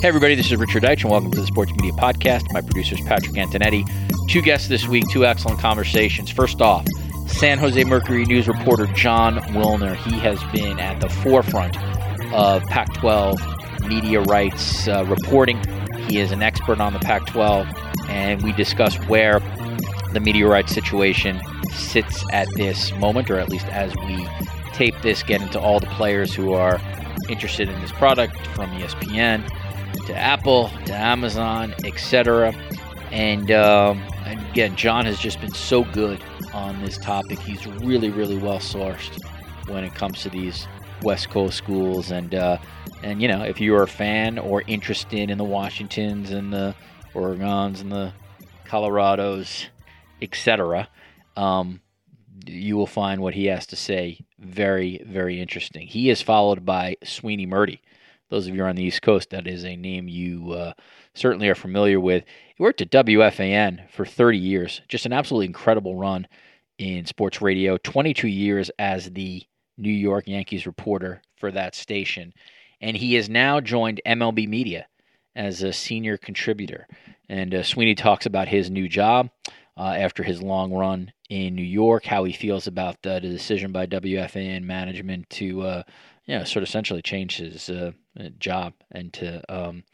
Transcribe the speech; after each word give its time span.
Hey, 0.00 0.08
everybody, 0.08 0.34
this 0.34 0.50
is 0.50 0.56
Richard 0.56 0.82
Deitsch, 0.82 1.02
and 1.02 1.10
welcome 1.10 1.30
to 1.30 1.38
the 1.38 1.46
Sports 1.46 1.72
Media 1.72 1.92
Podcast. 1.92 2.50
My 2.54 2.62
producer 2.62 2.94
is 2.94 3.02
Patrick 3.02 3.34
Antonetti. 3.34 3.84
Two 4.30 4.40
guests 4.40 4.66
this 4.66 4.88
week, 4.88 5.04
two 5.10 5.26
excellent 5.26 5.60
conversations. 5.60 6.30
First 6.30 6.62
off, 6.62 6.86
San 7.26 7.58
Jose 7.58 7.84
Mercury 7.84 8.24
News 8.24 8.48
reporter 8.48 8.86
Jon 8.86 9.36
Wilner. 9.52 9.94
He 9.96 10.18
has 10.20 10.42
been 10.54 10.80
at 10.80 11.02
the 11.02 11.10
forefront 11.10 11.76
of 12.32 12.62
Pac 12.62 12.94
12 12.94 13.38
media 13.88 14.22
rights 14.22 14.88
uh, 14.88 15.04
reporting. 15.06 15.62
He 16.08 16.18
is 16.18 16.32
an 16.32 16.40
expert 16.40 16.80
on 16.80 16.94
the 16.94 16.98
Pac 17.00 17.26
12, 17.26 17.68
and 18.08 18.40
we 18.40 18.52
discuss 18.52 18.96
where 19.06 19.40
the 20.14 20.20
media 20.20 20.46
rights 20.46 20.72
situation 20.72 21.42
sits 21.74 22.24
at 22.32 22.48
this 22.54 22.90
moment, 22.94 23.30
or 23.30 23.38
at 23.38 23.50
least 23.50 23.66
as 23.66 23.94
we 24.06 24.26
tape 24.72 24.94
this, 25.02 25.22
get 25.22 25.42
into 25.42 25.60
all 25.60 25.78
the 25.78 25.88
players 25.88 26.34
who 26.34 26.54
are 26.54 26.80
interested 27.28 27.68
in 27.68 27.78
this 27.82 27.92
product 27.92 28.34
from 28.46 28.70
ESPN 28.70 29.46
to 30.06 30.14
Apple, 30.14 30.70
to 30.86 30.94
Amazon, 30.94 31.74
etc. 31.84 32.54
And, 33.10 33.50
um, 33.50 34.02
again, 34.24 34.76
John 34.76 35.04
has 35.06 35.18
just 35.18 35.40
been 35.40 35.54
so 35.54 35.84
good 35.84 36.22
on 36.52 36.80
this 36.82 36.98
topic. 36.98 37.38
He's 37.40 37.66
really, 37.66 38.10
really 38.10 38.36
well 38.36 38.58
sourced 38.58 39.16
when 39.68 39.84
it 39.84 39.94
comes 39.94 40.22
to 40.22 40.30
these 40.30 40.66
West 41.02 41.30
Coast 41.30 41.56
schools. 41.56 42.10
And 42.10 42.34
uh, 42.34 42.58
and 43.02 43.22
you 43.22 43.28
know, 43.28 43.42
if 43.42 43.60
you're 43.60 43.82
a 43.82 43.88
fan 43.88 44.38
or 44.38 44.62
interested 44.66 45.30
in 45.30 45.38
the 45.38 45.44
Washingtons 45.44 46.30
and 46.30 46.52
the 46.52 46.74
Oregons 47.14 47.80
and 47.80 47.90
the 47.90 48.12
Colorados, 48.66 49.66
etc., 50.20 50.88
um, 51.36 51.80
you 52.46 52.76
will 52.76 52.86
find 52.86 53.20
what 53.20 53.34
he 53.34 53.46
has 53.46 53.66
to 53.66 53.76
say 53.76 54.20
very, 54.38 55.02
very 55.06 55.40
interesting. 55.40 55.86
He 55.86 56.10
is 56.10 56.22
followed 56.22 56.64
by 56.64 56.96
Sweeny 57.04 57.46
Murti 57.46 57.80
those 58.30 58.46
of 58.46 58.54
you 58.54 58.64
on 58.64 58.76
the 58.76 58.84
East 58.84 59.02
Coast, 59.02 59.30
that 59.30 59.46
is 59.46 59.64
a 59.64 59.76
name 59.76 60.08
you 60.08 60.52
uh, 60.52 60.72
certainly 61.14 61.48
are 61.48 61.54
familiar 61.54 62.00
with. 62.00 62.24
He 62.56 62.62
worked 62.62 62.80
at 62.80 62.90
WFAN 62.90 63.90
for 63.90 64.06
30 64.06 64.38
years, 64.38 64.80
just 64.88 65.04
an 65.04 65.12
absolutely 65.12 65.46
incredible 65.46 65.96
run 65.96 66.26
in 66.78 67.04
sports 67.04 67.42
radio, 67.42 67.76
22 67.76 68.28
years 68.28 68.70
as 68.78 69.10
the 69.10 69.42
New 69.76 69.92
York 69.92 70.28
Yankees 70.28 70.66
reporter 70.66 71.20
for 71.36 71.50
that 71.50 71.74
station. 71.74 72.32
And 72.80 72.96
he 72.96 73.14
has 73.14 73.28
now 73.28 73.60
joined 73.60 74.00
MLB 74.06 74.48
Media 74.48 74.86
as 75.34 75.62
a 75.62 75.72
senior 75.72 76.16
contributor. 76.16 76.86
And 77.28 77.54
uh, 77.54 77.62
Sweeny 77.62 77.94
talks 77.94 78.26
about 78.26 78.48
his 78.48 78.70
new 78.70 78.88
job 78.88 79.30
uh, 79.76 79.94
after 79.96 80.22
his 80.22 80.42
long 80.42 80.72
run 80.72 81.12
in 81.28 81.54
New 81.54 81.62
York, 81.62 82.04
how 82.04 82.24
he 82.24 82.32
feels 82.32 82.66
about 82.66 82.96
the 83.02 83.20
decision 83.20 83.72
by 83.72 83.86
WFAN 83.86 84.62
management 84.62 85.28
to, 85.30 85.62
uh, 85.62 85.82
you 86.26 86.38
know, 86.38 86.44
sort 86.44 86.62
of 86.62 86.68
essentially 86.68 87.02
change 87.02 87.38
his 87.38 87.68
uh, 87.68 87.92
uh, 88.18 88.28
job 88.38 88.74
and 88.90 89.12
to 89.14 89.42
um, 89.52 89.84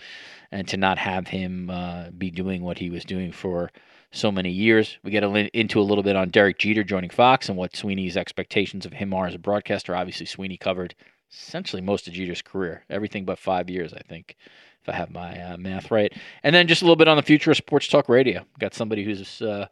and 0.50 0.68
to 0.68 0.76
not 0.76 0.98
have 0.98 1.28
him 1.28 1.70
uh, 1.70 2.10
be 2.10 2.30
doing 2.30 2.62
what 2.62 2.78
he 2.78 2.90
was 2.90 3.04
doing 3.04 3.32
for 3.32 3.70
so 4.12 4.32
many 4.32 4.50
years. 4.50 4.98
We 5.02 5.10
get 5.10 5.24
a, 5.24 5.58
into 5.58 5.80
a 5.80 5.82
little 5.82 6.04
bit 6.04 6.16
on 6.16 6.30
Derek 6.30 6.58
Jeter 6.58 6.84
joining 6.84 7.10
Fox 7.10 7.48
and 7.48 7.56
what 7.56 7.76
Sweeny's 7.76 8.16
expectations 8.16 8.86
of 8.86 8.92
him 8.92 9.12
are 9.14 9.26
as 9.26 9.34
a 9.34 9.38
broadcaster. 9.38 9.94
Obviously, 9.94 10.26
Sweeny 10.26 10.58
covered 10.58 10.94
essentially 11.32 11.82
most 11.82 12.06
of 12.06 12.14
Jeter's 12.14 12.42
career, 12.42 12.84
everything 12.88 13.24
but 13.24 13.38
five 13.38 13.68
years, 13.68 13.92
I 13.92 14.00
think, 14.08 14.36
if 14.82 14.88
I 14.88 14.92
have 14.92 15.10
my 15.10 15.40
uh, 15.40 15.56
math 15.56 15.90
right. 15.90 16.12
And 16.42 16.54
then 16.54 16.68
just 16.68 16.82
a 16.82 16.84
little 16.84 16.96
bit 16.96 17.08
on 17.08 17.16
the 17.16 17.22
future 17.22 17.50
of 17.50 17.56
sports 17.56 17.88
talk 17.88 18.08
radio. 18.08 18.44
Got 18.58 18.74
somebody 18.74 19.04
who's 19.04 19.42
uh, 19.42 19.66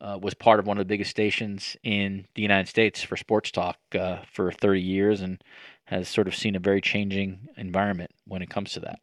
uh, 0.00 0.18
was 0.20 0.34
part 0.34 0.60
of 0.60 0.66
one 0.66 0.76
of 0.76 0.82
the 0.82 0.92
biggest 0.92 1.10
stations 1.10 1.76
in 1.82 2.26
the 2.34 2.42
United 2.42 2.68
States 2.68 3.02
for 3.02 3.16
sports 3.16 3.50
talk 3.50 3.78
uh, 3.98 4.18
for 4.30 4.52
30 4.52 4.80
years 4.80 5.20
and 5.20 5.42
has 5.84 6.08
sort 6.08 6.28
of 6.28 6.34
seen 6.34 6.56
a 6.56 6.60
very 6.60 6.80
changing 6.80 7.48
environment 7.56 8.10
when 8.26 8.42
it 8.42 8.50
comes 8.50 8.72
to 8.72 8.80
that. 8.80 8.98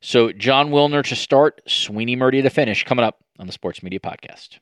So, 0.00 0.32
Jon 0.32 0.70
Wilner 0.70 1.04
to 1.04 1.16
start, 1.16 1.60
Sweeny 1.66 2.16
Murti 2.16 2.42
to 2.42 2.50
finish, 2.50 2.84
coming 2.84 3.04
up 3.04 3.22
on 3.38 3.46
the 3.46 3.52
Sports 3.52 3.82
Media 3.82 4.00
Podcast. 4.00 4.58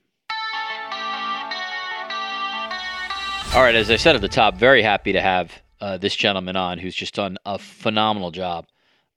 All 3.55 3.63
right, 3.63 3.75
as 3.75 3.91
I 3.91 3.97
said 3.97 4.15
at 4.15 4.21
the 4.21 4.29
top, 4.29 4.57
very 4.57 4.83
happy 4.83 5.13
to 5.13 5.21
have 5.21 5.53
uh, 5.81 5.97
this 5.97 6.15
gentleman 6.15 6.57
on 6.57 6.79
who's 6.79 6.95
just 6.95 7.15
done 7.15 7.37
a 7.45 7.59
phenomenal 7.59 8.31
job 8.31 8.67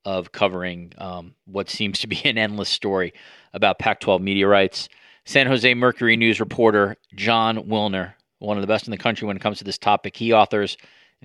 of 0.04 0.32
covering 0.32 0.92
um, 0.98 1.34
what 1.44 1.70
seems 1.70 2.00
to 2.00 2.06
be 2.06 2.20
an 2.24 2.36
endless 2.36 2.68
story 2.68 3.14
about 3.52 3.78
Pac 3.78 4.00
12 4.00 4.20
media 4.20 4.48
rights. 4.48 4.88
San 5.24 5.46
Jose 5.46 5.72
Mercury 5.74 6.16
News 6.16 6.40
reporter 6.40 6.96
Jon 7.14 7.58
Wilner, 7.68 8.14
one 8.40 8.56
of 8.56 8.60
the 8.60 8.66
best 8.66 8.86
in 8.86 8.90
the 8.90 8.98
country 8.98 9.26
when 9.26 9.36
it 9.36 9.42
comes 9.42 9.58
to 9.58 9.64
this 9.64 9.78
topic. 9.78 10.16
He 10.16 10.32
authors 10.32 10.76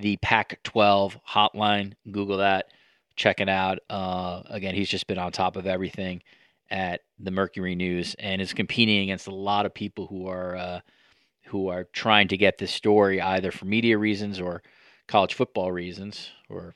the 0.02 0.18
Pac 0.18 0.62
12 0.64 1.20
hotline. 1.28 1.94
Google 2.12 2.38
that, 2.38 2.68
check 3.16 3.40
it 3.40 3.50
out. 3.50 3.80
Uh, 3.90 4.44
again, 4.50 4.76
he's 4.76 4.90
just 4.90 5.08
been 5.08 5.18
on 5.18 5.32
top 5.32 5.56
of 5.56 5.68
everything 5.68 6.22
at 6.70 7.02
the 7.20 7.32
Mercury 7.32 7.76
News 7.76 8.16
and 8.20 8.42
is 8.42 8.54
competing 8.54 9.02
against 9.02 9.28
a 9.28 9.36
lot 9.36 9.66
of 9.66 9.74
people 9.74 10.08
who 10.08 10.28
are 10.28 10.56
uh, 10.56 10.80
who 11.46 11.68
are 11.68 11.86
trying 11.94 12.28
to 12.28 12.38
get 12.38 12.58
this 12.58 12.72
story 12.72 13.20
either 13.22 13.52
for 13.52 13.66
media 13.66 13.98
reasons 13.98 14.40
or 14.40 14.62
college 15.08 15.34
football 15.34 15.72
reasons 15.72 16.30
or 16.48 16.76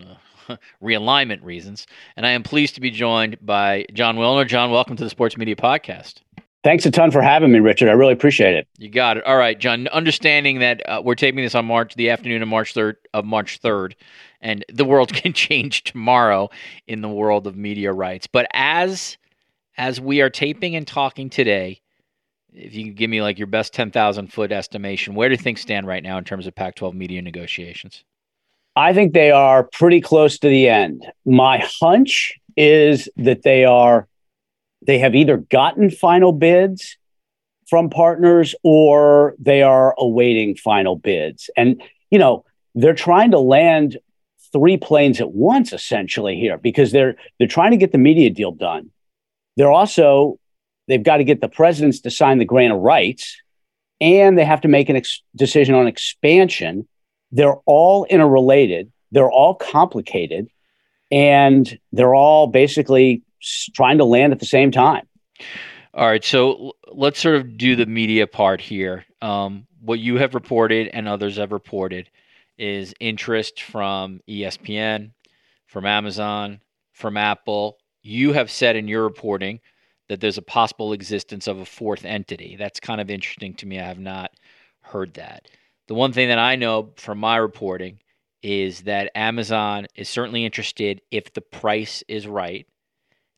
uh, 0.00 0.56
realignment 0.82 1.42
reasons. 1.44 1.86
And 2.16 2.26
I 2.26 2.30
am 2.30 2.42
pleased 2.42 2.74
to 2.74 2.80
be 2.80 2.90
joined 2.90 3.38
by 3.40 3.86
Jon 3.92 4.16
Wilner. 4.16 4.46
John, 4.46 4.70
welcome 4.70 4.96
to 4.96 5.04
the 5.04 5.10
Sports 5.10 5.36
Media 5.36 5.54
Podcast. 5.54 6.22
Thanks 6.64 6.86
a 6.86 6.92
ton 6.92 7.10
for 7.10 7.22
having 7.22 7.50
me, 7.50 7.58
Richard. 7.58 7.88
I 7.88 7.92
really 7.92 8.12
appreciate 8.12 8.54
it. 8.54 8.68
You 8.78 8.88
got 8.88 9.16
it. 9.16 9.24
All 9.24 9.36
right, 9.36 9.58
John. 9.58 9.88
Understanding 9.88 10.60
that 10.60 10.88
uh, 10.88 11.02
we're 11.04 11.16
taping 11.16 11.42
this 11.42 11.56
on 11.56 11.64
March, 11.64 11.96
the 11.96 12.10
afternoon 12.10 12.40
of 12.40 12.48
March 12.48 12.72
third 12.72 12.96
of 13.12 13.24
March 13.24 13.58
third, 13.58 13.96
and 14.40 14.64
the 14.72 14.84
world 14.84 15.12
can 15.12 15.32
change 15.32 15.82
tomorrow 15.82 16.50
in 16.86 17.00
the 17.00 17.08
world 17.08 17.48
of 17.48 17.56
media 17.56 17.92
rights. 17.92 18.28
But 18.28 18.46
as 18.52 19.18
as 19.76 20.00
we 20.00 20.20
are 20.20 20.30
taping 20.30 20.76
and 20.76 20.86
talking 20.86 21.30
today, 21.30 21.80
if 22.52 22.74
you 22.74 22.84
can 22.84 22.94
give 22.94 23.10
me 23.10 23.22
like 23.22 23.38
your 23.38 23.48
best 23.48 23.74
ten 23.74 23.90
thousand 23.90 24.32
foot 24.32 24.52
estimation, 24.52 25.16
where 25.16 25.28
do 25.28 25.36
things 25.36 25.60
stand 25.60 25.88
right 25.88 26.02
now 26.02 26.16
in 26.16 26.22
terms 26.22 26.46
of 26.46 26.54
Pac-12 26.54 26.94
media 26.94 27.22
negotiations? 27.22 28.04
I 28.76 28.94
think 28.94 29.14
they 29.14 29.32
are 29.32 29.64
pretty 29.64 30.00
close 30.00 30.38
to 30.38 30.48
the 30.48 30.68
end. 30.68 31.04
My 31.26 31.58
hunch 31.80 32.38
is 32.56 33.08
that 33.16 33.42
they 33.42 33.64
are 33.64 34.06
they 34.86 34.98
have 34.98 35.14
either 35.14 35.36
gotten 35.36 35.90
final 35.90 36.32
bids 36.32 36.96
from 37.68 37.88
partners 37.88 38.54
or 38.62 39.34
they 39.38 39.62
are 39.62 39.94
awaiting 39.98 40.56
final 40.56 40.96
bids. 40.96 41.48
And, 41.56 41.82
you 42.10 42.18
know, 42.18 42.44
they're 42.74 42.94
trying 42.94 43.30
to 43.30 43.38
land 43.38 43.98
three 44.52 44.76
planes 44.76 45.20
at 45.20 45.32
once 45.32 45.72
essentially 45.72 46.36
here 46.36 46.58
because 46.58 46.92
they're 46.92 47.16
they're 47.38 47.48
trying 47.48 47.70
to 47.70 47.76
get 47.76 47.92
the 47.92 47.98
media 47.98 48.30
deal 48.30 48.52
done. 48.52 48.90
They're 49.56 49.72
also 49.72 50.38
they've 50.88 51.02
got 51.02 51.18
to 51.18 51.24
get 51.24 51.40
the 51.40 51.48
presidents 51.48 52.00
to 52.00 52.10
sign 52.10 52.38
the 52.38 52.44
grant 52.44 52.72
of 52.72 52.80
rights 52.80 53.40
and 54.00 54.36
they 54.36 54.44
have 54.44 54.60
to 54.62 54.68
make 54.68 54.90
a 54.90 54.96
ex- 54.96 55.22
decision 55.34 55.74
on 55.74 55.86
expansion. 55.86 56.86
They're 57.30 57.56
all 57.66 58.04
interrelated, 58.06 58.92
they're 59.12 59.30
all 59.30 59.54
complicated, 59.54 60.48
and 61.10 61.78
they're 61.92 62.14
all 62.14 62.48
basically 62.48 63.22
trying 63.74 63.98
to 63.98 64.04
land 64.04 64.32
at 64.32 64.38
the 64.38 64.46
same 64.46 64.70
time. 64.70 65.06
All 65.94 66.06
right, 66.06 66.24
so 66.24 66.72
let's 66.90 67.20
sort 67.20 67.36
of 67.36 67.58
do 67.58 67.76
the 67.76 67.86
media 67.86 68.26
part 68.26 68.60
here. 68.60 69.04
Um, 69.20 69.66
what 69.80 69.98
you 69.98 70.16
have 70.16 70.34
reported 70.34 70.88
and 70.88 71.06
others 71.06 71.36
have 71.36 71.52
reported 71.52 72.08
is 72.56 72.94
interest 73.00 73.60
from 73.60 74.20
ESPN, 74.28 75.10
from 75.66 75.84
Amazon, 75.84 76.60
from 76.92 77.16
Apple. 77.16 77.78
You 78.02 78.32
have 78.32 78.50
said 78.50 78.76
in 78.76 78.88
your 78.88 79.02
reporting 79.02 79.60
that 80.08 80.20
there's 80.20 80.38
a 80.38 80.42
possible 80.42 80.92
existence 80.92 81.46
of 81.46 81.58
a 81.58 81.64
fourth 81.64 82.04
entity. 82.04 82.56
That's 82.56 82.80
kind 82.80 83.00
of 83.00 83.10
interesting 83.10 83.54
to 83.54 83.66
me. 83.66 83.78
I 83.78 83.86
have 83.86 83.98
not 83.98 84.32
heard 84.80 85.14
that. 85.14 85.48
The 85.88 85.94
one 85.94 86.12
thing 86.12 86.28
that 86.28 86.38
I 86.38 86.56
know 86.56 86.92
from 86.96 87.18
my 87.18 87.36
reporting 87.36 87.98
is 88.42 88.82
that 88.82 89.12
Amazon 89.14 89.86
is 89.94 90.08
certainly 90.08 90.44
interested 90.44 91.00
if 91.10 91.32
the 91.32 91.40
price 91.40 92.02
is 92.08 92.26
right 92.26 92.66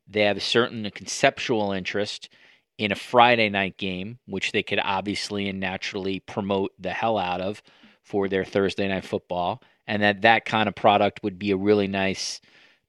they 0.07 0.21
have 0.21 0.37
a 0.37 0.41
certain 0.41 0.89
conceptual 0.91 1.71
interest 1.71 2.29
in 2.77 2.91
a 2.91 2.95
Friday 2.95 3.49
night 3.49 3.77
game, 3.77 4.19
which 4.25 4.51
they 4.51 4.63
could 4.63 4.79
obviously 4.83 5.47
and 5.47 5.59
naturally 5.59 6.19
promote 6.19 6.71
the 6.79 6.91
hell 6.91 7.17
out 7.17 7.41
of 7.41 7.61
for 8.03 8.27
their 8.27 8.45
Thursday 8.45 8.87
night 8.87 9.05
football, 9.05 9.61
and 9.87 10.01
that 10.01 10.21
that 10.21 10.45
kind 10.45 10.67
of 10.67 10.75
product 10.75 11.23
would 11.23 11.39
be 11.39 11.51
a 11.51 11.57
really 11.57 11.87
nice 11.87 12.41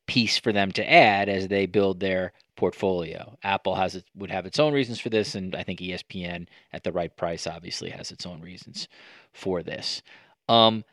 piece 0.06 0.38
for 0.38 0.52
them 0.52 0.70
to 0.72 0.90
add 0.90 1.28
as 1.28 1.48
they 1.48 1.66
build 1.66 2.00
their 2.00 2.32
portfolio. 2.56 3.36
Apple 3.42 3.74
has 3.74 3.94
it 3.94 4.04
would 4.14 4.30
have 4.30 4.46
its 4.46 4.58
own 4.58 4.72
reasons 4.72 5.00
for 5.00 5.10
this, 5.10 5.34
and 5.34 5.54
I 5.54 5.62
think 5.62 5.80
ESPN 5.80 6.46
at 6.72 6.84
the 6.84 6.92
right 6.92 7.14
price 7.16 7.46
obviously 7.46 7.90
has 7.90 8.10
its 8.10 8.26
own 8.26 8.40
reasons 8.40 8.88
for 9.32 9.62
this. 9.62 10.02
Um, 10.48 10.84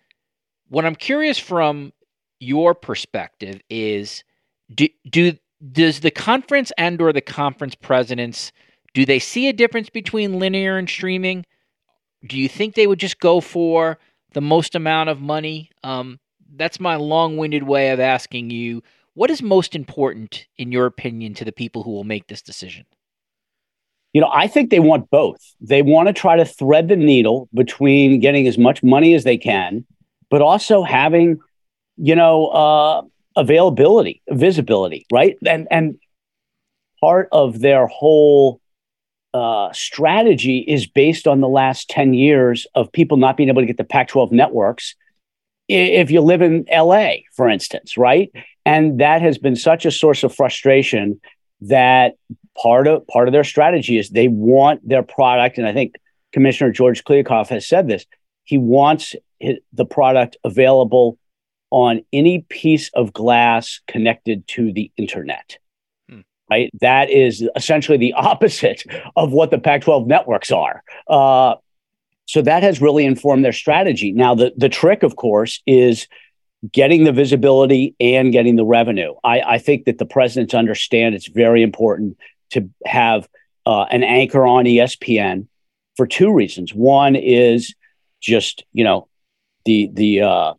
what 0.69 0.85
I'm 0.85 0.95
curious 0.95 1.37
from 1.37 1.93
your 2.39 2.75
perspective 2.75 3.61
is 3.69 4.23
do 4.73 4.87
do 5.09 5.37
does 5.71 6.01
the 6.01 6.11
conference 6.11 6.71
and 6.77 7.01
or 7.01 7.13
the 7.13 7.21
conference 7.21 7.75
presidents 7.75 8.51
do 8.93 9.05
they 9.05 9.19
see 9.19 9.47
a 9.47 9.53
difference 9.53 9.89
between 9.89 10.39
linear 10.39 10.77
and 10.77 10.87
streaming? 10.87 11.45
Do 12.27 12.37
you 12.37 12.47
think 12.47 12.75
they 12.75 12.87
would 12.87 12.99
just 12.99 13.19
go 13.19 13.41
for 13.41 13.97
the 14.33 14.41
most 14.41 14.75
amount 14.75 15.09
of 15.09 15.19
money? 15.19 15.71
Um, 15.83 16.19
that's 16.55 16.79
my 16.79 16.95
long-winded 16.95 17.63
way 17.63 17.89
of 17.89 17.99
asking 17.99 18.51
you 18.51 18.83
what 19.15 19.29
is 19.29 19.41
most 19.41 19.75
important 19.75 20.47
in 20.57 20.71
your 20.71 20.85
opinion 20.85 21.33
to 21.35 21.45
the 21.45 21.51
people 21.51 21.83
who 21.83 21.91
will 21.91 22.03
make 22.03 22.27
this 22.27 22.41
decision? 22.41 22.85
You 24.13 24.21
know, 24.21 24.29
I 24.31 24.47
think 24.47 24.69
they 24.69 24.79
want 24.79 25.09
both. 25.09 25.39
They 25.59 25.81
want 25.81 26.07
to 26.07 26.13
try 26.13 26.35
to 26.35 26.45
thread 26.45 26.87
the 26.87 26.95
needle 26.95 27.49
between 27.53 28.19
getting 28.19 28.47
as 28.47 28.57
much 28.57 28.83
money 28.83 29.15
as 29.15 29.23
they 29.23 29.37
can, 29.37 29.85
but 30.29 30.41
also 30.41 30.83
having, 30.83 31.39
you 31.97 32.15
know, 32.15 32.47
uh, 32.47 33.01
availability, 33.35 34.21
visibility, 34.29 35.05
right? 35.11 35.37
And 35.45 35.67
and 35.71 35.95
part 37.01 37.29
of 37.31 37.59
their 37.59 37.87
whole 37.87 38.61
uh, 39.33 39.71
strategy 39.73 40.59
is 40.59 40.85
based 40.85 41.27
on 41.27 41.41
the 41.41 41.47
last 41.47 41.89
10 41.89 42.13
years 42.13 42.67
of 42.75 42.91
people 42.91 43.17
not 43.17 43.35
being 43.35 43.49
able 43.49 43.61
to 43.61 43.65
get 43.65 43.77
the 43.77 43.83
Pac 43.83 44.07
12 44.09 44.31
networks. 44.31 44.95
If 45.67 46.11
you 46.11 46.21
live 46.21 46.41
in 46.41 46.65
LA, 46.71 47.15
for 47.35 47.49
instance, 47.49 47.97
right? 47.97 48.31
And 48.65 48.99
that 48.99 49.21
has 49.21 49.37
been 49.37 49.55
such 49.55 49.85
a 49.85 49.91
source 49.91 50.23
of 50.23 50.35
frustration 50.35 51.19
that 51.61 52.13
part 52.61 52.87
of 52.87 53.07
part 53.07 53.27
of 53.27 53.31
their 53.31 53.43
strategy 53.43 53.97
is 53.97 54.09
they 54.09 54.27
want 54.27 54.87
their 54.87 55.03
product, 55.03 55.57
and 55.57 55.67
I 55.67 55.73
think 55.73 55.95
Commissioner 56.31 56.71
George 56.71 57.03
Kliavkoff 57.03 57.47
has 57.47 57.67
said 57.67 57.87
this. 57.87 58.05
He 58.43 58.57
wants 58.57 59.15
his, 59.39 59.57
the 59.71 59.85
product 59.85 60.37
available 60.43 61.17
on 61.73 62.05
any 62.13 62.45
piece 62.49 62.91
of 62.93 63.11
glass 63.11 63.81
connected 63.87 64.47
to 64.47 64.71
the 64.71 64.91
internet. 64.95 65.57
Hmm. 66.07 66.19
Right, 66.49 66.69
that 66.81 67.09
is 67.09 67.43
essentially 67.55 67.97
the 67.97 68.13
opposite 68.17 68.83
of 69.15 69.31
what 69.31 69.49
the 69.49 69.57
Pac-12 69.57 70.05
networks 70.05 70.51
are. 70.51 70.83
Uh, 71.07 71.55
so 72.25 72.43
that 72.43 72.61
has 72.61 72.79
really 72.79 73.05
informed 73.05 73.43
their 73.43 73.51
strategy. 73.51 74.11
Now, 74.11 74.35
the 74.35 74.53
the 74.55 74.69
trick, 74.69 75.01
of 75.03 75.15
course, 75.15 75.61
is 75.65 76.07
getting 76.71 77.05
the 77.05 77.11
visibility 77.11 77.95
and 77.99 78.31
getting 78.31 78.55
the 78.55 78.65
revenue. 78.65 79.15
I, 79.23 79.41
I 79.41 79.57
think 79.57 79.85
that 79.85 79.97
the 79.97 80.05
presidents 80.05 80.53
understand 80.53 81.15
it's 81.15 81.27
very 81.27 81.63
important 81.63 82.17
to 82.51 82.69
have 82.85 83.27
uh, 83.65 83.85
an 83.89 84.03
anchor 84.03 84.45
on 84.45 84.65
ESPN 84.65 85.47
for 85.97 86.05
two 86.05 86.31
reasons. 86.31 86.73
One 86.73 87.15
is 87.15 87.73
just 88.21 88.63
you 88.73 88.83
know 88.83 89.07
the 89.65 89.89
the 89.91 90.21
uh, 90.21 90.53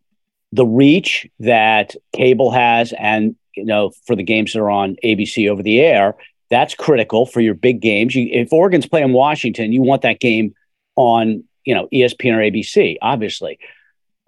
the 0.54 0.66
reach 0.66 1.26
that 1.40 1.96
cable 2.12 2.52
has, 2.52 2.92
and 2.98 3.34
you 3.54 3.64
know 3.64 3.90
for 4.06 4.14
the 4.14 4.22
games 4.22 4.52
that 4.52 4.60
are 4.60 4.70
on 4.70 4.96
ABC 5.04 5.50
over 5.50 5.62
the 5.62 5.80
air. 5.80 6.14
That's 6.50 6.74
critical 6.74 7.26
for 7.26 7.40
your 7.40 7.54
big 7.54 7.80
games. 7.80 8.14
You, 8.14 8.28
if 8.30 8.52
Oregon's 8.52 8.86
playing 8.86 9.12
Washington, 9.12 9.72
you 9.72 9.82
want 9.82 10.02
that 10.02 10.20
game 10.20 10.54
on 10.94 11.42
you 11.64 11.74
know 11.74 11.88
ESPN 11.92 12.34
or 12.34 12.38
ABC, 12.38 12.96
obviously. 13.02 13.58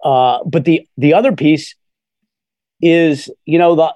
Uh, 0.03 0.39
but 0.45 0.65
the 0.65 0.87
the 0.97 1.13
other 1.13 1.31
piece 1.31 1.75
is, 2.81 3.31
you 3.45 3.57
know, 3.57 3.75
the 3.75 3.93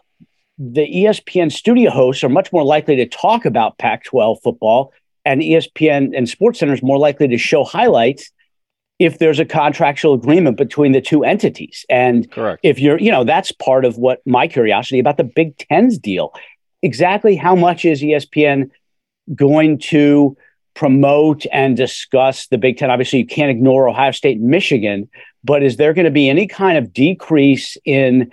the 0.57 0.87
ESPN 0.87 1.51
studio 1.51 1.91
hosts 1.91 2.23
are 2.23 2.29
much 2.29 2.53
more 2.53 2.63
likely 2.63 2.95
to 2.95 3.07
talk 3.07 3.45
about 3.45 3.77
Pac-12 3.77 4.41
football, 4.41 4.93
and 5.25 5.41
ESPN 5.41 6.15
and 6.15 6.29
Sports 6.29 6.59
Center 6.59 6.73
is 6.73 6.83
more 6.83 6.97
likely 6.97 7.27
to 7.27 7.37
show 7.37 7.65
highlights 7.65 8.31
if 9.01 9.17
there's 9.17 9.39
a 9.39 9.45
contractual 9.45 10.13
agreement 10.13 10.57
between 10.57 10.91
the 10.91 11.01
two 11.01 11.23
entities. 11.23 11.83
And 11.89 12.29
Correct. 12.29 12.59
if 12.61 12.77
you're, 12.77 12.99
you 12.99 13.09
know, 13.09 13.23
that's 13.23 13.51
part 13.51 13.83
of 13.83 13.97
what 13.97 14.21
my 14.27 14.47
curiosity 14.47 14.99
about 14.99 15.17
the 15.17 15.23
Big 15.23 15.57
Ten's 15.57 15.97
deal. 15.97 16.35
Exactly 16.83 17.35
how 17.35 17.55
much 17.55 17.83
is 17.83 18.03
ESPN 18.03 18.69
going 19.33 19.79
to 19.79 20.37
promote 20.75 21.47
and 21.51 21.75
discuss 21.75 22.45
the 22.47 22.59
Big 22.59 22.77
Ten? 22.77 22.91
Obviously, 22.91 23.17
you 23.17 23.25
can't 23.25 23.49
ignore 23.49 23.89
Ohio 23.89 24.11
State 24.11 24.37
and 24.37 24.47
Michigan, 24.51 25.09
but 25.43 25.63
is 25.63 25.77
there 25.77 25.95
going 25.95 26.05
to 26.05 26.11
be 26.11 26.29
any 26.29 26.45
kind 26.45 26.77
of 26.77 26.93
decrease 26.93 27.77
in 27.83 28.29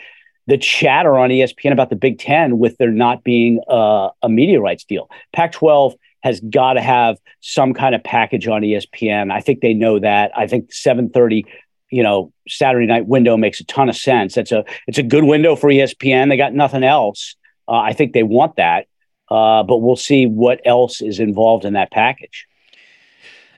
the 0.49 0.59
chatter 0.59 1.17
on 1.17 1.31
ESPN 1.31 1.73
about 1.73 1.89
the 1.89 1.97
Big 1.97 2.19
Ten 2.19 2.59
with 2.59 2.77
there 2.77 2.91
not 2.91 3.25
being 3.25 3.59
a 3.71 4.29
media 4.29 4.61
rights 4.61 4.85
deal? 4.85 5.09
Pac 5.33 5.53
12 5.53 5.95
has 6.29 6.41
got 6.41 6.75
to 6.75 6.81
have 6.81 7.17
some 7.41 7.75
kind 7.75 7.95
of 7.95 8.05
package 8.05 8.47
on 8.47 8.63
ESPN. 8.63 9.33
I 9.33 9.41
think 9.41 9.61
they 9.61 9.75
know 9.75 9.99
that. 9.99 10.31
I 10.37 10.47
think 10.47 10.73
730 10.73 11.45
you 11.91 12.03
know 12.03 12.33
Saturday 12.47 12.87
night 12.87 13.07
window 13.07 13.37
makes 13.37 13.61
a 13.61 13.65
ton 13.65 13.89
of 13.89 13.97
sense. 13.97 14.37
It's 14.37 14.53
a 14.53 14.65
it's 14.87 14.99
a 14.99 15.03
good 15.03 15.25
window 15.25 15.57
for 15.57 15.71
ESPN. 15.71 16.29
They 16.29 16.37
got 16.37 16.55
nothing 16.55 16.85
else. 16.85 17.35
Uh, 17.67 17.77
I 17.77 17.93
think 17.93 18.13
they 18.13 18.23
want 18.23 18.57
that, 18.57 18.87
uh, 19.31 19.63
but 19.63 19.79
we'll 19.79 19.97
see 19.97 20.27
what 20.27 20.61
else 20.65 21.01
is 21.01 21.19
involved 21.19 21.65
in 21.65 21.75
that 21.75 21.91
package. 21.91 22.47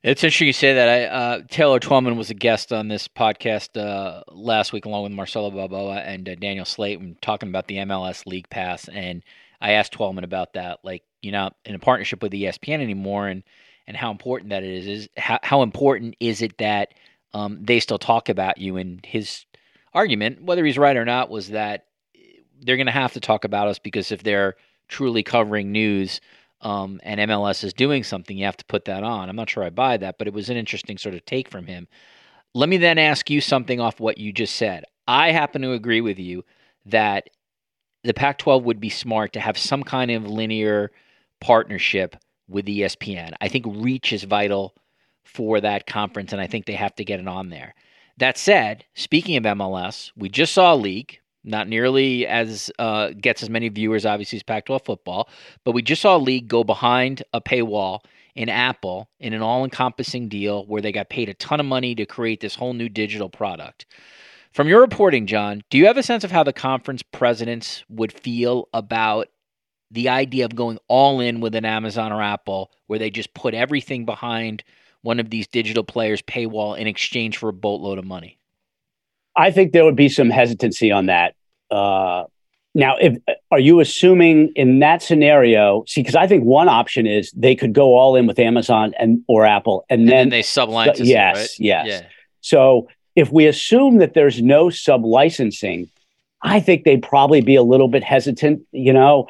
It's 0.03 0.25
interesting 0.25 0.47
you 0.47 0.53
say 0.55 0.75
that. 0.75 0.89
I, 0.89 1.05
uh, 1.05 1.41
Taylor 1.51 1.79
Twellman 1.79 2.17
was 2.17 2.31
a 2.31 2.35
guest 2.35 2.73
on 2.73 2.89
this 2.89 3.07
podcast 3.07 3.77
uh, 3.79 4.23
last 4.29 4.73
week, 4.73 4.87
along 4.87 5.03
with 5.03 5.13
Marcelo 5.13 5.51
Balboa 5.51 5.97
and 5.97 6.27
uh, 6.27 6.35
Danielle 6.37 6.65
Slaton, 6.65 7.21
talking 7.21 7.51
about 7.51 7.67
the 7.67 7.77
MLS 7.77 8.25
League 8.25 8.49
Pass. 8.49 8.89
And 8.89 9.23
I 9.61 9.73
asked 9.73 9.93
Twellman 9.93 10.25
about 10.25 10.55
that, 10.55 10.81
like 10.83 11.03
you're 11.23 11.33
not 11.33 11.55
in 11.65 11.75
a 11.75 11.79
partnership 11.79 12.23
with 12.23 12.33
ESPN 12.33 12.81
anymore, 12.81 13.29
and 13.29 13.43
and 13.87 13.97
how 13.97 14.11
important 14.11 14.51
that 14.51 14.63
is. 14.63 14.87
Is 14.87 15.09
how 15.17 15.39
how 15.43 15.63
important 15.63 16.17
is 16.21 16.43
it 16.43 16.59
that 16.59 16.95
um, 17.35 17.59
they 17.61 17.81
still 17.81 17.99
talk 17.99 18.29
about 18.29 18.59
you? 18.59 18.77
And 18.77 19.05
his 19.05 19.45
argument, 19.93 20.43
whether 20.43 20.65
he's 20.65 20.79
right 20.79 20.97
or 20.97 21.05
not, 21.05 21.31
was 21.31 21.49
that 21.49 21.87
they're 22.63 22.77
going 22.77 22.87
to 22.87 22.93
have 22.93 23.13
to 23.15 23.21
talk 23.21 23.45
about 23.45 23.69
us 23.69 23.79
because 23.79 24.13
if 24.13 24.23
they're 24.23 24.57
truly 24.89 25.23
covering 25.23 25.73
news 25.73 26.21
um, 26.61 27.01
and 27.03 27.21
MLS 27.21 27.65
is 27.65 27.73
doing 27.73 28.03
something, 28.05 28.37
you 28.37 28.45
have 28.45 28.57
to 28.57 28.65
put 28.67 28.85
that 28.85 29.03
on. 29.03 29.29
I'm 29.29 29.37
not 29.37 29.49
sure 29.49 29.65
I 29.65 29.71
buy 29.71 29.97
that, 29.97 30.19
but 30.19 30.27
it 30.27 30.35
was 30.35 30.51
an 30.51 30.57
interesting 30.57 30.99
sort 30.99 31.15
of 31.15 31.25
take 31.25 31.49
from 31.49 31.67
him. 31.67 31.89
Let 32.55 32.69
me 32.69 32.77
then 32.77 32.99
ask 32.99 33.31
you 33.31 33.41
something 33.41 33.81
off 33.81 34.01
what 34.01 34.19
you 34.19 34.33
just 34.33 34.57
said. 34.57 34.85
I 35.07 35.33
happen 35.33 35.63
to 35.63 35.73
agree 35.73 36.01
with 36.01 36.19
you 36.19 36.45
that 36.87 37.31
the 38.03 38.15
Pac 38.15 38.39
12 38.39 38.65
would 38.65 38.81
be 38.81 38.89
smart 38.89 39.33
to 39.35 39.41
have 39.41 39.59
some 39.59 39.83
kind 39.83 40.11
of 40.11 40.27
linear 40.27 40.91
partnership 41.41 42.17
with 42.49 42.67
ESPN. 42.67 43.33
I 43.41 43.49
think 43.49 43.67
reach 43.69 44.13
is 44.13 44.25
vital 44.25 44.75
for 45.25 45.61
that 45.61 45.87
conference, 45.87 46.33
and 46.33 46.41
I 46.41 46.47
think 46.47 46.67
they 46.67 46.75
have 46.75 46.95
to 46.97 47.05
get 47.05 47.21
it 47.21 47.29
on 47.29 47.51
there. 47.51 47.75
That 48.19 48.37
said, 48.37 48.85
speaking 48.95 49.37
of 49.37 49.45
MLS, 49.45 50.11
we 50.17 50.29
just 50.29 50.53
saw 50.53 50.75
a 50.75 50.77
league 50.77 51.21
not 51.43 51.69
nearly 51.69 52.27
as 52.27 52.71
uh, 52.79 53.11
gets 53.19 53.43
as 53.43 53.51
many 53.51 53.69
viewers, 53.69 54.05
obviously, 54.05 54.37
as 54.37 54.43
Pac-12 54.43 54.85
football. 54.85 55.29
But 55.65 55.73
we 55.73 55.83
just 55.83 56.03
saw 56.03 56.17
a 56.17 56.19
league 56.19 56.49
go 56.49 56.65
behind 56.65 57.23
a 57.33 57.41
paywall 57.41 58.01
in 58.35 58.49
Apple 58.49 59.09
in 59.19 59.33
an 59.33 59.43
all-encompassing 59.43 60.29
deal 60.29 60.67
where 60.67 60.83
they 60.83 60.93
got 60.93 61.09
paid 61.09 61.29
a 61.29 61.35
ton 61.35 61.61
of 61.61 61.67
money 61.67 61.95
to 61.95 62.07
create 62.07 62.41
this 62.41 62.55
whole 62.55 62.75
new 62.75 62.89
digital 62.89 63.29
product. 63.29 63.87
From 64.53 64.67
your 64.67 64.81
reporting, 64.81 65.27
John, 65.27 65.63
do 65.71 65.79
you 65.79 65.87
have 65.87 65.97
a 65.97 66.03
sense 66.03 66.25
of 66.25 66.33
how 66.33 66.43
the 66.43 66.53
conference 66.53 67.03
presidents 67.03 67.85
would 67.89 68.13
feel 68.13 68.69
about 68.75 69.29
the 69.91 70.09
idea 70.09 70.45
of 70.45 70.55
going 70.55 70.79
all 70.89 71.21
in 71.21 71.41
with 71.41 71.55
an 71.55 71.65
Amazon 71.65 72.13
or 72.13 72.23
Apple, 72.23 72.71
where 72.87 72.99
they 72.99 73.11
just 73.11 73.33
put 73.35 73.55
everything 73.55 74.05
behind 74.05 74.65
one 75.03 75.21
of 75.21 75.31
these 75.31 75.47
digital 75.47 75.85
players' 75.85 76.23
paywall 76.23 76.77
in 76.77 76.87
exchange 76.87 77.39
for 77.39 77.49
a 77.49 77.53
boatload 77.53 77.99
of 77.99 78.05
money? 78.05 78.39
I 79.37 79.51
think 79.51 79.73
there 79.73 79.85
would 79.85 79.97
be 79.97 80.09
some 80.09 80.31
hesitancy 80.31 80.91
on 80.91 81.07
that. 81.07 81.35
Uh, 81.71 82.25
now, 82.75 82.97
if 83.01 83.17
are 83.51 83.59
you 83.59 83.81
assuming 83.81 84.53
in 84.55 84.81
that 84.81 85.03
scenario? 85.03 85.85
See, 85.87 86.03
because 86.03 86.15
I 86.15 86.27
think 86.27 86.45
one 86.45 86.69
option 86.69 87.07
is 87.07 87.33
they 87.33 87.57
could 87.57 87.73
go 87.73 87.97
all 87.97 88.17
in 88.17 88.27
with 88.27 88.39
Amazon 88.39 88.95
and 88.99 89.23
or 89.29 89.45
Apple, 89.45 89.85
and, 89.89 90.03
and 90.03 90.09
then, 90.09 90.17
then, 90.17 90.29
they 90.31 90.43
sublicense. 90.43 90.99
So, 90.99 91.05
yes, 91.05 91.37
right? 91.37 91.51
yes. 91.59 91.87
Yeah. 91.87 92.03
So 92.43 92.89
if 93.21 93.31
we 93.31 93.47
assume 93.47 93.99
that 93.99 94.15
there's 94.15 94.41
no 94.43 94.71
sub 94.71 95.05
licensing, 95.05 95.91
I 96.43 96.61
think 96.61 96.85
they'd 96.85 97.03
probably 97.03 97.41
be 97.41 97.55
a 97.55 97.63
little 97.63 97.89
bit 97.89 98.03
hesitant. 98.03 98.63
You 98.73 98.93
know, 98.93 99.29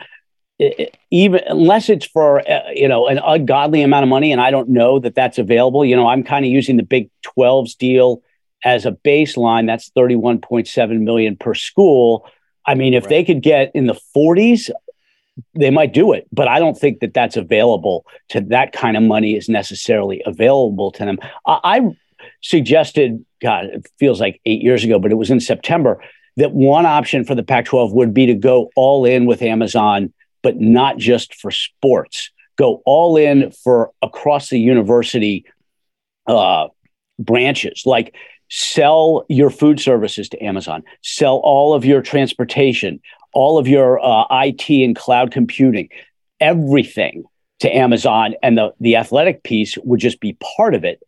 even 1.11 1.41
unless 1.47 1.89
it's 1.89 2.07
for 2.07 2.41
uh, 2.49 2.71
you 2.75 2.89
know 2.89 3.09
an 3.09 3.19
ungodly 3.19 3.83
amount 3.83 4.05
of 4.05 4.09
money, 4.09 4.33
and 4.33 4.41
I 4.41 4.51
don't 4.51 4.69
know 4.69 4.99
that 5.01 5.15
that's 5.15 5.39
available. 5.39 5.85
You 5.85 5.97
know, 5.97 6.09
I'm 6.09 6.23
kind 6.23 6.45
of 6.45 6.51
using 6.51 6.77
the 6.77 6.83
Big 6.83 7.11
12's 7.37 7.75
deal 7.75 8.23
as 8.65 8.87
a 8.87 8.93
baseline, 8.93 9.67
that's 9.67 9.91
31.7 9.91 11.01
million 11.01 11.37
per 11.37 11.55
school. 11.55 12.27
I 12.67 12.75
mean, 12.75 12.95
if 12.95 13.05
right. 13.05 13.11
they 13.11 13.25
could 13.25 13.43
get 13.43 13.71
in 13.75 13.87
the 13.87 13.99
40s, 14.15 14.71
they 15.55 15.71
might 15.71 15.95
do 15.95 16.13
it, 16.13 16.27
but 16.33 16.49
I 16.49 16.59
don't 16.59 16.79
think 16.79 17.01
that 17.01 17.15
that's 17.15 17.37
available 17.37 18.05
to 18.29 18.41
that 18.43 18.73
kind 18.73 18.97
of 18.97 19.03
money 19.03 19.37
is 19.37 19.49
necessarily 19.49 20.23
available 20.27 20.91
to 20.93 21.05
them. 21.05 21.19
I, 21.47 21.61
I 21.65 21.81
suggested, 22.41 23.25
God, 23.43 23.67
it 23.67 23.87
feels 23.99 24.21
like 24.21 24.41
eight 24.47 24.63
years 24.63 24.85
ago, 24.85 24.99
but 24.99 25.13
it 25.13 25.17
was 25.17 25.31
in 25.31 25.41
September, 25.41 26.03
that 26.37 26.53
one 26.53 26.87
option 26.87 27.25
for 27.25 27.35
the 27.35 27.43
Pac 27.43 27.67
12 27.67 27.93
would 27.93 28.15
be 28.15 28.27
to 28.27 28.35
go 28.35 28.71
all 28.77 29.05
in 29.05 29.27
with 29.27 29.43
Amazon, 29.43 30.13
but 30.43 30.59
not 30.59 30.97
just 30.97 31.35
for 31.35 31.51
sports, 31.51 32.31
go 32.57 32.83
all 32.85 33.17
in 33.17 33.51
for 33.51 33.91
across 34.03 34.49
the 34.49 34.59
university 34.59 35.45
uh, 36.27 36.69
branches, 37.19 37.83
like 37.85 38.15
sell 38.49 39.25
your 39.29 39.51
food 39.51 39.81
services 39.81 40.29
to 40.29 40.43
Amazon, 40.43 40.83
sell 41.03 41.37
all 41.37 41.75
of 41.75 41.85
your 41.85 42.03
transportation, 42.03 43.01
all 43.33 43.59
of 43.59 43.69
your 43.69 44.05
uh, 44.05 44.25
IT 44.31 44.69
and 44.69 44.97
cloud 44.97 45.31
computing, 45.31 45.89
everything 46.41 47.25
to 47.61 47.75
Amazon, 47.75 48.35
and 48.43 48.57
the 48.57 48.73
the 48.81 48.97
athletic 48.97 49.43
piece 49.43 49.77
would 49.79 50.01
just 50.01 50.21
be 50.21 50.37
part 50.57 50.75
of 50.75 50.85
it. 50.85 51.03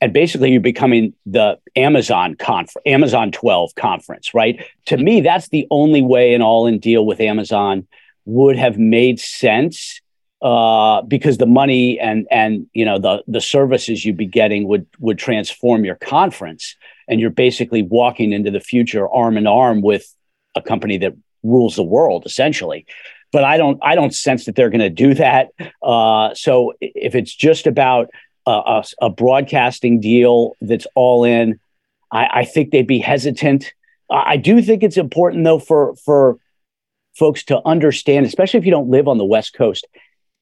And 0.00 0.12
basically, 0.12 0.52
you're 0.52 0.60
becoming 0.60 1.12
the 1.26 1.58
Amazon 1.74 2.36
conference, 2.36 2.86
Amazon 2.86 3.32
12 3.32 3.74
conference, 3.74 4.32
right? 4.32 4.64
To 4.86 4.96
me, 4.96 5.20
that's 5.20 5.48
the 5.48 5.66
only 5.70 6.02
way 6.02 6.34
an 6.34 6.42
all-in 6.42 6.78
deal 6.78 7.04
with 7.04 7.20
Amazon 7.20 7.86
would 8.24 8.56
have 8.56 8.78
made 8.78 9.18
sense 9.18 10.00
uh, 10.40 11.02
because 11.02 11.38
the 11.38 11.46
money 11.46 11.98
and 11.98 12.28
and 12.30 12.68
you 12.72 12.84
know 12.84 12.98
the 12.98 13.24
the 13.26 13.40
services 13.40 14.04
you'd 14.04 14.16
be 14.16 14.26
getting 14.26 14.68
would 14.68 14.86
would 15.00 15.18
transform 15.18 15.84
your 15.84 15.96
conference, 15.96 16.76
and 17.08 17.20
you're 17.20 17.30
basically 17.30 17.82
walking 17.82 18.32
into 18.32 18.52
the 18.52 18.60
future 18.60 19.08
arm 19.08 19.36
in 19.36 19.48
arm 19.48 19.82
with 19.82 20.14
a 20.54 20.62
company 20.62 20.96
that 20.98 21.14
rules 21.42 21.74
the 21.76 21.82
world 21.82 22.26
essentially 22.26 22.84
but 23.32 23.44
I 23.44 23.56
don't 23.56 23.78
I 23.82 23.94
don't 23.94 24.14
sense 24.14 24.46
that 24.46 24.56
they're 24.56 24.70
going 24.70 24.80
to 24.80 24.90
do 24.90 25.14
that. 25.14 25.48
Uh, 25.82 26.34
so 26.34 26.72
if 26.80 27.14
it's 27.14 27.34
just 27.34 27.66
about 27.66 28.10
a, 28.50 28.84
a, 29.02 29.10
broadcasting 29.10 30.00
deal 30.00 30.56
that's 30.60 30.86
all 30.94 31.24
in, 31.24 31.58
I, 32.10 32.28
I 32.40 32.44
think 32.44 32.70
they'd 32.70 32.86
be 32.86 32.98
hesitant. 32.98 33.72
I 34.10 34.36
do 34.36 34.62
think 34.62 34.82
it's 34.82 34.96
important 34.96 35.44
though 35.44 35.58
for 35.58 35.94
for 35.96 36.38
folks 37.16 37.44
to 37.44 37.60
understand, 37.66 38.26
especially 38.26 38.58
if 38.58 38.64
you 38.64 38.70
don't 38.70 38.90
live 38.90 39.08
on 39.08 39.18
the 39.18 39.24
West 39.24 39.54
Coast, 39.54 39.86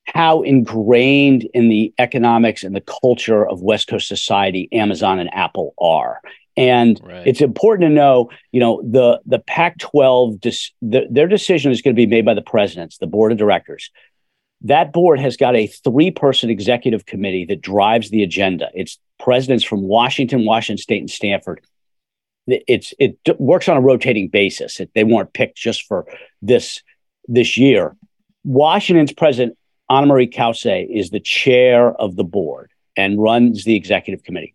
how 0.05 0.43
ingrained 0.43 1.49
in 1.55 1.69
the 1.69 1.93
economics 1.99 2.63
and 2.63 2.77
the 2.77 2.85
culture 3.03 3.47
of 3.47 3.63
West 3.63 3.89
Coast 3.89 4.09
society 4.09 4.69
Amazon 4.73 5.19
and 5.19 5.33
Apple 5.35 5.75
are. 5.81 6.21
And 6.57 6.99
right. 7.03 7.27
it's 7.27 7.41
important 7.43 7.91
to 7.91 7.95
know, 7.95 8.31
you 8.53 8.61
know, 8.61 8.81
the 8.83 9.21
the 9.27 9.41
Pac-12, 9.41 10.41
dis, 10.41 10.71
the, 10.81 11.07
their 11.11 11.29
decision 11.29 11.71
is 11.71 11.83
going 11.83 11.95
to 11.95 12.01
be 12.01 12.07
made 12.07 12.25
by 12.25 12.35
the 12.35 12.43
presidents, 12.43 12.99
the 12.99 13.07
board 13.07 13.33
of 13.33 13.39
directors. 13.39 13.91
That 14.67 14.93
board 14.93 15.21
has 15.21 15.37
got 15.37 15.55
a 15.55 15.69
three-person 15.69 16.51
executive 16.51 17.07
committee 17.07 17.45
that 17.47 17.61
drives 17.61 18.11
the 18.11 18.25
agenda. 18.25 18.69
It's 18.75 18.99
presidents 19.21 19.65
from 19.65 19.83
Washington, 19.83 20.45
Washington 20.45 20.83
State, 20.83 21.01
and 21.01 21.11
Stanford. 21.11 21.61
It's 22.49 22.93
it 22.99 23.19
works 23.39 23.69
on 23.69 23.77
a 23.77 23.81
rotating 23.81 24.29
basis. 24.29 24.81
It, 24.81 24.91
they 24.95 25.05
weren't 25.05 25.33
picked 25.33 25.57
just 25.57 25.87
for 25.87 26.07
this 26.43 26.83
this 27.29 27.57
year. 27.57 27.97
Washington's 28.45 29.13
president 29.13 29.57
Ana 29.89 30.07
Marie 30.07 30.27
Cauce 30.27 30.67
is 30.67 31.11
the 31.11 31.21
chair 31.21 31.93
of 31.93 32.17
the 32.17 32.25
board 32.25 32.71
and 32.97 33.23
runs 33.23 33.65
the 33.65 33.77
executive 33.77 34.25
committee. 34.25 34.55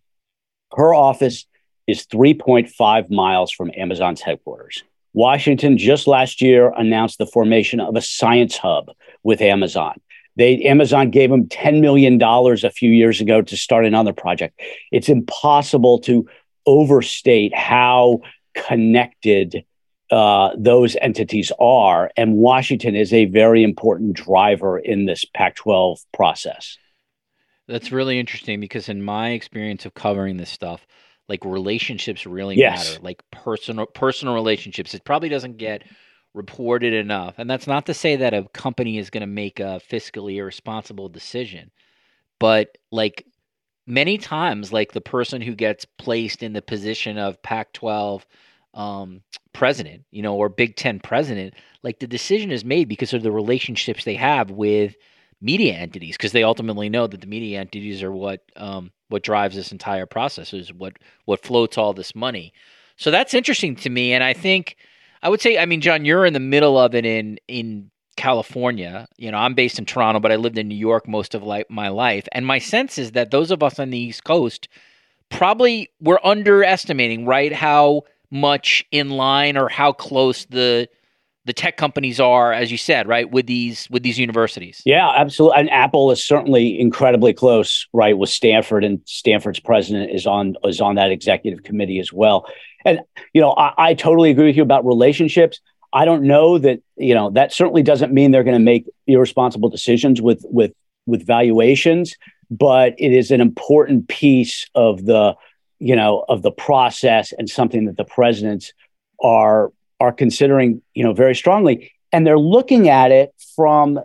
Her 0.72 0.94
office 0.94 1.46
is 1.86 2.06
3.5 2.06 3.10
miles 3.10 3.50
from 3.50 3.70
Amazon's 3.76 4.20
headquarters. 4.20 4.84
Washington 5.14 5.76
just 5.76 6.06
last 6.06 6.40
year 6.40 6.72
announced 6.76 7.18
the 7.18 7.26
formation 7.26 7.80
of 7.80 7.96
a 7.96 8.00
science 8.00 8.56
hub 8.56 8.90
with 9.22 9.40
Amazon. 9.40 10.00
They 10.36 10.62
Amazon 10.62 11.10
gave 11.10 11.30
them 11.30 11.46
$10 11.46 11.80
million 11.80 12.20
a 12.22 12.70
few 12.70 12.90
years 12.90 13.20
ago 13.20 13.42
to 13.42 13.56
start 13.56 13.84
another 13.84 14.12
project. 14.12 14.58
It's 14.90 15.08
impossible 15.08 15.98
to 16.00 16.26
overstate 16.66 17.54
how 17.54 18.20
connected 18.54 19.64
uh, 20.10 20.50
those 20.56 20.96
entities 21.00 21.52
are. 21.58 22.10
And 22.16 22.36
Washington 22.36 22.94
is 22.94 23.12
a 23.12 23.26
very 23.26 23.62
important 23.62 24.14
driver 24.14 24.78
in 24.78 25.06
this 25.06 25.24
Pac 25.24 25.56
12 25.56 26.00
process. 26.12 26.76
That's 27.68 27.92
really 27.92 28.18
interesting 28.18 28.60
because, 28.60 28.88
in 28.88 29.02
my 29.02 29.30
experience 29.30 29.86
of 29.86 29.94
covering 29.94 30.36
this 30.36 30.50
stuff, 30.50 30.86
like 31.32 31.46
relationships 31.46 32.26
really 32.26 32.56
yes. 32.56 32.90
matter 32.90 33.02
like 33.02 33.22
personal 33.30 33.86
personal 33.86 34.34
relationships 34.34 34.92
it 34.92 35.02
probably 35.02 35.30
doesn't 35.30 35.56
get 35.56 35.82
reported 36.34 36.92
enough 36.92 37.36
and 37.38 37.48
that's 37.48 37.66
not 37.66 37.86
to 37.86 37.94
say 37.94 38.16
that 38.16 38.34
a 38.34 38.46
company 38.52 38.98
is 38.98 39.08
going 39.08 39.22
to 39.22 39.26
make 39.26 39.58
a 39.58 39.80
fiscally 39.90 40.36
irresponsible 40.36 41.08
decision 41.08 41.70
but 42.38 42.76
like 42.90 43.26
many 43.86 44.18
times 44.18 44.74
like 44.74 44.92
the 44.92 45.00
person 45.00 45.40
who 45.40 45.54
gets 45.54 45.86
placed 45.86 46.42
in 46.42 46.52
the 46.52 46.60
position 46.60 47.16
of 47.16 47.42
pac 47.42 47.72
12 47.72 48.26
um, 48.74 49.22
president 49.54 50.04
you 50.10 50.20
know 50.20 50.36
or 50.36 50.50
big 50.50 50.76
10 50.76 51.00
president 51.00 51.54
like 51.82 51.98
the 51.98 52.06
decision 52.06 52.52
is 52.52 52.62
made 52.62 52.90
because 52.90 53.14
of 53.14 53.22
the 53.22 53.32
relationships 53.32 54.04
they 54.04 54.16
have 54.16 54.50
with 54.50 54.96
media 55.42 55.74
entities 55.74 56.16
because 56.16 56.32
they 56.32 56.44
ultimately 56.44 56.88
know 56.88 57.06
that 57.06 57.20
the 57.20 57.26
media 57.26 57.60
entities 57.60 58.02
are 58.02 58.12
what 58.12 58.40
um, 58.56 58.92
what 59.08 59.22
drives 59.22 59.56
this 59.56 59.72
entire 59.72 60.06
process 60.06 60.54
is 60.54 60.72
what 60.72 60.94
what 61.24 61.42
floats 61.42 61.76
all 61.76 61.92
this 61.92 62.14
money. 62.14 62.52
So 62.96 63.10
that's 63.10 63.34
interesting 63.34 63.74
to 63.76 63.90
me, 63.90 64.12
and 64.12 64.22
I 64.22 64.32
think 64.32 64.76
I 65.22 65.28
would 65.28 65.40
say, 65.40 65.58
I 65.58 65.66
mean, 65.66 65.80
John, 65.80 66.04
you're 66.04 66.24
in 66.24 66.32
the 66.32 66.40
middle 66.40 66.78
of 66.78 66.94
it 66.94 67.04
in 67.04 67.38
in 67.48 67.90
California. 68.16 69.08
You 69.18 69.32
know, 69.32 69.38
I'm 69.38 69.54
based 69.54 69.78
in 69.78 69.84
Toronto, 69.84 70.20
but 70.20 70.32
I 70.32 70.36
lived 70.36 70.58
in 70.58 70.68
New 70.68 70.76
York 70.76 71.08
most 71.08 71.34
of 71.34 71.42
my 71.68 71.88
life, 71.88 72.28
and 72.32 72.46
my 72.46 72.58
sense 72.58 72.98
is 72.98 73.12
that 73.12 73.30
those 73.30 73.50
of 73.50 73.62
us 73.62 73.78
on 73.78 73.90
the 73.90 73.98
East 73.98 74.24
Coast 74.24 74.68
probably 75.28 75.90
were 76.00 76.24
underestimating, 76.24 77.26
right, 77.26 77.52
how 77.52 78.02
much 78.30 78.84
in 78.90 79.10
line 79.10 79.56
or 79.56 79.68
how 79.68 79.92
close 79.92 80.44
the 80.46 80.88
the 81.44 81.52
tech 81.52 81.76
companies 81.76 82.20
are, 82.20 82.52
as 82.52 82.70
you 82.70 82.78
said, 82.78 83.08
right, 83.08 83.30
with 83.30 83.46
these 83.46 83.88
with 83.90 84.02
these 84.02 84.18
universities. 84.18 84.80
Yeah, 84.84 85.10
absolutely. 85.10 85.58
And 85.58 85.70
Apple 85.70 86.10
is 86.10 86.24
certainly 86.24 86.78
incredibly 86.78 87.32
close, 87.32 87.86
right, 87.92 88.16
with 88.16 88.30
Stanford, 88.30 88.84
and 88.84 89.00
Stanford's 89.06 89.58
president 89.58 90.12
is 90.12 90.26
on 90.26 90.54
is 90.64 90.80
on 90.80 90.94
that 90.96 91.10
executive 91.10 91.64
committee 91.64 91.98
as 91.98 92.12
well. 92.12 92.46
And 92.84 93.00
you 93.32 93.40
know, 93.40 93.52
I, 93.52 93.72
I 93.76 93.94
totally 93.94 94.30
agree 94.30 94.46
with 94.46 94.56
you 94.56 94.62
about 94.62 94.86
relationships. 94.86 95.60
I 95.92 96.04
don't 96.04 96.22
know 96.22 96.58
that 96.58 96.80
you 96.96 97.14
know 97.14 97.30
that 97.30 97.52
certainly 97.52 97.82
doesn't 97.82 98.12
mean 98.12 98.30
they're 98.30 98.44
going 98.44 98.58
to 98.58 98.64
make 98.64 98.88
irresponsible 99.06 99.68
decisions 99.68 100.22
with 100.22 100.44
with 100.48 100.72
with 101.06 101.26
valuations, 101.26 102.14
but 102.50 102.94
it 102.98 103.12
is 103.12 103.32
an 103.32 103.40
important 103.40 104.06
piece 104.08 104.66
of 104.76 105.06
the 105.06 105.34
you 105.80 105.96
know 105.96 106.24
of 106.28 106.42
the 106.42 106.52
process 106.52 107.32
and 107.36 107.50
something 107.50 107.86
that 107.86 107.96
the 107.96 108.04
presidents 108.04 108.72
are 109.20 109.72
are 110.02 110.12
considering, 110.12 110.82
you 110.94 111.04
know, 111.04 111.12
very 111.12 111.34
strongly. 111.34 111.92
And 112.12 112.26
they're 112.26 112.38
looking 112.38 112.88
at 112.88 113.12
it 113.12 113.32
from 113.54 114.00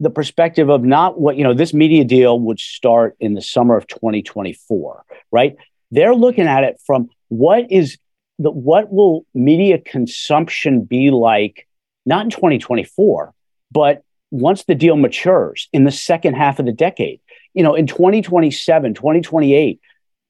the 0.00 0.08
perspective 0.08 0.70
of 0.70 0.82
not 0.82 1.20
what, 1.20 1.36
you 1.36 1.44
know, 1.44 1.52
this 1.52 1.74
media 1.74 2.04
deal 2.04 2.40
would 2.40 2.58
start 2.58 3.16
in 3.20 3.34
the 3.34 3.42
summer 3.42 3.76
of 3.76 3.86
2024, 3.86 5.04
right? 5.30 5.56
They're 5.90 6.14
looking 6.14 6.46
at 6.46 6.64
it 6.64 6.80
from 6.86 7.10
what 7.28 7.70
is 7.70 7.98
the 8.38 8.50
what 8.50 8.90
will 8.90 9.26
media 9.34 9.78
consumption 9.78 10.84
be 10.84 11.10
like, 11.10 11.68
not 12.06 12.24
in 12.24 12.30
2024, 12.30 13.34
but 13.70 14.02
once 14.30 14.64
the 14.64 14.74
deal 14.74 14.96
matures 14.96 15.68
in 15.72 15.84
the 15.84 15.92
second 15.92 16.34
half 16.34 16.58
of 16.58 16.64
the 16.64 16.72
decade. 16.72 17.20
You 17.52 17.62
know, 17.62 17.74
in 17.74 17.86
2027, 17.86 18.94
2028, 18.94 19.80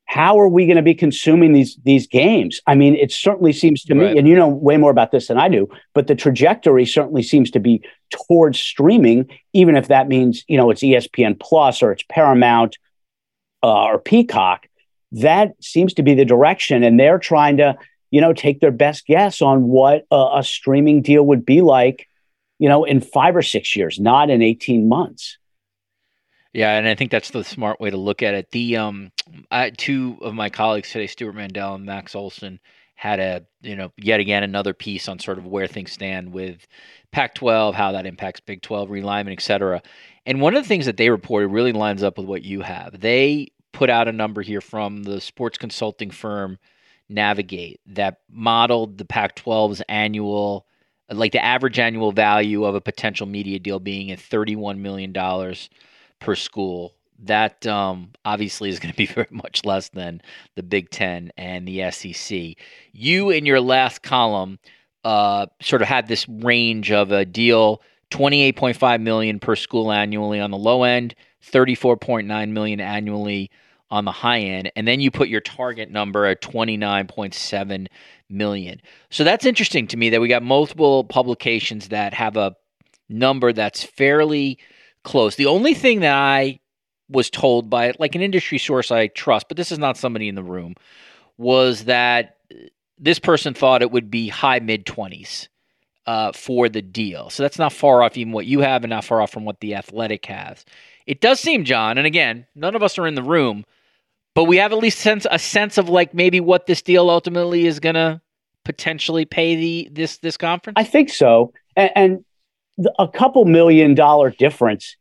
how 0.07 0.39
are 0.39 0.49
we 0.49 0.67
going 0.67 0.77
to 0.77 0.83
be 0.83 0.95
consuming 0.95 1.53
these 1.53 1.77
these 1.85 2.07
games? 2.07 2.61
I 2.67 2.75
mean, 2.75 2.95
it 2.95 3.13
certainly 3.13 3.53
seems 3.53 3.83
to 3.85 3.95
right. 3.95 4.13
me, 4.13 4.19
and 4.19 4.27
you 4.27 4.37
know 4.37 4.49
way 4.49 4.77
more 4.77 4.91
about 4.91 5.11
this 5.11 5.29
than 5.29 5.37
I 5.37 5.49
do, 5.49 5.69
but 5.95 6.07
the 6.07 6.15
trajectory 6.15 6.87
certainly 6.87 7.23
seems 7.23 7.51
to 7.51 7.61
be 7.61 7.83
towards 8.11 8.59
streaming, 8.59 9.29
even 9.53 9.77
if 9.77 9.89
that 9.89 10.09
means 10.09 10.45
you 10.49 10.57
know 10.57 10.71
it's 10.71 10.83
ESPN 10.83 11.39
Plus 11.39 11.83
or 11.83 11.93
it's 11.93 12.05
Paramount 12.09 12.79
uh, 13.63 13.85
or 13.85 13.99
Peacock. 13.99 14.67
That 15.13 15.53
seems 15.61 15.93
to 15.95 16.03
be 16.03 16.15
the 16.15 16.25
direction, 16.25 16.83
and 16.85 16.99
they're 16.99 17.19
trying 17.19 17.57
to 17.57 17.77
you 18.13 18.21
know 18.21 18.33
take 18.33 18.61
their 18.61 18.73
best 18.73 19.07
guess 19.07 19.43
on 19.43 19.65
what 19.65 20.07
a, 20.13 20.29
a 20.37 20.45
streaming 20.45 21.03
deal 21.03 21.27
would 21.27 21.45
be 21.45 21.63
like, 21.63 22.09
you 22.61 22.69
know, 22.69 22.85
in 22.85 23.01
five 23.01 23.35
or 23.35 23.43
six 23.43 23.75
years, 23.75 23.99
not 23.99 24.31
in 24.31 24.41
eighteen 24.41 24.89
months. 24.89 25.37
Yeah, 26.57 26.79
and 26.79 26.89
I 26.89 26.95
think 26.95 27.11
that's 27.11 27.33
the 27.33 27.45
smart 27.45 27.81
way 27.83 27.91
to 27.91 27.99
look 27.99 28.23
at 28.23 28.33
it. 28.33 28.51
The 28.51 28.79
um, 28.79 29.13
I, 29.51 29.69
two 29.69 30.17
of 30.23 30.33
my 30.33 30.49
colleagues 30.49 30.91
today, 30.91 31.07
Stewart 31.07 31.35
Mandel 31.35 31.75
and 31.75 31.85
Max 31.85 32.15
Olson, 32.15 32.61
had 32.95 33.21
a 33.21 33.45
you 33.61 33.77
know 33.77 33.93
yet 33.99 34.21
again 34.21 34.43
another 34.43 34.73
piece 34.73 35.07
on 35.07 35.19
sort 35.19 35.37
of 35.37 35.45
where 35.45 35.67
things 35.67 35.93
stand 35.93 36.33
with 36.33 36.67
Pac-12, 37.13 37.75
how 37.75 37.93
that 37.93 38.07
impacts 38.07 38.41
Big 38.41 38.63
12 38.63 38.89
realignment, 38.89 39.35
et 39.35 39.43
cetera. 39.43 39.83
And 40.25 40.41
one 40.41 40.57
of 40.57 40.63
the 40.63 40.69
things 40.69 40.87
that 40.87 40.97
they 40.97 41.11
reported 41.11 41.49
really 41.49 41.73
lines 41.73 42.03
up 42.03 42.17
with 42.17 42.27
what 42.27 42.43
you 42.43 42.63
have. 42.63 42.99
They 42.99 43.49
put 43.73 43.91
out 43.91 44.09
a 44.09 44.13
number 44.13 44.41
here 44.41 44.63
from 44.63 45.03
the 45.03 45.21
sports 45.21 45.59
consulting 45.59 46.11
firm 46.11 46.59
Navigate 47.11 47.81
that 47.89 48.21
modeled 48.31 48.97
the 48.97 49.05
Pac-12's 49.05 49.83
annual, 49.91 50.65
like 51.11 51.33
the 51.33 51.45
average 51.45 51.79
annual 51.79 52.13
value 52.13 52.65
of 52.65 52.75
a 52.75 52.81
potential 52.81 53.27
media 53.27 53.59
deal 53.59 53.79
being 53.79 54.11
at 54.11 54.21
$31 54.21 54.79
million 54.79 55.13
per 56.21 56.35
school. 56.35 56.95
that 57.19 57.67
um, 57.67 58.11
obviously 58.25 58.69
is 58.69 58.79
going 58.79 58.93
to 58.93 58.97
be 58.97 59.07
very 59.15 59.29
much 59.31 59.65
less 59.65 59.89
than 59.91 60.21
the 60.55 60.63
Big 60.63 60.91
Ten 60.91 61.33
and 61.37 61.67
the 61.67 61.91
SEC. 61.91 62.57
You, 62.93 63.31
in 63.31 63.47
your 63.47 63.61
last 63.61 64.03
column, 64.03 64.59
uh, 65.07 65.47
sort 65.63 65.83
of 65.83 65.89
had 65.89 66.09
this 66.09 66.29
range 66.29 66.91
of 66.91 67.13
a 67.13 67.25
deal 67.25 67.81
28.5 68.11 69.01
million 69.01 69.39
per 69.39 69.57
school 69.57 69.93
annually 69.93 70.41
on 70.41 70.51
the 70.51 70.57
low 70.57 70.83
end 70.83 71.15
34.9 71.45 72.51
million 72.51 72.81
annually 72.81 73.51
on 73.91 74.05
the 74.05 74.13
high 74.13 74.41
end 74.41 74.71
and 74.75 74.87
then 74.87 75.01
you 75.01 75.11
put 75.11 75.29
your 75.29 75.41
target 75.41 75.91
number 75.91 76.27
at 76.27 76.43
29.7 76.43 77.87
million 78.29 78.81
so 79.11 79.23
that's 79.23 79.47
interesting 79.47 79.87
to 79.87 79.97
me 79.97 80.11
that 80.11 80.21
we 80.21 80.29
got 80.29 80.43
multiple 80.43 81.05
publications 81.05 81.89
that 81.89 82.13
have 82.13 82.37
a 82.37 82.55
number 83.09 83.53
that's 83.53 83.85
fairly 83.85 84.59
close 85.07 85.37
the 85.37 85.47
only 85.47 85.73
thing 85.73 86.01
that 86.01 86.15
i 86.15 86.59
was 87.09 87.31
told 87.31 87.71
by 87.71 87.93
like 87.99 88.15
an 88.15 88.23
industry 88.23 88.59
source 88.59 88.91
I 88.91 89.09
trust, 89.09 89.49
but 89.49 89.57
this 89.57 89.73
is 89.73 89.79
not 89.79 89.97
somebody 89.97 90.29
in 90.29 90.35
the 90.35 90.43
room, 90.43 90.75
was 91.39 91.85
that 91.85 92.37
this 92.99 93.19
person 93.19 93.55
thought 93.55 93.83
it 93.83 93.91
would 93.91 94.11
be 94.11 94.29
high 94.29 94.59
mid 94.59 94.87
20s 94.87 95.49
uh, 96.07 96.33
for 96.33 96.69
the 96.69 96.83
deal. 96.83 97.31
So 97.31 97.43
that's 97.43 97.59
not 97.59 97.73
far 97.73 98.03
off 98.03 98.17
even 98.17 98.33
what 98.33 98.47
you 98.47 98.61
have 98.61 98.85
and 98.85 98.91
not 98.91 99.05
far 99.05 99.21
off 99.21 99.31
from 99.31 99.45
what 99.45 99.61
the 99.61 99.75
athletic 99.75 100.27
has. 100.27 100.65
It 101.07 101.21
does 101.21 101.39
seem, 101.41 101.65
John, 101.65 101.99
and 101.99 102.07
again, 102.07 102.47
none 102.55 102.75
of 102.75 102.83
us 102.83 102.99
are 102.99 103.07
in 103.07 103.15
the 103.15 103.23
room, 103.23 103.65
but 104.35 104.45
we 104.45 104.57
have 104.57 104.73
at 104.73 104.79
least 104.79 104.99
sense 104.99 105.27
a 105.31 105.39
sense 105.39 105.79
of 105.79 105.89
like 105.89 106.15
maybe 106.15 106.41
what 106.41 106.67
this 106.67 106.83
deal 106.83 107.11
ultimately 107.11 107.67
is 107.67 107.79
gonna 107.79 108.21
potentially 108.65 109.25
pay 109.25 109.55
the 109.55 109.89
this 109.93 110.19
this 110.19 110.37
conference. 110.37 110.77
I 110.77 110.85
think 110.85 111.11
so, 111.11 111.53
and, 111.77 111.91
and 111.95 112.25
a 112.99 113.09
couple 113.09 113.45
million 113.45 113.95
dollar 113.95 114.30
difference 114.30 114.97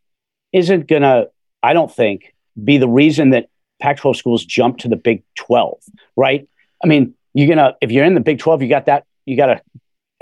isn't 0.54 0.88
gonna 0.88 1.26
I 1.66 1.74
don't 1.74 1.92
think, 1.92 2.36
be 2.64 2.78
the 2.78 2.88
reason 2.88 3.32
that 3.32 3.50
Pac 3.82 3.98
12 3.98 4.18
schools 4.18 4.46
jump 4.46 4.78
to 4.80 4.88
the 4.88 4.96
Big 4.96 5.24
12, 5.36 5.80
right? 6.16 6.48
I 6.84 6.88
mean, 6.88 7.16
you're 7.34 7.48
going 7.48 7.58
to, 7.58 7.76
if 7.82 7.92
you're 7.92 8.06
in 8.06 8.14
the 8.14 8.20
Big 8.20 8.38
12, 8.38 8.62
you 8.62 8.70
got 8.70 8.86
that, 8.86 9.06
you 9.26 9.36
got 9.36 9.50
a 9.50 9.62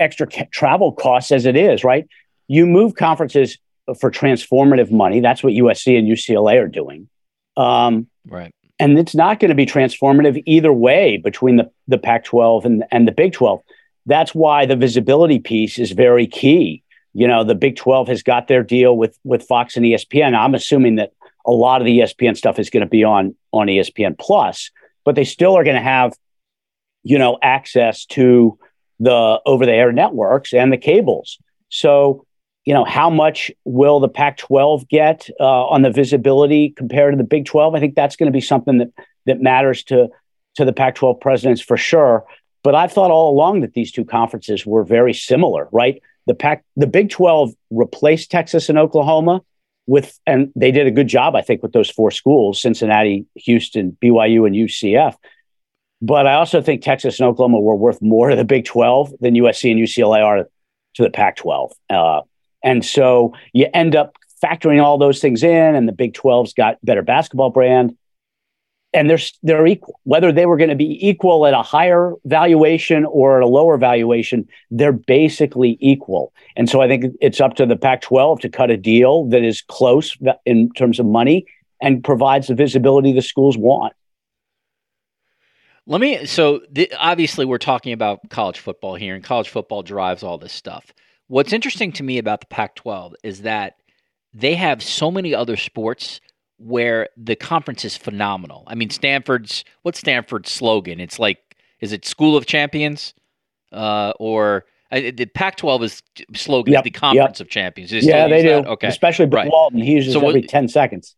extra 0.00 0.26
ca- 0.26 0.48
travel 0.50 0.92
costs 0.92 1.30
as 1.32 1.44
it 1.44 1.54
is, 1.54 1.84
right? 1.84 2.08
You 2.48 2.64
move 2.64 2.94
conferences 2.94 3.58
for 4.00 4.10
transformative 4.10 4.90
money. 4.90 5.20
That's 5.20 5.42
what 5.42 5.52
USC 5.52 5.98
and 5.98 6.08
UCLA 6.08 6.62
are 6.62 6.68
doing. 6.68 7.10
Um, 7.58 8.08
right. 8.26 8.50
And 8.80 8.98
it's 8.98 9.14
not 9.14 9.40
going 9.40 9.50
to 9.50 9.54
be 9.54 9.66
transformative 9.66 10.42
either 10.46 10.72
way 10.72 11.18
between 11.18 11.56
the, 11.56 11.70
the 11.88 11.98
Pac 11.98 12.24
12 12.24 12.64
and, 12.64 12.84
and 12.90 13.06
the 13.06 13.12
Big 13.12 13.34
12. 13.34 13.60
That's 14.06 14.34
why 14.34 14.64
the 14.64 14.76
visibility 14.76 15.40
piece 15.40 15.78
is 15.78 15.92
very 15.92 16.26
key. 16.26 16.82
You 17.14 17.28
know, 17.28 17.44
the 17.44 17.54
Big 17.54 17.76
12 17.76 18.08
has 18.08 18.22
got 18.22 18.48
their 18.48 18.62
deal 18.62 18.96
with, 18.96 19.18
with 19.24 19.44
Fox 19.44 19.76
and 19.76 19.86
ESPN. 19.86 20.36
I'm 20.36 20.54
assuming 20.54 20.96
that 20.96 21.12
a 21.46 21.52
lot 21.52 21.80
of 21.80 21.84
the 21.84 22.00
ESPN 22.00 22.36
stuff 22.36 22.58
is 22.58 22.70
going 22.70 22.82
to 22.82 22.88
be 22.88 23.04
on 23.04 23.34
on 23.52 23.68
ESPN 23.68 24.18
Plus, 24.18 24.70
but 25.04 25.14
they 25.14 25.24
still 25.24 25.56
are 25.56 25.64
going 25.64 25.76
to 25.76 25.82
have, 25.82 26.14
you 27.02 27.18
know, 27.18 27.38
access 27.42 28.04
to 28.06 28.58
the 28.98 29.40
over 29.46 29.66
the 29.66 29.72
air 29.72 29.92
networks 29.92 30.52
and 30.52 30.72
the 30.72 30.78
cables. 30.78 31.38
So, 31.68 32.26
you 32.64 32.72
know, 32.72 32.84
how 32.84 33.10
much 33.10 33.50
will 33.64 34.00
the 34.00 34.08
Pac-12 34.08 34.88
get 34.88 35.28
uh, 35.38 35.66
on 35.66 35.82
the 35.82 35.90
visibility 35.90 36.70
compared 36.70 37.12
to 37.12 37.18
the 37.18 37.24
Big 37.24 37.44
12? 37.44 37.74
I 37.74 37.80
think 37.80 37.94
that's 37.94 38.16
going 38.16 38.32
to 38.32 38.36
be 38.36 38.40
something 38.40 38.78
that 38.78 38.92
that 39.26 39.40
matters 39.40 39.82
to 39.84 40.08
to 40.56 40.64
the 40.64 40.72
Pac-12 40.72 41.20
presidents 41.20 41.60
for 41.60 41.76
sure. 41.76 42.24
But 42.62 42.74
I've 42.74 42.92
thought 42.92 43.10
all 43.10 43.30
along 43.30 43.60
that 43.60 43.74
these 43.74 43.92
two 43.92 44.06
conferences 44.06 44.64
were 44.64 44.84
very 44.84 45.12
similar, 45.12 45.68
right? 45.70 46.00
The 46.26 46.34
Pac, 46.34 46.64
the 46.76 46.86
Big 46.86 47.10
12 47.10 47.52
replaced 47.70 48.30
Texas 48.30 48.68
and 48.68 48.78
Oklahoma 48.78 49.42
with 49.86 50.18
and 50.26 50.50
they 50.56 50.70
did 50.70 50.86
a 50.86 50.90
good 50.90 51.08
job, 51.08 51.34
I 51.34 51.42
think, 51.42 51.62
with 51.62 51.72
those 51.72 51.90
four 51.90 52.10
schools: 52.10 52.60
Cincinnati, 52.60 53.26
Houston, 53.36 53.96
BYU, 54.02 54.46
and 54.46 54.54
UCF. 54.54 55.16
But 56.00 56.26
I 56.26 56.34
also 56.34 56.60
think 56.60 56.82
Texas 56.82 57.20
and 57.20 57.28
Oklahoma 57.28 57.60
were 57.60 57.76
worth 57.76 58.00
more 58.02 58.30
to 58.30 58.36
the 58.36 58.44
Big 58.44 58.64
12 58.64 59.14
than 59.20 59.34
USC 59.34 59.70
and 59.70 59.80
UCLA 59.80 60.24
are 60.24 60.48
to 60.94 61.02
the 61.02 61.10
Pac 61.10 61.36
12. 61.36 61.72
Uh, 61.88 62.20
and 62.62 62.84
so 62.84 63.34
you 63.52 63.68
end 63.72 63.96
up 63.96 64.14
factoring 64.42 64.82
all 64.82 64.98
those 64.98 65.20
things 65.20 65.42
in, 65.42 65.74
and 65.74 65.88
the 65.88 65.92
Big 65.92 66.14
12's 66.14 66.52
got 66.52 66.78
better 66.84 67.02
basketball 67.02 67.50
brand 67.50 67.96
and 68.94 69.10
they're 69.10 69.18
they're 69.42 69.66
equal. 69.66 70.00
Whether 70.04 70.32
they 70.32 70.46
were 70.46 70.56
going 70.56 70.70
to 70.70 70.76
be 70.76 71.06
equal 71.06 71.46
at 71.46 71.52
a 71.52 71.62
higher 71.62 72.14
valuation 72.24 73.04
or 73.04 73.38
at 73.38 73.42
a 73.42 73.46
lower 73.46 73.76
valuation, 73.76 74.48
they're 74.70 74.92
basically 74.92 75.76
equal. 75.80 76.32
And 76.56 76.70
so 76.70 76.80
I 76.80 76.88
think 76.88 77.14
it's 77.20 77.40
up 77.40 77.54
to 77.56 77.66
the 77.66 77.76
Pac-12 77.76 78.40
to 78.40 78.48
cut 78.48 78.70
a 78.70 78.76
deal 78.76 79.26
that 79.26 79.42
is 79.42 79.62
close 79.62 80.16
in 80.46 80.70
terms 80.72 81.00
of 81.00 81.06
money 81.06 81.46
and 81.82 82.02
provides 82.02 82.46
the 82.46 82.54
visibility 82.54 83.12
the 83.12 83.20
schools 83.20 83.58
want. 83.58 83.92
Let 85.86 86.00
me. 86.00 86.24
So 86.24 86.60
obviously, 86.98 87.44
we're 87.44 87.58
talking 87.58 87.92
about 87.92 88.30
college 88.30 88.58
football 88.58 88.94
here, 88.94 89.14
and 89.14 89.22
college 89.22 89.50
football 89.50 89.82
drives 89.82 90.22
all 90.22 90.38
this 90.38 90.52
stuff. 90.52 90.94
What's 91.26 91.52
interesting 91.52 91.92
to 91.92 92.02
me 92.02 92.18
about 92.18 92.40
the 92.40 92.46
Pac-12 92.46 93.14
is 93.22 93.42
that 93.42 93.74
they 94.32 94.54
have 94.54 94.82
so 94.82 95.10
many 95.10 95.34
other 95.34 95.56
sports 95.56 96.20
where 96.64 97.10
the 97.16 97.36
conference 97.36 97.84
is 97.84 97.94
phenomenal. 97.94 98.64
I 98.66 98.74
mean, 98.74 98.88
Stanford's 98.88 99.64
what's 99.82 99.98
Stanford's 99.98 100.50
slogan? 100.50 100.98
It's 100.98 101.18
like, 101.18 101.38
is 101.80 101.92
it 101.92 102.06
School 102.06 102.36
of 102.36 102.46
Champions, 102.46 103.12
uh, 103.70 104.14
or 104.18 104.64
the 104.90 105.26
Pac-12 105.26 105.82
is 105.84 106.02
slogan 106.34 106.72
yep, 106.72 106.80
is 106.80 106.84
the 106.84 106.98
Conference 106.98 107.38
yep. 107.38 107.46
of 107.46 107.50
Champions. 107.50 107.92
yeah, 107.92 108.28
they 108.28 108.42
do. 108.42 108.48
That? 108.48 108.66
Okay, 108.66 108.86
especially 108.88 109.26
Bill 109.26 109.40
right. 109.40 109.50
Walton. 109.50 109.80
He 109.80 109.92
uses 109.92 110.14
so 110.14 110.26
every 110.26 110.42
ten 110.42 110.68
seconds. 110.68 111.14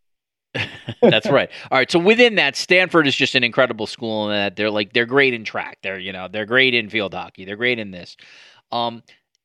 That's 1.02 1.26
right. 1.30 1.50
All 1.70 1.78
right. 1.78 1.90
So 1.90 1.98
within 1.98 2.34
that, 2.36 2.56
Stanford 2.56 3.06
is 3.06 3.14
just 3.14 3.34
an 3.34 3.44
incredible 3.44 3.86
school, 3.86 4.28
and 4.28 4.32
that 4.32 4.56
they're 4.56 4.70
like 4.70 4.94
they're 4.94 5.06
great 5.06 5.32
in 5.32 5.44
track. 5.44 5.78
They're 5.82 5.98
you 5.98 6.12
know 6.12 6.26
they're 6.28 6.46
great 6.46 6.74
in 6.74 6.88
field 6.88 7.14
hockey. 7.14 7.44
They're 7.44 7.56
great 7.56 7.78
in 7.78 7.92
this. 7.92 8.16
Um, 8.72 9.02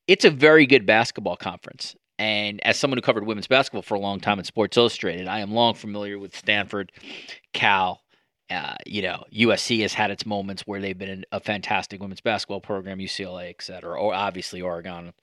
it's 0.08 0.26
a 0.26 0.32
very 0.32 0.66
good 0.66 0.86
basketball 0.88 1.36
conference. 1.36 1.96
And 2.22 2.64
as 2.64 2.78
someone 2.78 3.00
who 3.00 3.02
covered 3.02 3.26
women's 3.26 3.48
basketball 3.48 3.82
for 3.82 3.96
a 3.96 4.00
long 4.00 4.20
time 4.20 4.38
in 4.38 4.46
Sports 4.46 4.78
Illustrated, 4.78 5.28
I 5.28 5.40
am 5.40 5.52
long 5.52 5.74
familiar 5.74 6.20
with 6.20 6.38
Stanford, 6.38 6.92
Cal. 7.52 8.04
Uh, 8.48 8.76
you 8.86 9.02
know, 9.02 9.24
USC 9.34 9.82
has 9.82 9.96
had 9.96 10.12
its 10.12 10.24
moments 10.24 10.62
where 10.68 10.80
they've 10.80 10.98
been 10.98 11.26
a 11.32 11.40
fantastic 11.40 12.00
women's 12.00 12.22
basketball 12.22 12.62
program, 12.62 13.00
UCLA, 13.00 13.50
et 13.50 13.64
cetera, 13.64 14.00
or 14.00 14.14
obviously 14.14 14.62
Oregon. 14.62 15.14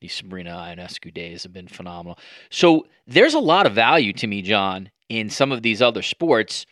The 0.00 0.08
Sabrina 0.08 0.50
Ionescu 0.50 1.14
days 1.14 1.44
have 1.44 1.52
been 1.52 1.68
phenomenal. 1.68 2.18
So 2.50 2.88
there's 3.06 3.34
a 3.34 3.38
lot 3.38 3.66
of 3.66 3.72
value 3.72 4.12
to 4.14 4.26
me, 4.26 4.42
John, 4.42 4.90
in 5.08 5.30
some 5.30 5.52
of 5.52 5.62
these 5.62 5.80
other 5.80 6.02
sports, 6.02 6.66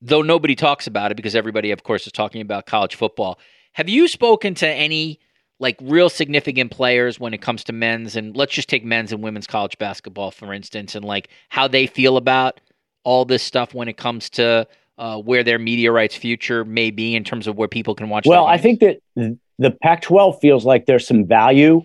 though 0.00 0.22
nobody 0.22 0.56
talks 0.56 0.88
about 0.88 1.12
it 1.12 1.16
because 1.16 1.36
everybody, 1.36 1.70
of 1.70 1.84
course, 1.84 2.08
is 2.08 2.12
talking 2.12 2.40
about 2.40 2.66
college 2.66 2.96
football. 2.96 3.38
Have 3.74 3.88
you 3.88 4.08
spoken 4.08 4.54
to 4.56 4.68
any 4.68 5.20
like 5.60 5.76
real 5.82 6.08
significant 6.08 6.70
players 6.70 7.18
when 7.18 7.34
it 7.34 7.42
comes 7.42 7.64
to 7.64 7.72
men's 7.72 8.16
and 8.16 8.36
let's 8.36 8.52
just 8.52 8.68
take 8.68 8.84
men's 8.84 9.12
and 9.12 9.22
women's 9.22 9.46
college 9.46 9.76
basketball 9.78 10.30
for 10.30 10.52
instance 10.52 10.94
and 10.94 11.04
like 11.04 11.28
how 11.48 11.66
they 11.66 11.86
feel 11.86 12.16
about 12.16 12.60
all 13.04 13.24
this 13.24 13.42
stuff 13.42 13.74
when 13.74 13.88
it 13.88 13.96
comes 13.96 14.28
to 14.28 14.66
uh, 14.98 15.16
where 15.18 15.42
their 15.42 15.58
media 15.58 15.90
rights 15.90 16.14
future 16.14 16.64
may 16.64 16.90
be 16.90 17.14
in 17.14 17.24
terms 17.24 17.46
of 17.46 17.56
where 17.56 17.68
people 17.68 17.94
can 17.94 18.10
watch. 18.10 18.26
Well, 18.26 18.46
I 18.46 18.58
think 18.58 18.80
that 18.80 19.00
the 19.14 19.70
Pac-12 19.70 20.40
feels 20.40 20.66
like 20.66 20.86
there's 20.86 21.06
some 21.06 21.26
value. 21.26 21.82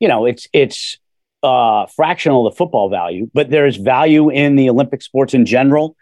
You 0.00 0.08
know, 0.08 0.26
it's 0.26 0.46
it's 0.52 0.98
uh, 1.42 1.86
fractional 1.86 2.44
the 2.44 2.50
football 2.50 2.90
value, 2.90 3.30
but 3.32 3.48
there's 3.50 3.76
value 3.76 4.30
in 4.30 4.56
the 4.56 4.68
Olympic 4.68 5.00
sports 5.00 5.32
in 5.32 5.46
general, 5.46 5.96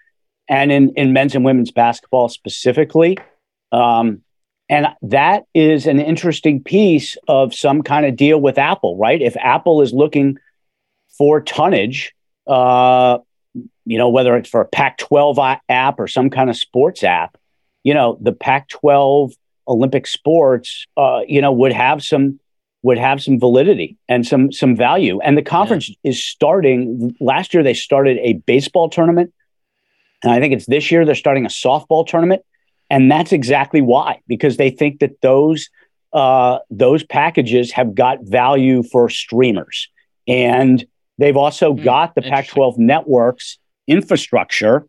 and 0.49 0.73
in 0.73 0.91
in 0.97 1.13
men's 1.13 1.37
and 1.37 1.45
women's 1.45 1.71
basketball 1.71 2.29
specifically. 2.29 3.17
Um, 3.71 4.24
and 4.69 4.87
that 5.03 5.45
is 5.55 5.87
an 5.87 6.01
interesting 6.01 6.63
piece 6.63 7.17
of 7.29 7.55
some 7.55 7.83
kind 7.83 8.07
of 8.07 8.17
deal 8.17 8.41
with 8.41 8.59
Apple, 8.59 8.97
right? 8.97 9.21
If 9.21 9.37
Apple 9.37 9.83
is 9.83 9.93
looking 9.93 10.39
for 11.19 11.41
tonnage, 11.41 12.15
uh, 12.47 13.19
you 13.85 13.99
know, 13.99 14.09
whether 14.09 14.37
it's 14.37 14.49
for 14.49 14.63
a 14.63 14.67
Pac 14.67 14.99
12 14.99 15.39
app 15.69 16.01
or 16.01 16.09
some 16.09 16.31
kind 16.31 16.49
of 16.49 16.57
sports 16.57 17.05
app, 17.05 17.37
you 17.83 17.93
know, 17.93 18.19
the 18.21 18.33
Pac 18.33 18.69
12 18.69 19.33
Olympic 19.69 20.07
sports, 20.07 20.87
uh, 20.97 21.21
you 21.27 21.41
know, 21.41 21.53
would 21.53 21.73
have 21.73 22.03
some 22.03 22.41
would 22.83 22.99
have 22.99 23.23
some 23.23 23.41
validity 23.41 23.97
and 24.09 24.27
some 24.27 24.53
some 24.53 24.77
value. 24.77 25.21
And 25.21 25.39
the 25.39 25.43
conference 25.43 25.89
yeah. 25.89 26.11
is 26.11 26.23
starting. 26.23 27.15
Last 27.21 27.55
year 27.55 27.63
they 27.63 27.75
started 27.75 28.19
a 28.19 28.35
baseball 28.35 28.91
tournament, 28.91 29.33
and 30.23 30.33
I 30.33 30.41
think 30.41 30.53
it's 30.53 30.67
this 30.67 30.91
year 30.91 31.05
they're 31.05 31.15
starting 31.15 31.47
a 31.47 31.51
softball 31.51 32.07
tournament. 32.07 32.43
And 32.95 33.11
that's 33.11 33.33
exactly 33.33 33.81
why, 33.81 34.21
because 34.29 34.57
they 34.57 34.71
think 34.71 35.01
that 35.01 35.21
those 35.21 35.69
uh, 36.13 36.61
those 36.71 37.03
packages 37.03 37.73
have 37.73 37.93
got 37.93 38.19
value 38.23 38.85
for 38.85 39.09
streamers. 39.09 39.89
And 40.29 40.87
they've 41.19 41.37
also 41.37 41.75
mm, 41.75 41.83
got 41.83 42.15
the 42.15 42.23
Pac 42.23 42.47
12 42.47 42.79
networks 42.79 43.59
infrastructure 43.89 44.87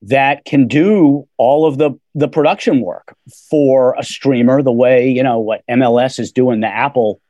that 0.00 0.46
can 0.46 0.66
do 0.68 1.28
all 1.36 1.66
of 1.66 1.76
the 1.76 1.90
the 2.14 2.28
production 2.28 2.80
work 2.80 3.14
for 3.50 3.94
a 3.98 4.02
streamer 4.02 4.62
the 4.62 4.72
way 4.72 5.06
you 5.06 5.22
know 5.22 5.38
what 5.38 5.62
MLS 5.68 6.18
is 6.18 6.32
doing 6.32 6.60
the 6.60 6.66
Apple 6.66 7.20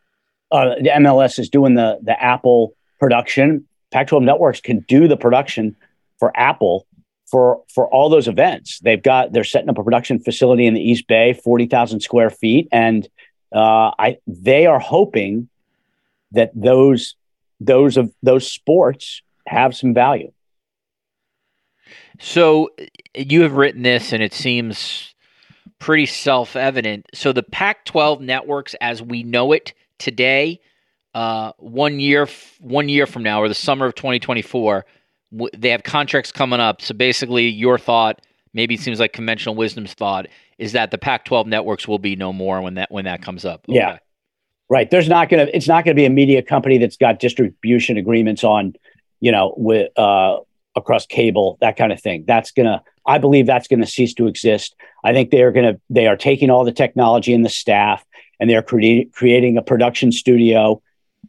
uh, 0.52 0.76
the 0.76 0.90
MLS 0.90 1.40
is 1.40 1.48
doing 1.48 1.74
the 1.74 1.98
the 2.04 2.22
Apple 2.22 2.72
production. 3.00 3.66
Pac-12 3.90 4.22
networks 4.22 4.60
can 4.60 4.78
do 4.86 5.08
the 5.08 5.16
production 5.16 5.74
for 6.20 6.30
Apple 6.36 6.86
for 7.30 7.62
for 7.72 7.88
all 7.88 8.08
those 8.08 8.28
events. 8.28 8.78
They've 8.80 9.02
got 9.02 9.32
they're 9.32 9.44
setting 9.44 9.68
up 9.68 9.78
a 9.78 9.84
production 9.84 10.18
facility 10.20 10.66
in 10.66 10.74
the 10.74 10.80
East 10.80 11.06
Bay, 11.06 11.32
forty 11.32 11.66
thousand 11.66 12.00
square 12.00 12.30
feet, 12.30 12.68
and 12.72 13.08
uh, 13.54 13.92
I 13.98 14.18
they 14.26 14.66
are 14.66 14.80
hoping 14.80 15.48
that 16.32 16.50
those 16.54 17.16
those 17.60 17.96
of 17.96 18.12
those 18.22 18.50
sports 18.50 19.22
have 19.46 19.74
some 19.76 19.94
value. 19.94 20.32
So 22.20 22.70
you 23.14 23.42
have 23.42 23.52
written 23.52 23.82
this, 23.82 24.12
and 24.12 24.22
it 24.22 24.34
seems 24.34 25.14
pretty 25.78 26.06
self 26.06 26.56
evident. 26.56 27.06
So 27.14 27.32
the 27.32 27.42
Pac 27.42 27.84
12 27.84 28.20
networks, 28.20 28.74
as 28.80 29.02
we 29.02 29.22
know 29.22 29.52
it 29.52 29.74
today, 29.98 30.60
uh, 31.14 31.52
one 31.58 32.00
year 32.00 32.28
one 32.60 32.88
year 32.88 33.06
from 33.06 33.22
now, 33.22 33.42
or 33.42 33.48
the 33.48 33.54
summer 33.54 33.86
of 33.86 33.94
2024, 33.94 34.84
w- 35.32 35.50
they 35.56 35.70
have 35.70 35.82
contracts 35.82 36.32
coming 36.32 36.60
up. 36.60 36.82
So 36.82 36.94
basically, 36.94 37.48
your 37.48 37.78
thought, 37.78 38.20
maybe 38.52 38.74
it 38.74 38.80
seems 38.80 39.00
like 39.00 39.12
conventional 39.12 39.54
wisdom's 39.54 39.94
thought, 39.94 40.26
is 40.58 40.72
that 40.72 40.90
the 40.90 40.98
Pac 40.98 41.24
12 41.24 41.46
networks 41.46 41.86
will 41.86 41.98
be 41.98 42.16
no 42.16 42.32
more 42.32 42.60
when 42.60 42.74
that 42.74 42.90
when 42.90 43.04
that 43.04 43.22
comes 43.22 43.44
up. 43.44 43.64
Okay. 43.68 43.78
Yeah. 43.78 43.98
Right. 44.70 44.90
There's 44.90 45.08
not 45.08 45.30
going 45.30 45.46
to, 45.46 45.56
it's 45.56 45.68
not 45.68 45.84
going 45.84 45.96
to 45.96 46.00
be 46.00 46.04
a 46.04 46.10
media 46.10 46.42
company 46.42 46.76
that's 46.76 46.96
got 46.98 47.20
distribution 47.20 47.96
agreements 47.96 48.44
on, 48.44 48.74
you 49.20 49.32
know, 49.32 49.54
with, 49.56 49.90
uh, 49.98 50.38
across 50.76 51.06
cable, 51.06 51.56
that 51.62 51.76
kind 51.76 51.90
of 51.90 52.00
thing. 52.00 52.24
That's 52.26 52.50
going 52.50 52.66
to, 52.66 52.82
I 53.06 53.16
believe 53.16 53.46
that's 53.46 53.66
going 53.66 53.80
to 53.80 53.86
cease 53.86 54.12
to 54.14 54.26
exist. 54.26 54.76
I 55.04 55.14
think 55.14 55.30
they 55.30 55.42
are 55.42 55.52
going 55.52 55.74
to, 55.74 55.80
they 55.88 56.06
are 56.06 56.16
taking 56.16 56.50
all 56.50 56.64
the 56.64 56.72
technology 56.72 57.32
and 57.32 57.44
the 57.44 57.50
staff 57.50 58.04
and 58.38 58.50
they're 58.50 58.62
cre- 58.62 59.08
creating 59.12 59.56
a 59.56 59.62
production 59.62 60.12
studio 60.12 60.82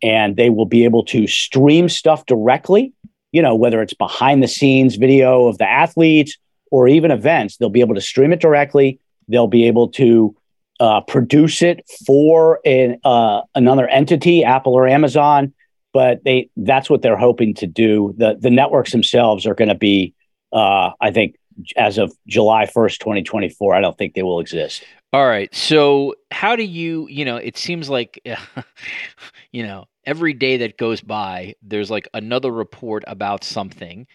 and 0.04 0.36
they 0.36 0.50
will 0.50 0.66
be 0.66 0.84
able 0.84 1.04
to 1.06 1.26
stream 1.26 1.88
stuff 1.88 2.26
directly, 2.26 2.94
you 3.32 3.42
know, 3.42 3.56
whether 3.56 3.82
it's 3.82 3.94
behind 3.94 4.42
the 4.42 4.48
scenes 4.48 4.96
video 4.96 5.48
of 5.48 5.58
the 5.58 5.70
athletes 5.70 6.38
or 6.72 6.88
even 6.88 7.12
events, 7.12 7.58
they'll 7.58 7.70
be 7.70 7.82
able 7.82 7.96
to 7.96 8.02
stream 8.02 8.34
it 8.34 8.40
directly. 8.40 9.00
They'll 9.28 9.48
be 9.48 9.68
able 9.68 9.90
to 9.90 10.36
uh, 10.80 11.02
produce 11.02 11.62
it 11.62 11.84
for 12.06 12.60
an, 12.66 13.00
uh, 13.04 13.42
another 13.56 13.88
entity, 13.88 14.44
Apple 14.44 14.74
or 14.74 14.88
Amazon. 14.88 15.54
But 15.92 16.24
they 16.24 16.50
that's 16.56 16.88
what 16.88 17.02
they're 17.02 17.18
hoping 17.18 17.56
to 17.56 17.68
do. 17.68 18.14
The 18.18 18.38
the 18.40 18.52
networks 18.52 18.92
themselves 18.92 19.48
are 19.48 19.56
going 19.56 19.70
to 19.70 19.76
be, 19.76 20.14
uh, 20.54 20.92
I 21.02 21.10
think, 21.10 21.36
as 21.78 21.98
of 21.98 22.14
July 22.28 22.68
first, 22.68 23.02
twenty 23.02 23.24
twenty 23.24 23.50
four. 23.50 23.74
I 23.74 23.82
don't 23.82 23.98
think 23.98 24.14
they 24.14 24.22
will 24.22 24.40
exist. 24.40 24.84
All 25.12 25.26
right. 25.26 25.54
So 25.54 26.14
how 26.30 26.56
do 26.56 26.64
you, 26.64 27.08
you 27.10 27.26
know, 27.26 27.38
it 27.38 27.58
seems 27.58 27.90
like, 27.90 28.22
you 29.52 29.64
know, 29.64 29.88
every 30.06 30.34
day 30.34 30.58
that 30.58 30.78
goes 30.78 31.02
by, 31.02 31.56
there's 31.62 31.92
like 31.92 32.08
another 32.14 32.52
report 32.52 33.04
about 33.08 33.44
something, 33.44 34.08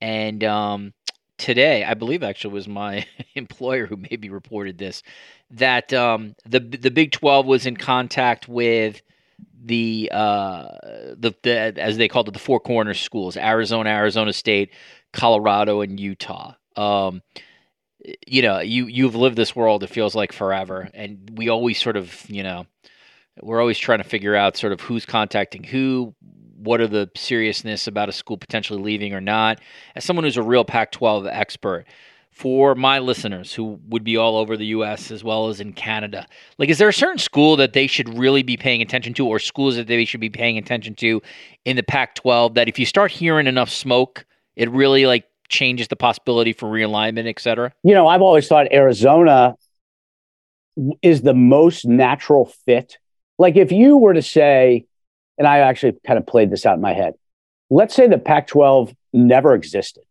and 0.00 0.42
um, 0.44 0.94
today, 1.38 1.84
I 1.84 1.94
believe 1.94 2.22
actually 2.22 2.54
was 2.54 2.68
my 2.68 3.06
employer 3.34 3.86
who 3.86 3.96
maybe 3.96 4.30
reported 4.30 4.78
this 4.78 5.02
that 5.50 5.92
um, 5.92 6.34
the 6.46 6.60
the 6.60 6.90
Big 6.90 7.12
Twelve 7.12 7.46
was 7.46 7.66
in 7.66 7.76
contact 7.76 8.48
with 8.48 9.02
the 9.64 10.10
uh, 10.12 10.68
the, 11.16 11.34
the 11.42 11.74
as 11.76 11.96
they 11.96 12.08
called 12.08 12.28
it 12.28 12.32
the 12.32 12.40
four 12.40 12.60
corner 12.60 12.94
schools: 12.94 13.36
Arizona, 13.36 13.90
Arizona 13.90 14.32
State, 14.32 14.70
Colorado, 15.12 15.80
and 15.80 15.98
Utah. 15.98 16.54
Um, 16.76 17.22
you 18.26 18.42
know, 18.42 18.60
you 18.60 18.86
you've 18.86 19.14
lived 19.14 19.36
this 19.36 19.54
world. 19.54 19.82
It 19.82 19.90
feels 19.90 20.14
like 20.14 20.32
forever, 20.32 20.88
and 20.94 21.30
we 21.36 21.48
always 21.48 21.80
sort 21.80 21.96
of 21.96 22.24
you 22.28 22.42
know 22.42 22.66
we're 23.40 23.60
always 23.60 23.78
trying 23.78 23.98
to 23.98 24.04
figure 24.04 24.36
out 24.36 24.56
sort 24.56 24.72
of 24.72 24.80
who's 24.80 25.06
contacting 25.06 25.64
who, 25.64 26.14
what 26.58 26.80
are 26.80 26.86
the 26.86 27.10
seriousness 27.16 27.86
about 27.86 28.08
a 28.08 28.12
school 28.12 28.36
potentially 28.36 28.80
leaving 28.80 29.14
or 29.14 29.20
not. 29.20 29.60
As 29.96 30.04
someone 30.04 30.24
who's 30.24 30.36
a 30.36 30.42
real 30.42 30.64
Pac 30.64 30.92
12 30.92 31.26
expert, 31.26 31.86
for 32.30 32.74
my 32.74 32.98
listeners 32.98 33.52
who 33.52 33.78
would 33.88 34.02
be 34.02 34.16
all 34.16 34.38
over 34.38 34.56
the 34.56 34.66
US 34.66 35.10
as 35.10 35.22
well 35.22 35.48
as 35.48 35.60
in 35.60 35.72
Canada, 35.74 36.26
like, 36.58 36.70
is 36.70 36.78
there 36.78 36.88
a 36.88 36.92
certain 36.92 37.18
school 37.18 37.56
that 37.56 37.74
they 37.74 37.86
should 37.86 38.08
really 38.18 38.42
be 38.42 38.56
paying 38.56 38.80
attention 38.80 39.12
to, 39.14 39.26
or 39.26 39.38
schools 39.38 39.76
that 39.76 39.86
they 39.86 40.04
should 40.04 40.20
be 40.20 40.30
paying 40.30 40.56
attention 40.56 40.94
to 40.96 41.20
in 41.64 41.76
the 41.76 41.82
Pac 41.82 42.14
12 42.14 42.54
that 42.54 42.68
if 42.68 42.78
you 42.78 42.86
start 42.86 43.10
hearing 43.10 43.46
enough 43.46 43.68
smoke, 43.68 44.24
it 44.56 44.70
really 44.70 45.04
like 45.04 45.24
changes 45.48 45.88
the 45.88 45.96
possibility 45.96 46.52
for 46.52 46.70
realignment, 46.70 47.28
et 47.28 47.38
cetera? 47.38 47.72
You 47.82 47.94
know, 47.94 48.08
I've 48.08 48.22
always 48.22 48.48
thought 48.48 48.72
Arizona 48.72 49.54
is 51.02 51.20
the 51.20 51.34
most 51.34 51.84
natural 51.86 52.46
fit. 52.64 52.96
Like, 53.42 53.56
if 53.56 53.72
you 53.72 53.96
were 53.96 54.14
to 54.14 54.22
say, 54.22 54.86
and 55.36 55.48
I 55.48 55.58
actually 55.58 55.96
kind 56.06 56.16
of 56.16 56.24
played 56.24 56.48
this 56.48 56.64
out 56.64 56.76
in 56.76 56.80
my 56.80 56.92
head. 56.92 57.14
Let's 57.70 57.92
say 57.92 58.06
the 58.06 58.16
Pac 58.16 58.46
12 58.46 58.94
never 59.12 59.52
existed 59.56 60.04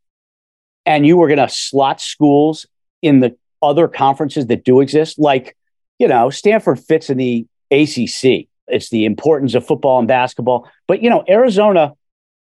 and 0.85 1.07
you 1.07 1.15
were 1.15 1.29
going 1.29 1.39
to 1.39 1.47
slot 1.47 2.01
schools 2.01 2.65
in 3.01 3.21
the 3.21 3.37
other 3.61 3.87
conferences 3.87 4.47
that 4.47 4.65
do 4.65 4.81
exist, 4.81 5.17
like, 5.17 5.55
you 5.97 6.09
know, 6.09 6.29
Stanford 6.29 6.77
fits 6.81 7.09
in 7.09 7.17
the 7.17 7.47
ACC. 7.71 8.49
It's 8.67 8.89
the 8.89 9.05
importance 9.05 9.55
of 9.55 9.65
football 9.65 9.99
and 9.99 10.09
basketball. 10.09 10.69
But, 10.85 11.01
you 11.01 11.09
know, 11.09 11.23
Arizona, 11.29 11.93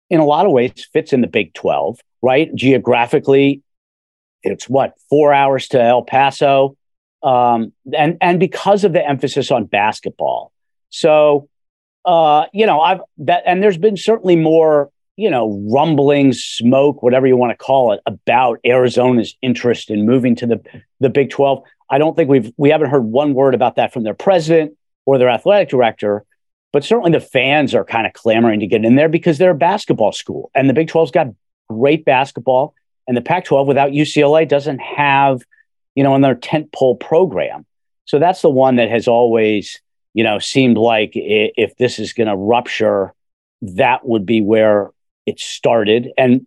in 0.09 0.19
a 0.19 0.25
lot 0.25 0.45
of 0.45 0.51
ways, 0.51 0.89
fits 0.91 1.13
in 1.13 1.21
the 1.21 1.27
Big 1.27 1.53
12, 1.53 2.01
right? 2.21 2.53
Geographically, 2.53 3.61
it's 4.43 4.67
what, 4.67 4.95
four 5.09 5.31
hours 5.31 5.69
to 5.69 5.81
El 5.81 6.01
Paso. 6.01 6.75
Um, 7.23 7.71
and, 7.97 8.17
and 8.19 8.41
because 8.41 8.83
of 8.83 8.91
the 8.91 9.07
emphasis 9.07 9.51
on 9.51 9.63
basketball. 9.63 10.51
So, 10.91 11.49
uh, 12.05 12.45
you 12.53 12.65
know, 12.65 12.79
I've 12.79 13.01
that, 13.19 13.43
and 13.45 13.63
there's 13.63 13.77
been 13.77 13.97
certainly 13.97 14.35
more, 14.35 14.91
you 15.17 15.29
know, 15.29 15.59
rumblings, 15.71 16.43
smoke, 16.43 17.01
whatever 17.01 17.25
you 17.25 17.35
want 17.35 17.51
to 17.51 17.57
call 17.57 17.93
it, 17.93 18.01
about 18.05 18.59
Arizona's 18.65 19.35
interest 19.41 19.89
in 19.89 20.05
moving 20.05 20.35
to 20.35 20.45
the 20.45 20.61
the 20.99 21.09
Big 21.09 21.31
Twelve. 21.31 21.63
I 21.89 21.97
don't 21.97 22.15
think 22.15 22.29
we've 22.29 22.53
we 22.57 22.69
haven't 22.69 22.89
heard 22.89 23.03
one 23.03 23.33
word 23.33 23.55
about 23.55 23.75
that 23.77 23.91
from 23.91 24.03
their 24.03 24.13
president 24.13 24.77
or 25.05 25.17
their 25.17 25.29
athletic 25.29 25.69
director, 25.69 26.23
but 26.71 26.83
certainly 26.83 27.11
the 27.11 27.19
fans 27.19 27.73
are 27.73 27.83
kind 27.83 28.05
of 28.05 28.13
clamoring 28.13 28.59
to 28.59 28.67
get 28.67 28.85
in 28.85 28.95
there 28.95 29.09
because 29.09 29.37
they're 29.37 29.51
a 29.51 29.55
basketball 29.55 30.11
school, 30.11 30.51
and 30.53 30.69
the 30.69 30.73
Big 30.73 30.89
12's 30.89 31.11
got 31.11 31.27
great 31.69 32.05
basketball, 32.05 32.73
and 33.07 33.15
the 33.15 33.21
Pac-12 33.21 33.65
without 33.65 33.91
UCLA 33.91 34.47
doesn't 34.47 34.79
have, 34.79 35.41
you 35.95 36.03
know, 36.03 36.15
in 36.15 36.21
their 36.21 36.35
tentpole 36.35 36.99
program. 36.99 37.65
So 38.05 38.19
that's 38.19 38.41
the 38.41 38.49
one 38.49 38.75
that 38.75 38.89
has 38.89 39.07
always 39.07 39.81
you 40.13 40.23
know, 40.23 40.39
seemed 40.39 40.77
like 40.77 41.11
if 41.13 41.75
this 41.77 41.99
is 41.99 42.13
going 42.13 42.27
to 42.27 42.35
rupture, 42.35 43.13
that 43.61 44.05
would 44.05 44.25
be 44.25 44.41
where 44.41 44.91
it 45.25 45.39
started 45.39 46.09
and 46.17 46.45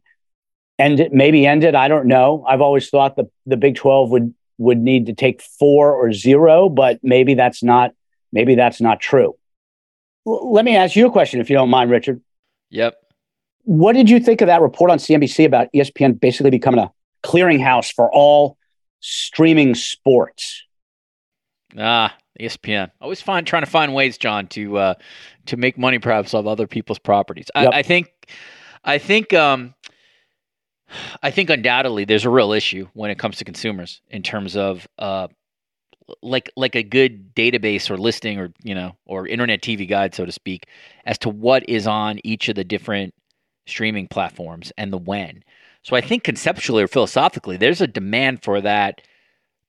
and 0.78 0.98
it 0.98 1.12
maybe 1.12 1.46
ended. 1.46 1.76
I 1.76 1.86
don't 1.86 2.06
know. 2.06 2.44
I've 2.48 2.60
always 2.60 2.88
thought 2.90 3.16
the 3.16 3.30
the 3.46 3.56
Big 3.56 3.76
Twelve 3.76 4.10
would 4.10 4.34
would 4.58 4.78
need 4.78 5.06
to 5.06 5.14
take 5.14 5.42
four 5.42 5.92
or 5.92 6.12
zero, 6.12 6.68
but 6.68 6.98
maybe 7.02 7.34
that's 7.34 7.62
not 7.62 7.92
maybe 8.32 8.54
that's 8.54 8.80
not 8.80 9.00
true. 9.00 9.36
L- 10.26 10.52
let 10.52 10.64
me 10.64 10.76
ask 10.76 10.96
you 10.96 11.06
a 11.06 11.10
question, 11.10 11.40
if 11.40 11.48
you 11.48 11.56
don't 11.56 11.70
mind, 11.70 11.90
Richard. 11.90 12.20
Yep. 12.70 12.96
What 13.62 13.94
did 13.94 14.10
you 14.10 14.20
think 14.20 14.40
of 14.40 14.48
that 14.48 14.60
report 14.60 14.90
on 14.90 14.98
CNBC 14.98 15.46
about 15.46 15.68
ESPN 15.74 16.20
basically 16.20 16.50
becoming 16.50 16.80
a 16.80 16.92
clearinghouse 17.24 17.92
for 17.92 18.12
all 18.12 18.58
streaming 19.00 19.74
sports? 19.74 20.62
Ah, 21.78 22.14
ESPN. 22.40 22.90
Always 23.00 23.20
find 23.20 23.46
trying 23.46 23.62
to 23.64 23.70
find 23.70 23.94
ways, 23.94 24.18
John, 24.18 24.46
to 24.48 24.78
uh, 24.78 24.94
to 25.46 25.56
make 25.56 25.78
money 25.78 25.98
perhaps 25.98 26.34
off 26.34 26.46
other 26.46 26.66
people's 26.66 26.98
properties. 26.98 27.50
I, 27.54 27.64
yep. 27.64 27.72
I 27.74 27.82
think, 27.82 28.08
I 28.84 28.98
think, 28.98 29.32
um, 29.32 29.74
I 31.22 31.30
think 31.30 31.50
undoubtedly 31.50 32.04
there's 32.04 32.24
a 32.24 32.30
real 32.30 32.52
issue 32.52 32.88
when 32.94 33.10
it 33.10 33.18
comes 33.18 33.38
to 33.38 33.44
consumers 33.44 34.00
in 34.10 34.22
terms 34.22 34.56
of 34.56 34.86
uh, 34.98 35.28
like 36.22 36.50
like 36.56 36.74
a 36.74 36.82
good 36.82 37.34
database 37.34 37.90
or 37.90 37.96
listing 37.96 38.38
or 38.38 38.52
you 38.62 38.74
know 38.74 38.96
or 39.06 39.26
internet 39.26 39.62
TV 39.62 39.88
guide, 39.88 40.14
so 40.14 40.24
to 40.24 40.32
speak, 40.32 40.66
as 41.04 41.18
to 41.18 41.28
what 41.28 41.68
is 41.68 41.86
on 41.86 42.18
each 42.24 42.48
of 42.48 42.56
the 42.56 42.64
different 42.64 43.14
streaming 43.66 44.08
platforms 44.08 44.72
and 44.76 44.92
the 44.92 44.98
when. 44.98 45.42
So 45.82 45.96
I 45.96 46.00
think 46.00 46.24
conceptually 46.24 46.82
or 46.82 46.88
philosophically, 46.88 47.56
there's 47.56 47.80
a 47.80 47.86
demand 47.86 48.42
for 48.42 48.60
that 48.60 49.02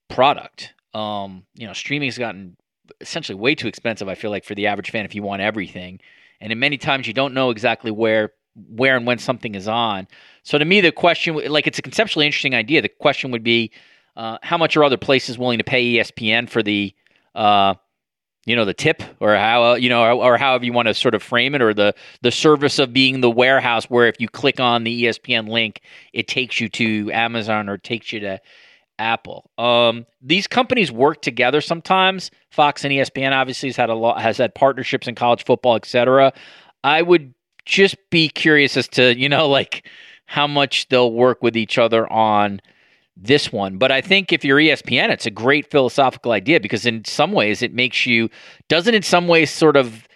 product 0.07 0.73
um, 0.95 1.43
you 1.55 1.67
know, 1.67 1.73
streaming's 1.73 2.17
gotten 2.17 2.55
essentially 3.01 3.37
way 3.37 3.53
too 3.53 3.67
expensive. 3.67 4.07
I 4.07 4.15
feel 4.15 4.31
like 4.31 4.45
for 4.45 4.55
the 4.55 4.67
average 4.67 4.91
fan, 4.91 5.05
if 5.05 5.13
you 5.13 5.21
want 5.21 5.41
everything, 5.41 5.99
and 6.39 6.51
in 6.51 6.59
many 6.59 6.77
times 6.77 7.05
you 7.07 7.13
don't 7.13 7.33
know 7.33 7.49
exactly 7.49 7.91
where 7.91 8.31
where 8.69 8.95
and 8.95 9.05
when 9.05 9.17
something 9.17 9.53
is 9.53 9.67
on. 9.67 10.07
So 10.43 10.57
to 10.57 10.63
me, 10.63 10.79
the 10.79 10.93
question, 10.93 11.35
like, 11.51 11.67
it's 11.67 11.77
a 11.77 11.81
conceptually 11.81 12.25
interesting 12.25 12.55
idea. 12.55 12.81
The 12.81 12.87
question 12.87 13.31
would 13.31 13.43
be, 13.43 13.71
uh, 14.15 14.37
how 14.41 14.57
much 14.57 14.77
are 14.77 14.83
other 14.85 14.95
places 14.95 15.37
willing 15.37 15.57
to 15.57 15.65
pay 15.65 15.95
ESPN 15.95 16.49
for 16.49 16.63
the, 16.63 16.95
uh, 17.33 17.73
you 18.45 18.55
know, 18.55 18.63
the 18.63 18.73
tip, 18.73 19.03
or 19.19 19.35
how 19.35 19.71
uh, 19.71 19.75
you 19.75 19.89
know, 19.89 20.03
or, 20.03 20.11
or 20.11 20.37
however 20.37 20.63
you 20.63 20.71
want 20.71 20.87
to 20.87 20.93
sort 20.93 21.15
of 21.15 21.21
frame 21.21 21.53
it, 21.55 21.61
or 21.61 21.73
the 21.73 21.93
the 22.21 22.31
service 22.31 22.79
of 22.79 22.93
being 22.93 23.19
the 23.19 23.29
warehouse 23.29 23.85
where 23.85 24.07
if 24.07 24.15
you 24.19 24.29
click 24.29 24.61
on 24.61 24.85
the 24.85 25.03
ESPN 25.03 25.49
link, 25.49 25.81
it 26.13 26.29
takes 26.29 26.61
you 26.61 26.69
to 26.69 27.11
Amazon 27.11 27.67
or 27.67 27.77
takes 27.77 28.13
you 28.13 28.21
to 28.21 28.39
Apple. 28.99 29.49
Um, 29.57 30.05
these 30.21 30.47
companies 30.47 30.91
work 30.91 31.21
together 31.21 31.61
sometimes. 31.61 32.31
Fox 32.51 32.83
and 32.83 32.93
ESPN 32.93 33.31
obviously 33.31 33.69
has 33.69 33.75
had 33.75 33.89
a 33.89 33.95
lot 33.95 34.21
has 34.21 34.37
had 34.37 34.55
partnerships 34.55 35.07
in 35.07 35.15
college 35.15 35.43
football, 35.45 35.75
etc. 35.75 36.33
I 36.83 37.01
would 37.01 37.33
just 37.65 37.97
be 38.09 38.29
curious 38.29 38.77
as 38.77 38.87
to 38.89 39.17
you 39.17 39.29
know 39.29 39.47
like 39.47 39.87
how 40.27 40.47
much 40.47 40.87
they'll 40.89 41.11
work 41.11 41.43
with 41.43 41.55
each 41.55 41.77
other 41.77 42.11
on 42.11 42.61
this 43.17 43.51
one. 43.51 43.77
But 43.77 43.91
I 43.91 44.01
think 44.01 44.33
if 44.33 44.43
you're 44.43 44.59
ESPN, 44.59 45.09
it's 45.09 45.25
a 45.25 45.31
great 45.31 45.69
philosophical 45.69 46.31
idea 46.31 46.59
because 46.59 46.85
in 46.85 47.05
some 47.05 47.31
ways 47.31 47.61
it 47.61 47.73
makes 47.73 48.05
you 48.05 48.29
doesn't 48.67 48.93
in 48.93 49.03
some 49.03 49.27
ways 49.27 49.51
sort 49.51 49.77
of 49.77 50.07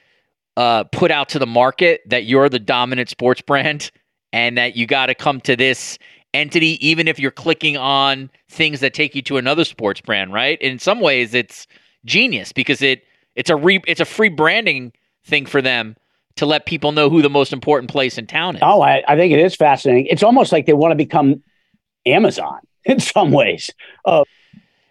uh, 0.58 0.84
put 0.86 1.12
out 1.12 1.30
to 1.30 1.39
the 1.39 1.48
market 1.48 2.02
that 2.08 2.26
you're 2.26 2.50
the 2.50 2.60
dominant 2.60 3.10
sports 3.10 3.42
brand 3.42 3.92
and 4.34 4.58
that 4.58 4.76
you 4.76 4.86
got 4.86 5.08
to 5.08 5.15
come 5.15 5.39
to 5.42 5.56
this 5.56 5.98
entity 6.34 6.86
even 6.86 7.08
if 7.08 7.20
you're 7.20 7.32
clicking 7.32 7.78
on 7.78 8.30
things 8.50 8.80
that 8.82 8.94
take 8.94 9.15
you 9.15 9.22
to 9.24 9.38
another 9.38 9.63
sports 9.63 10.02
brand, 10.02 10.34
right? 10.34 10.62
In 10.62 10.80
some 10.80 11.00
ways 11.00 11.34
it's 11.34 11.68
genius 12.06 12.52
because 12.52 12.82
it 12.82 13.04
it's 13.36 13.50
a 13.50 13.56
re, 13.56 13.82
it's 13.88 14.02
a 14.02 14.06
free 14.06 14.30
branding 14.30 14.92
thing 15.26 15.46
for 15.46 15.62
them 15.62 15.96
to 16.36 16.46
let 16.46 16.65
people 16.65 16.92
know 16.92 17.10
who 17.10 17.22
the 17.22 17.30
most 17.30 17.52
important 17.52 17.92
place 17.92 18.18
in 18.18 18.26
town 18.26 18.56
is. 18.56 18.62
Oh, 18.63 18.82
I, 18.82 19.04
I 19.08 19.15
think 19.15 19.34
it 19.34 19.39
is 19.39 19.56
fascinating. 19.56 20.08
It's 20.08 20.24
almost 20.24 20.52
like 20.52 20.65
they 20.65 20.74
want 20.74 20.92
to 20.92 20.96
become 20.96 21.44
Amazon 22.06 22.60
in 22.86 23.00
some 23.00 23.32
ways. 23.32 23.70
Uh, 24.06 24.24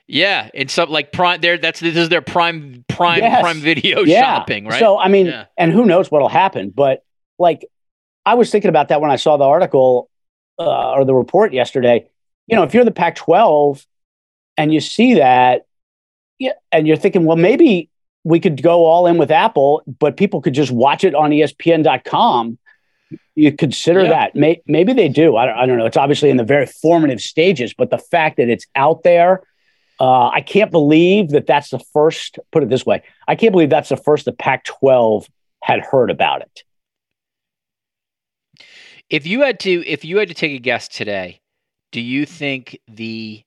yeah, 0.07 0.49
it's 0.55 0.73
some 0.73 0.89
like 0.89 1.13
prime. 1.13 1.41
There, 1.41 1.59
that's 1.59 1.81
this 1.81 1.97
is 1.97 2.09
their 2.09 2.23
prime 2.23 2.85
prime 2.89 3.21
yes. 3.21 3.43
prime 3.43 3.61
video 3.61 4.01
yeah. 4.01 4.23
shopping, 4.23 4.67
right? 4.67 4.81
So 4.81 4.99
I 4.99 5.09
mean, 5.09 5.27
yeah. 5.27 5.45
and 5.59 5.71
who 5.71 5.85
knows 5.85 6.11
what'll 6.11 6.31
happen? 6.31 6.71
But 6.71 7.05
like, 7.39 7.67
I 8.25 8.35
was 8.35 8.51
thinking 8.51 8.71
about 8.71 8.89
that 8.89 9.03
when 9.03 9.11
I 9.11 9.17
saw 9.17 9.37
the 9.37 9.45
article 9.45 10.09
uh, 10.59 10.93
or 10.93 11.05
the 11.05 11.15
report 11.15 11.53
yesterday. 11.53 12.09
You 12.47 12.57
know, 12.57 12.63
if 12.63 12.75
you're 12.75 12.85
the 12.85 12.91
Pac-12 12.91 13.85
and 14.57 14.73
you 14.73 14.81
see 14.81 15.15
that, 15.15 15.67
yeah, 16.39 16.53
and 16.73 16.87
you're 16.87 16.97
thinking, 16.97 17.25
well, 17.25 17.37
maybe 17.37 17.91
we 18.25 18.41
could 18.41 18.63
go 18.63 18.85
all 18.85 19.07
in 19.07 19.19
with 19.19 19.31
Apple, 19.31 19.83
but 19.99 20.17
people 20.17 20.41
could 20.41 20.55
just 20.55 20.71
watch 20.71 21.05
it 21.05 21.15
on 21.15 21.31
ESPN.com. 21.31 22.59
You 23.35 23.53
consider 23.53 24.03
yeah. 24.03 24.09
that. 24.11 24.35
May, 24.35 24.61
maybe 24.67 24.93
they 24.93 25.09
do. 25.09 25.37
I 25.37 25.47
don't, 25.47 25.57
I 25.57 25.67
don't 25.67 25.79
know. 25.79 25.87
It's 25.87 25.97
obviously 25.97 26.31
in 26.31 26.37
the 26.37 26.45
very 26.45 26.67
formative 26.67 27.21
stages, 27.21 27.73
but 27.73 27.91
the 27.91 27.99
fact 27.99 28.37
that 28.37 28.49
it's 28.49 28.67
out 28.75 29.03
there, 29.03 29.43
uh, 30.01 30.29
I 30.29 30.41
can't 30.43 30.71
believe 30.71 31.31
that 31.31 31.47
that's 31.47 31.71
the 31.71 31.79
first, 31.79 32.39
put 32.53 32.63
it 32.63 32.69
this 32.69 32.85
way, 32.85 33.03
I 33.27 33.35
can't 33.35 33.53
believe 33.53 33.71
that's 33.71 33.89
the 33.89 33.97
first 33.97 34.27
the 34.27 34.33
Pac 34.33 34.65
12 34.65 35.29
had 35.63 35.81
heard 35.81 36.11
about 36.11 36.43
it. 36.43 36.63
If 39.11 39.27
you 39.27 39.43
had 39.43 39.61
to, 39.61 39.87
if 39.87 40.05
you 40.05 40.19
had 40.19 40.29
to 40.29 40.35
take 40.35 40.53
a 40.53 40.59
guess 40.59 40.89
today, 40.89 41.41
do 41.93 42.01
you 42.01 42.27
think 42.27 42.79
the 42.89 43.43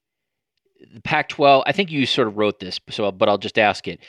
the 0.94 1.02
Pac-12? 1.02 1.64
I 1.66 1.72
think 1.72 1.92
you 1.92 2.06
sort 2.06 2.28
of 2.28 2.38
wrote 2.38 2.60
this, 2.60 2.80
so 2.90 3.12
but 3.12 3.30
I'll 3.30 3.38
just 3.38 3.60
ask 3.60 3.88
it 3.88 4.00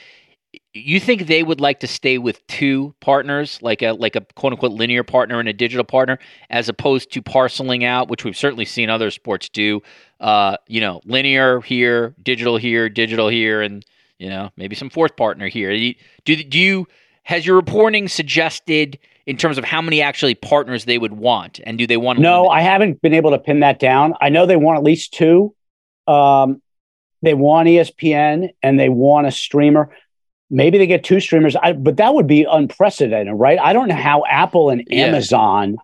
you 0.73 0.99
think 0.99 1.27
they 1.27 1.43
would 1.43 1.61
like 1.61 1.79
to 1.79 1.87
stay 1.87 2.17
with 2.17 2.45
two 2.47 2.93
partners, 2.99 3.59
like 3.61 3.81
a 3.81 3.91
like 3.91 4.15
a 4.15 4.21
quote 4.35 4.53
unquote 4.53 4.71
linear 4.71 5.03
partner 5.03 5.39
and 5.39 5.49
a 5.49 5.53
digital 5.53 5.83
partner, 5.83 6.19
as 6.49 6.69
opposed 6.69 7.11
to 7.13 7.21
parceling 7.21 7.83
out, 7.83 8.09
which 8.09 8.23
we've 8.23 8.37
certainly 8.37 8.65
seen 8.65 8.89
other 8.89 9.09
sports 9.11 9.49
do. 9.49 9.81
Uh, 10.19 10.57
you 10.67 10.81
know, 10.81 11.01
linear 11.05 11.61
here, 11.61 12.15
digital 12.21 12.57
here, 12.57 12.89
digital 12.89 13.27
here, 13.27 13.61
and 13.61 13.85
you 14.19 14.29
know 14.29 14.49
maybe 14.57 14.75
some 14.75 14.89
fourth 14.89 15.15
partner 15.15 15.47
here. 15.47 15.93
Do 16.25 16.35
do 16.35 16.59
you 16.59 16.87
has 17.23 17.45
your 17.45 17.55
reporting 17.55 18.07
suggested 18.07 18.99
in 19.25 19.37
terms 19.37 19.57
of 19.57 19.63
how 19.63 19.81
many 19.81 20.01
actually 20.01 20.35
partners 20.35 20.85
they 20.85 20.97
would 20.97 21.13
want, 21.13 21.59
and 21.63 21.77
do 21.77 21.87
they 21.87 21.97
want? 21.97 22.17
To 22.17 22.23
no, 22.23 22.47
I 22.49 22.61
haven't 22.61 23.01
been 23.01 23.13
able 23.13 23.31
to 23.31 23.39
pin 23.39 23.61
that 23.61 23.79
down. 23.79 24.13
I 24.19 24.29
know 24.29 24.45
they 24.45 24.57
want 24.57 24.77
at 24.77 24.83
least 24.83 25.13
two. 25.13 25.55
Um, 26.07 26.61
they 27.21 27.33
want 27.33 27.67
ESPN 27.69 28.49
and 28.61 28.79
they 28.79 28.89
want 28.89 29.27
a 29.27 29.31
streamer. 29.31 29.95
Maybe 30.49 30.77
they 30.77 30.87
get 30.87 31.03
two 31.03 31.19
streamers, 31.19 31.55
I, 31.55 31.71
but 31.71 31.97
that 31.97 32.13
would 32.13 32.27
be 32.27 32.43
unprecedented, 32.43 33.33
right? 33.33 33.57
I 33.59 33.73
don't 33.73 33.87
know 33.87 33.95
how 33.95 34.23
Apple 34.25 34.69
and 34.69 34.83
yeah. 34.87 35.05
Amazon. 35.05 35.77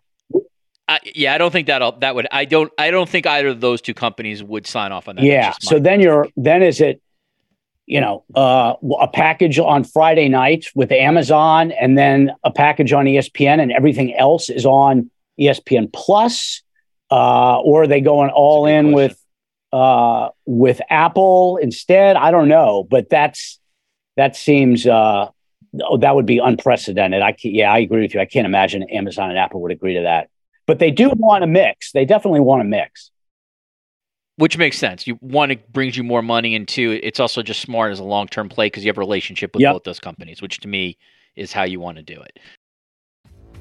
I, 0.87 0.99
yeah, 1.15 1.33
I 1.33 1.37
don't 1.37 1.51
think 1.51 1.67
that 1.67 2.01
that 2.01 2.15
would. 2.15 2.27
I 2.31 2.45
don't. 2.45 2.71
I 2.77 2.91
don't 2.91 3.07
think 3.07 3.25
either 3.25 3.49
of 3.49 3.61
those 3.61 3.79
two 3.79 3.93
companies 3.93 4.43
would 4.43 4.67
sign 4.67 4.91
off 4.91 5.07
on 5.07 5.15
that. 5.15 5.25
Yeah. 5.25 5.53
So 5.61 5.79
then 5.79 6.01
you're 6.01 6.27
then 6.35 6.61
is 6.61 6.81
it, 6.81 7.01
you 7.89 7.99
know, 7.99 8.23
uh, 8.35 8.75
a 9.01 9.07
package 9.07 9.57
on 9.57 9.83
Friday 9.83 10.29
night 10.29 10.67
with 10.75 10.91
Amazon, 10.91 11.71
and 11.71 11.97
then 11.97 12.31
a 12.43 12.51
package 12.51 12.93
on 12.93 13.05
ESPN, 13.05 13.59
and 13.59 13.71
everything 13.71 14.15
else 14.15 14.51
is 14.51 14.63
on 14.63 15.09
ESPN 15.39 15.91
Plus, 15.91 16.61
uh, 17.09 17.59
or 17.59 17.83
are 17.83 17.87
they 17.87 17.99
going 17.99 18.29
all 18.29 18.67
in 18.67 18.91
question. 18.91 18.95
with 18.95 19.25
uh, 19.73 20.29
with 20.45 20.81
Apple 20.91 21.57
instead? 21.57 22.15
I 22.15 22.29
don't 22.29 22.47
know, 22.47 22.83
but 22.83 23.09
that's 23.09 23.59
that 24.17 24.35
seems 24.35 24.85
uh, 24.85 25.29
oh, 25.81 25.97
that 25.97 26.13
would 26.13 26.27
be 26.27 26.37
unprecedented. 26.37 27.23
I 27.23 27.35
yeah, 27.41 27.73
I 27.73 27.79
agree 27.79 28.03
with 28.03 28.13
you. 28.13 28.19
I 28.19 28.25
can't 28.25 28.45
imagine 28.45 28.83
Amazon 28.83 29.31
and 29.31 29.39
Apple 29.39 29.63
would 29.63 29.71
agree 29.71 29.95
to 29.95 30.01
that. 30.01 30.29
But 30.67 30.77
they 30.77 30.91
do 30.91 31.09
want 31.09 31.43
a 31.43 31.47
mix. 31.47 31.91
They 31.91 32.05
definitely 32.05 32.41
want 32.41 32.61
a 32.61 32.65
mix. 32.65 33.09
Which 34.39 34.57
makes 34.57 34.77
sense. 34.77 35.05
You 35.05 35.15
one, 35.15 35.51
it 35.51 35.73
brings 35.73 35.97
you 35.97 36.03
more 36.05 36.21
money, 36.21 36.55
and 36.55 36.65
two, 36.65 36.97
it's 37.03 37.19
also 37.19 37.41
just 37.41 37.59
smart 37.59 37.91
as 37.91 37.99
a 37.99 38.05
long 38.05 38.25
term 38.25 38.47
play 38.47 38.67
because 38.67 38.85
you 38.85 38.89
have 38.89 38.97
a 38.97 39.01
relationship 39.01 39.53
with 39.53 39.59
yep. 39.59 39.73
both 39.73 39.83
those 39.83 39.99
companies, 39.99 40.41
which 40.41 40.61
to 40.61 40.69
me 40.69 40.97
is 41.35 41.51
how 41.51 41.63
you 41.63 41.81
want 41.81 41.97
to 41.97 42.03
do 42.03 42.21
it. 42.21 42.39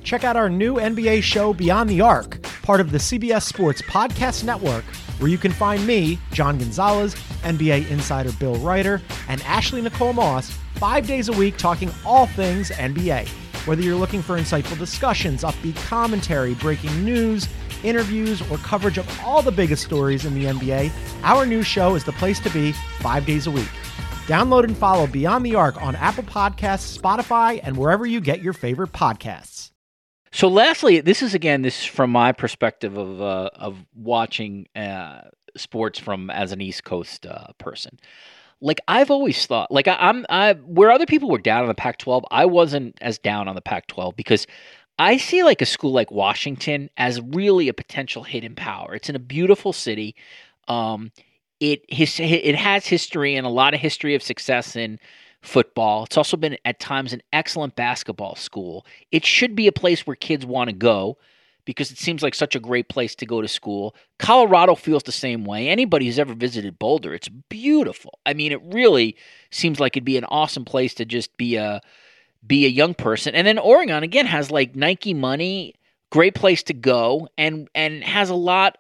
Check 0.04 0.22
out 0.22 0.36
our 0.36 0.48
new 0.48 0.74
NBA 0.74 1.24
show, 1.24 1.52
Beyond 1.52 1.90
the 1.90 2.00
Arc, 2.00 2.40
part 2.62 2.80
of 2.80 2.92
the 2.92 2.98
CBS 2.98 3.42
Sports 3.42 3.82
Podcast 3.82 4.44
Network, 4.44 4.84
where 5.18 5.28
you 5.28 5.36
can 5.36 5.50
find 5.50 5.84
me, 5.84 6.16
John 6.30 6.58
Gonzalez, 6.58 7.16
NBA 7.42 7.90
insider 7.90 8.30
Bill 8.38 8.54
Reiter, 8.58 9.02
and 9.28 9.42
Ashley 9.42 9.82
Nicole 9.82 10.12
Moss 10.12 10.56
five 10.76 11.08
days 11.08 11.28
a 11.28 11.32
week 11.32 11.56
talking 11.56 11.90
all 12.06 12.26
things 12.26 12.70
NBA. 12.70 13.26
Whether 13.66 13.82
you're 13.82 13.96
looking 13.96 14.22
for 14.22 14.38
insightful 14.38 14.78
discussions, 14.78 15.42
upbeat 15.42 15.74
commentary, 15.88 16.54
breaking 16.54 17.04
news, 17.04 17.48
interviews, 17.84 18.42
or 18.50 18.58
coverage 18.58 18.98
of 18.98 19.20
all 19.24 19.42
the 19.42 19.52
biggest 19.52 19.84
stories 19.84 20.24
in 20.24 20.34
the 20.34 20.44
NBA, 20.44 20.90
our 21.22 21.46
new 21.46 21.62
show 21.62 21.94
is 21.94 22.04
the 22.04 22.12
place 22.12 22.40
to 22.40 22.50
be 22.50 22.72
five 23.00 23.26
days 23.26 23.46
a 23.46 23.50
week. 23.50 23.68
Download 24.26 24.64
and 24.64 24.76
follow 24.76 25.06
Beyond 25.06 25.46
the 25.46 25.54
Arc 25.54 25.80
on 25.80 25.96
Apple 25.96 26.24
Podcasts, 26.24 26.98
Spotify, 26.98 27.60
and 27.62 27.76
wherever 27.76 28.06
you 28.06 28.20
get 28.20 28.42
your 28.42 28.52
favorite 28.52 28.92
podcasts. 28.92 29.70
So, 30.32 30.48
lastly, 30.48 31.00
this 31.00 31.22
is 31.22 31.34
again 31.34 31.62
this 31.62 31.80
is 31.80 31.86
from 31.86 32.10
my 32.10 32.32
perspective 32.32 32.98
of 32.98 33.22
uh, 33.22 33.50
of 33.54 33.78
watching 33.94 34.66
uh, 34.76 35.22
sports 35.56 35.98
from 35.98 36.30
as 36.30 36.52
an 36.52 36.60
East 36.60 36.84
Coast 36.84 37.26
uh, 37.26 37.48
person. 37.58 37.98
Like 38.60 38.80
I've 38.88 39.10
always 39.10 39.46
thought, 39.46 39.70
like 39.70 39.86
I, 39.86 39.96
I'm, 39.98 40.26
I 40.28 40.54
where 40.54 40.90
other 40.90 41.06
people 41.06 41.30
were 41.30 41.38
down 41.38 41.62
on 41.62 41.68
the 41.68 41.74
Pac-12, 41.74 42.24
I 42.30 42.44
wasn't 42.46 42.98
as 43.00 43.18
down 43.18 43.46
on 43.46 43.54
the 43.54 43.60
Pac-12 43.60 44.16
because 44.16 44.46
I 44.98 45.16
see 45.16 45.42
like 45.42 45.62
a 45.62 45.66
school 45.66 45.92
like 45.92 46.10
Washington 46.10 46.90
as 46.96 47.20
really 47.20 47.68
a 47.68 47.74
potential 47.74 48.24
hidden 48.24 48.54
power. 48.54 48.94
It's 48.94 49.08
in 49.08 49.16
a 49.16 49.20
beautiful 49.20 49.72
city. 49.72 50.16
Um, 50.66 51.12
it 51.60 51.82
his, 51.88 52.18
it 52.20 52.54
has 52.56 52.86
history 52.86 53.36
and 53.36 53.46
a 53.46 53.50
lot 53.50 53.74
of 53.74 53.80
history 53.80 54.14
of 54.14 54.22
success 54.22 54.76
in 54.76 54.98
football. 55.42 56.04
It's 56.04 56.16
also 56.16 56.36
been 56.36 56.56
at 56.64 56.80
times 56.80 57.12
an 57.12 57.22
excellent 57.32 57.76
basketball 57.76 58.34
school. 58.34 58.84
It 59.12 59.24
should 59.24 59.54
be 59.54 59.66
a 59.66 59.72
place 59.72 60.06
where 60.06 60.16
kids 60.16 60.44
want 60.44 60.68
to 60.70 60.76
go 60.76 61.18
because 61.64 61.90
it 61.90 61.98
seems 61.98 62.22
like 62.22 62.34
such 62.34 62.56
a 62.56 62.60
great 62.60 62.88
place 62.88 63.14
to 63.16 63.26
go 63.26 63.42
to 63.42 63.48
school. 63.48 63.94
Colorado 64.18 64.74
feels 64.74 65.02
the 65.02 65.12
same 65.12 65.44
way. 65.44 65.68
Anybody 65.68 66.06
who's 66.06 66.18
ever 66.18 66.34
visited 66.34 66.78
Boulder, 66.78 67.14
it's 67.14 67.28
beautiful. 67.28 68.18
I 68.24 68.32
mean, 68.34 68.52
it 68.52 68.62
really 68.62 69.16
seems 69.50 69.78
like 69.78 69.96
it'd 69.96 70.04
be 70.04 70.16
an 70.16 70.24
awesome 70.24 70.64
place 70.64 70.94
to 70.94 71.04
just 71.04 71.36
be 71.36 71.56
a 71.56 71.80
be 72.46 72.66
a 72.66 72.70
young 72.70 72.94
person. 72.94 73.34
And 73.34 73.46
then 73.46 73.58
Oregon 73.58 74.02
again 74.02 74.26
has 74.26 74.50
like 74.50 74.76
Nike 74.76 75.14
money, 75.14 75.74
great 76.10 76.34
place 76.34 76.62
to 76.64 76.74
go 76.74 77.28
and 77.36 77.68
and 77.74 78.02
has 78.04 78.30
a 78.30 78.34
lot 78.34 78.78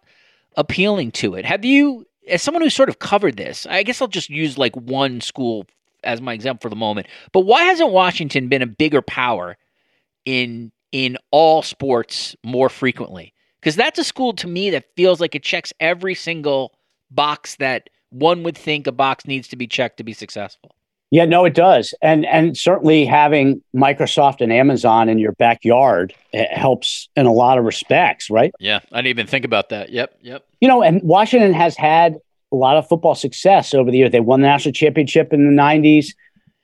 appealing 0.56 1.12
to 1.12 1.34
it. 1.34 1.44
Have 1.44 1.64
you 1.64 2.06
as 2.28 2.42
someone 2.42 2.62
who 2.62 2.70
sort 2.70 2.88
of 2.88 2.98
covered 2.98 3.36
this, 3.36 3.66
I 3.66 3.82
guess 3.82 4.00
I'll 4.00 4.08
just 4.08 4.30
use 4.30 4.58
like 4.58 4.76
one 4.76 5.20
school 5.20 5.66
as 6.04 6.20
my 6.20 6.32
example 6.32 6.62
for 6.62 6.70
the 6.70 6.76
moment. 6.76 7.06
But 7.32 7.40
why 7.40 7.64
hasn't 7.64 7.90
Washington 7.90 8.48
been 8.48 8.62
a 8.62 8.66
bigger 8.66 9.02
power 9.02 9.56
in 10.24 10.72
in 10.92 11.16
all 11.30 11.62
sports 11.62 12.36
more 12.44 12.68
frequently? 12.68 13.34
Because 13.60 13.76
that's 13.76 13.98
a 13.98 14.04
school 14.04 14.32
to 14.34 14.46
me 14.46 14.70
that 14.70 14.84
feels 14.96 15.20
like 15.20 15.34
it 15.34 15.42
checks 15.42 15.72
every 15.80 16.14
single 16.14 16.74
box 17.10 17.56
that 17.56 17.90
one 18.10 18.42
would 18.42 18.56
think 18.56 18.86
a 18.86 18.92
box 18.92 19.26
needs 19.26 19.48
to 19.48 19.56
be 19.56 19.66
checked 19.66 19.96
to 19.98 20.04
be 20.04 20.12
successful. 20.12 20.74
Yeah, 21.10 21.24
no, 21.24 21.46
it 21.46 21.54
does, 21.54 21.94
and 22.02 22.26
and 22.26 22.56
certainly 22.56 23.06
having 23.06 23.62
Microsoft 23.74 24.42
and 24.42 24.52
Amazon 24.52 25.08
in 25.08 25.18
your 25.18 25.32
backyard 25.32 26.14
helps 26.34 27.08
in 27.16 27.24
a 27.24 27.32
lot 27.32 27.56
of 27.56 27.64
respects, 27.64 28.28
right? 28.28 28.52
Yeah, 28.60 28.80
I 28.92 28.98
didn't 28.98 29.06
even 29.06 29.26
think 29.26 29.46
about 29.46 29.70
that. 29.70 29.88
Yep, 29.88 30.18
yep. 30.20 30.46
You 30.60 30.68
know, 30.68 30.82
and 30.82 31.00
Washington 31.02 31.54
has 31.54 31.76
had 31.76 32.18
a 32.52 32.56
lot 32.56 32.76
of 32.76 32.88
football 32.88 33.14
success 33.14 33.74
over 33.74 33.90
the 33.90 33.98
years. 33.98 34.10
They 34.10 34.20
won 34.20 34.40
the 34.40 34.48
national 34.48 34.72
championship 34.72 35.32
in 35.32 35.44
the 35.44 35.62
90s 35.62 36.14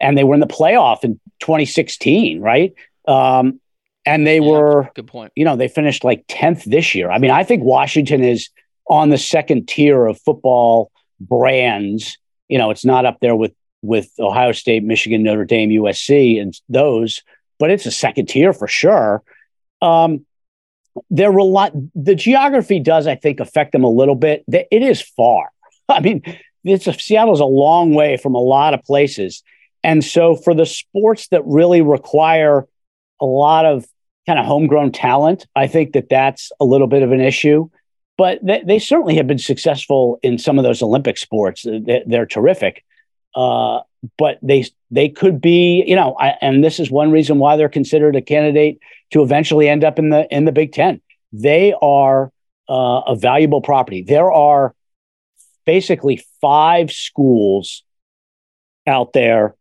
and 0.01 0.17
they 0.17 0.25
were 0.25 0.35
in 0.35 0.41
the 0.41 0.47
playoff 0.47 1.05
in 1.05 1.21
2016, 1.41 2.41
right? 2.41 2.75
Um, 3.07 3.61
and 4.07 4.27
they 4.27 4.39
yeah, 4.39 4.49
were, 4.49 4.91
good 4.95 5.07
point. 5.07 5.33
You 5.35 5.45
know, 5.45 5.57
they 5.57 5.69
finished 5.69 6.05
like 6.05 6.27
10th 6.27 6.65
this 6.65 6.95
year. 6.95 7.11
I 7.11 7.19
mean, 7.19 7.31
I 7.31 7.45
think 7.45 7.63
Washington 7.63 8.23
is 8.23 8.51
on 8.89 9.11
the 9.11 9.19
second 9.19 9.69
tier 9.69 10.07
of 10.07 10.21
football 10.21 10.91
brands. 11.21 12.19
You 12.49 12.59
know, 12.59 12.71
it's 12.71 12.85
not 12.85 13.07
up 13.07 13.19
there 13.21 13.37
with 13.37 13.53
with 13.85 14.11
Ohio 14.19 14.53
State, 14.53 14.83
Michigan, 14.83 15.23
Notre 15.23 15.45
Dame, 15.45 15.71
USC, 15.71 16.41
and 16.41 16.59
those, 16.69 17.23
but 17.59 17.71
it's 17.71 17.87
a 17.87 17.91
second 17.91 18.27
tier 18.27 18.53
for 18.53 18.67
sure. 18.67 19.23
Um, 19.83 20.25
they're 21.11 21.31
lot. 21.31 21.73
The 21.95 22.15
geography 22.15 22.81
does, 22.81 23.07
I 23.07 23.17
think, 23.17 23.41
affect 23.41 23.73
them 23.73 23.85
a 23.85 23.91
little 23.91 24.15
bit. 24.15 24.45
It 24.49 24.83
is 24.83 25.03
far. 25.03 25.51
I 25.89 26.01
mean, 26.01 26.23
it's 26.65 26.87
a, 26.87 26.93
Seattle's 26.93 27.41
a 27.41 27.45
long 27.45 27.95
way 27.95 28.17
from 28.17 28.35
a 28.35 28.41
lot 28.41 28.75
of 28.75 28.83
places, 28.83 29.43
and 29.83 30.03
so 30.03 30.35
for 30.37 30.55
the 30.55 30.67
sports 30.67 31.29
that 31.29 31.45
really 31.45 31.83
require 31.83 32.67
a 33.21 33.27
lot 33.27 33.67
of 33.67 33.87
kind 34.27 34.39
of 34.39 34.47
homegrown 34.47 34.93
talent, 34.93 35.47
I 35.55 35.67
think 35.67 35.93
that 35.93 36.09
that's 36.09 36.51
a 36.61 36.65
little 36.65 36.87
bit 36.87 37.03
of 37.03 37.13
an 37.13 37.21
issue. 37.21 37.69
But 38.17 38.39
they, 38.45 38.63
they 38.65 38.79
certainly 38.79 39.17
have 39.17 39.27
been 39.27 39.39
successful 39.39 40.19
in 40.23 40.39
some 40.39 40.59
of 40.59 40.63
those 40.63 40.83
Olympic 40.83 41.19
sports. 41.19 41.65
They're, 41.67 42.03
they're 42.07 42.27
terrific. 42.27 42.85
Uh, 43.35 43.81
but 44.19 44.39
they 44.43 44.65
they 44.91 45.09
could 45.09 45.41
be, 45.41 45.85
you 45.87 45.97
know, 45.97 46.15
I, 46.19 46.37
and 46.41 46.63
this 46.63 46.79
is 46.79 46.91
one 46.91 47.11
reason 47.11 47.39
why 47.39 47.57
they're 47.57 47.69
considered 47.69 48.17
a 48.17 48.23
candidate 48.23 48.79
to 49.11 49.23
eventually 49.23 49.69
end 49.69 49.85
up 49.85 49.99
in 49.99 50.11
the 50.11 50.27
in 50.35 50.45
the 50.45 50.53
Big 50.53 50.73
Ten. 50.73 51.01
They 51.33 51.75
are 51.81 52.31
uh, 52.69 53.01
a 53.07 53.17
valuable 53.17 53.61
property. 53.61 54.03
There 54.03 54.31
are 54.31 54.75
basically 55.65 56.25
five 56.41 56.93
schools 56.93 57.83
out 58.87 59.13
there 59.15 59.55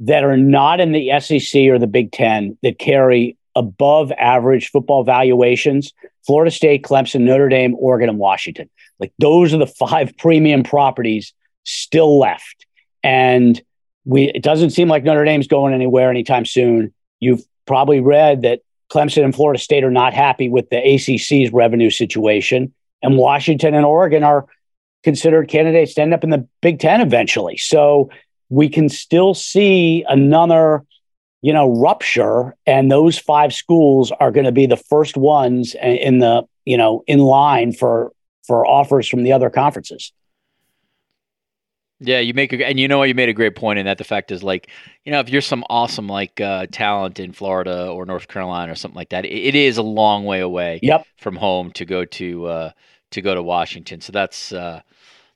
that 0.00 0.24
are 0.24 0.36
not 0.36 0.80
in 0.80 0.92
the 0.92 1.18
SEC 1.20 1.62
or 1.68 1.78
the 1.78 1.86
Big 1.86 2.12
Ten 2.12 2.58
that 2.62 2.78
carry 2.78 3.36
above 3.54 4.12
average 4.12 4.70
football 4.70 5.04
valuations 5.04 5.92
Florida 6.26 6.50
State, 6.50 6.84
Clemson, 6.84 7.22
Notre 7.22 7.48
Dame, 7.48 7.74
Oregon, 7.78 8.08
and 8.08 8.18
Washington. 8.18 8.70
Like 8.98 9.12
those 9.18 9.52
are 9.52 9.58
the 9.58 9.66
five 9.66 10.16
premium 10.18 10.62
properties 10.62 11.32
still 11.64 12.18
left. 12.18 12.66
And 13.02 13.60
we 14.04 14.24
it 14.24 14.42
doesn't 14.42 14.70
seem 14.70 14.88
like 14.88 15.04
Notre 15.04 15.24
Dame's 15.24 15.46
going 15.46 15.74
anywhere 15.74 16.10
anytime 16.10 16.44
soon. 16.44 16.92
You've 17.20 17.42
probably 17.66 18.00
read 18.00 18.42
that 18.42 18.60
Clemson 18.92 19.24
and 19.24 19.34
Florida 19.34 19.58
State 19.58 19.84
are 19.84 19.90
not 19.90 20.12
happy 20.12 20.48
with 20.48 20.68
the 20.70 20.76
ACC's 20.76 21.52
revenue 21.52 21.90
situation, 21.90 22.72
and 23.02 23.16
Washington 23.16 23.74
and 23.74 23.86
Oregon 23.86 24.22
are 24.22 24.46
considered 25.02 25.48
candidates 25.48 25.94
to 25.94 26.02
end 26.02 26.14
up 26.14 26.24
in 26.24 26.30
the 26.30 26.46
Big 26.60 26.78
Ten 26.78 27.00
eventually. 27.00 27.56
So 27.56 28.10
we 28.50 28.68
can 28.68 28.88
still 28.88 29.34
see 29.34 30.04
another, 30.08 30.84
you 31.40 31.52
know, 31.52 31.74
rupture, 31.76 32.54
and 32.66 32.90
those 32.90 33.18
five 33.18 33.54
schools 33.54 34.12
are 34.12 34.30
going 34.30 34.46
to 34.46 34.52
be 34.52 34.66
the 34.66 34.76
first 34.76 35.16
ones 35.16 35.74
in 35.82 36.18
the, 36.18 36.42
you 36.64 36.76
know, 36.76 37.02
in 37.06 37.20
line 37.20 37.72
for 37.72 38.12
for 38.46 38.66
offers 38.66 39.08
from 39.08 39.22
the 39.22 39.32
other 39.32 39.50
conferences. 39.50 40.12
Yeah, 42.02 42.18
you 42.18 42.34
make 42.34 42.52
a, 42.52 42.66
and 42.66 42.78
you 42.80 42.88
know 42.88 42.98
what 42.98 43.08
you 43.08 43.14
made 43.14 43.28
a 43.28 43.34
great 43.34 43.56
point 43.56 43.78
in 43.78 43.86
that 43.86 43.98
the 43.98 44.04
fact 44.04 44.32
is 44.32 44.42
like 44.42 44.68
you 45.04 45.12
know 45.12 45.20
if 45.20 45.30
you're 45.30 45.40
some 45.40 45.64
awesome 45.70 46.08
like 46.08 46.40
uh, 46.40 46.66
talent 46.70 47.20
in 47.20 47.32
Florida 47.32 47.88
or 47.88 48.04
North 48.04 48.28
Carolina 48.28 48.72
or 48.72 48.74
something 48.74 48.96
like 48.96 49.10
that, 49.10 49.24
it, 49.24 49.32
it 49.32 49.54
is 49.54 49.78
a 49.78 49.82
long 49.82 50.24
way 50.24 50.40
away. 50.40 50.80
Yep. 50.82 51.06
from 51.16 51.36
home 51.36 51.70
to 51.72 51.84
go 51.84 52.04
to 52.04 52.46
uh, 52.46 52.70
to 53.12 53.22
go 53.22 53.34
to 53.34 53.42
Washington. 53.42 54.00
So 54.00 54.12
that's 54.12 54.52
uh, 54.52 54.82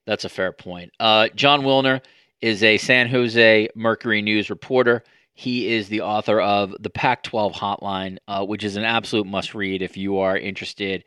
that's 0.06 0.24
a 0.24 0.28
fair 0.28 0.52
point. 0.52 0.92
Uh, 0.98 1.28
Jon 1.34 1.62
Wilner 1.62 2.00
is 2.40 2.62
a 2.62 2.76
San 2.78 3.08
Jose 3.08 3.68
Mercury 3.74 4.22
News 4.22 4.50
reporter. 4.50 5.04
He 5.34 5.68
is 5.74 5.88
the 5.88 6.00
author 6.00 6.40
of 6.40 6.74
the 6.80 6.88
Pac-12 6.88 7.52
Hotline, 7.52 8.16
uh, 8.26 8.44
which 8.44 8.64
is 8.64 8.76
an 8.76 8.84
absolute 8.84 9.26
must-read 9.26 9.82
if 9.82 9.96
you 9.96 10.18
are 10.18 10.36
interested 10.36 11.04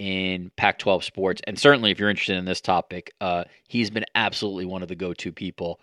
in 0.00 0.50
Pac 0.56 0.78
12 0.78 1.04
sports. 1.04 1.42
And 1.46 1.58
certainly, 1.58 1.90
if 1.90 1.98
you're 1.98 2.08
interested 2.08 2.38
in 2.38 2.46
this 2.46 2.62
topic, 2.62 3.12
uh, 3.20 3.44
he's 3.68 3.90
been 3.90 4.06
absolutely 4.14 4.64
one 4.64 4.82
of 4.82 4.88
the 4.88 4.96
go 4.96 5.12
to 5.12 5.30
people 5.30 5.78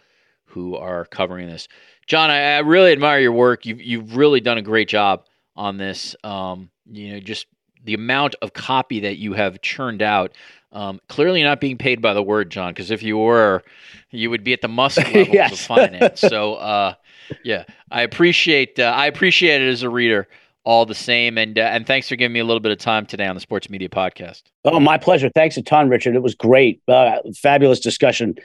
who 0.45 0.75
are 0.75 1.05
covering 1.05 1.47
this. 1.47 1.67
Jon, 2.07 2.31
I, 2.31 2.55
I, 2.55 2.59
really 2.59 2.91
admire 2.91 3.19
your 3.19 3.31
work. 3.31 3.67
You've, 3.67 3.79
you've 3.79 4.15
really 4.17 4.41
done 4.41 4.57
a 4.57 4.63
great 4.63 4.89
job 4.89 5.25
on 5.55 5.77
this. 5.77 6.15
Um, 6.23 6.71
you 6.91 7.11
know, 7.11 7.19
just 7.19 7.45
the 7.83 7.93
amount 7.93 8.33
of 8.41 8.53
copy 8.53 9.01
that 9.01 9.17
you 9.17 9.33
have 9.33 9.61
churned 9.61 10.01
out. 10.01 10.35
Um, 10.71 10.99
clearly 11.07 11.43
not 11.43 11.61
being 11.61 11.77
paid 11.77 12.01
by 12.01 12.15
the 12.15 12.23
word, 12.23 12.49
Jon, 12.49 12.71
because 12.71 12.89
if 12.89 13.03
you 13.03 13.19
were, 13.19 13.61
you 14.09 14.31
would 14.31 14.43
be 14.43 14.53
at 14.53 14.61
the 14.61 14.67
muscle 14.67 15.03
levels 15.13 15.27
yes. 15.31 15.51
of 15.51 15.59
finance. 15.59 16.21
So, 16.21 16.55
uh, 16.55 16.95
yeah, 17.43 17.65
I 17.91 18.01
appreciate 18.01 18.79
uh, 18.79 18.83
I 18.95 19.05
appreciate 19.05 19.61
it 19.61 19.69
as 19.69 19.83
a 19.83 19.89
reader 19.89 20.27
all 20.67 20.85
the 20.85 20.93
same. 20.93 21.37
And 21.37 21.57
uh, 21.57 21.61
and 21.61 21.87
thanks 21.87 22.09
for 22.09 22.17
giving 22.17 22.33
me 22.33 22.41
a 22.41 22.43
little 22.43 22.59
bit 22.59 22.73
of 22.73 22.77
time 22.77 23.05
today 23.05 23.25
on 23.25 23.35
the 23.35 23.39
Sports 23.39 23.69
Media 23.69 23.87
Podcast. 23.87 24.43
Oh, 24.65 24.81
my 24.81 24.97
pleasure. 24.97 25.31
Thanks 25.33 25.55
a 25.55 25.61
ton, 25.61 25.87
Richard. 25.87 26.13
It 26.13 26.21
was 26.21 26.35
great. 26.35 26.81
Uh, 26.87 27.19
fabulous 27.37 27.79
discussion. 27.79 28.35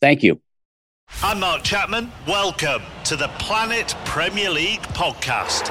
Thank 0.00 0.24
you. 0.24 0.40
I'm 1.22 1.38
Mark 1.40 1.62
Chapman. 1.62 2.10
Welcome 2.26 2.82
to 3.04 3.14
the 3.14 3.28
Planet 3.38 3.94
Premier 4.04 4.50
League 4.50 4.82
podcast. 4.82 5.70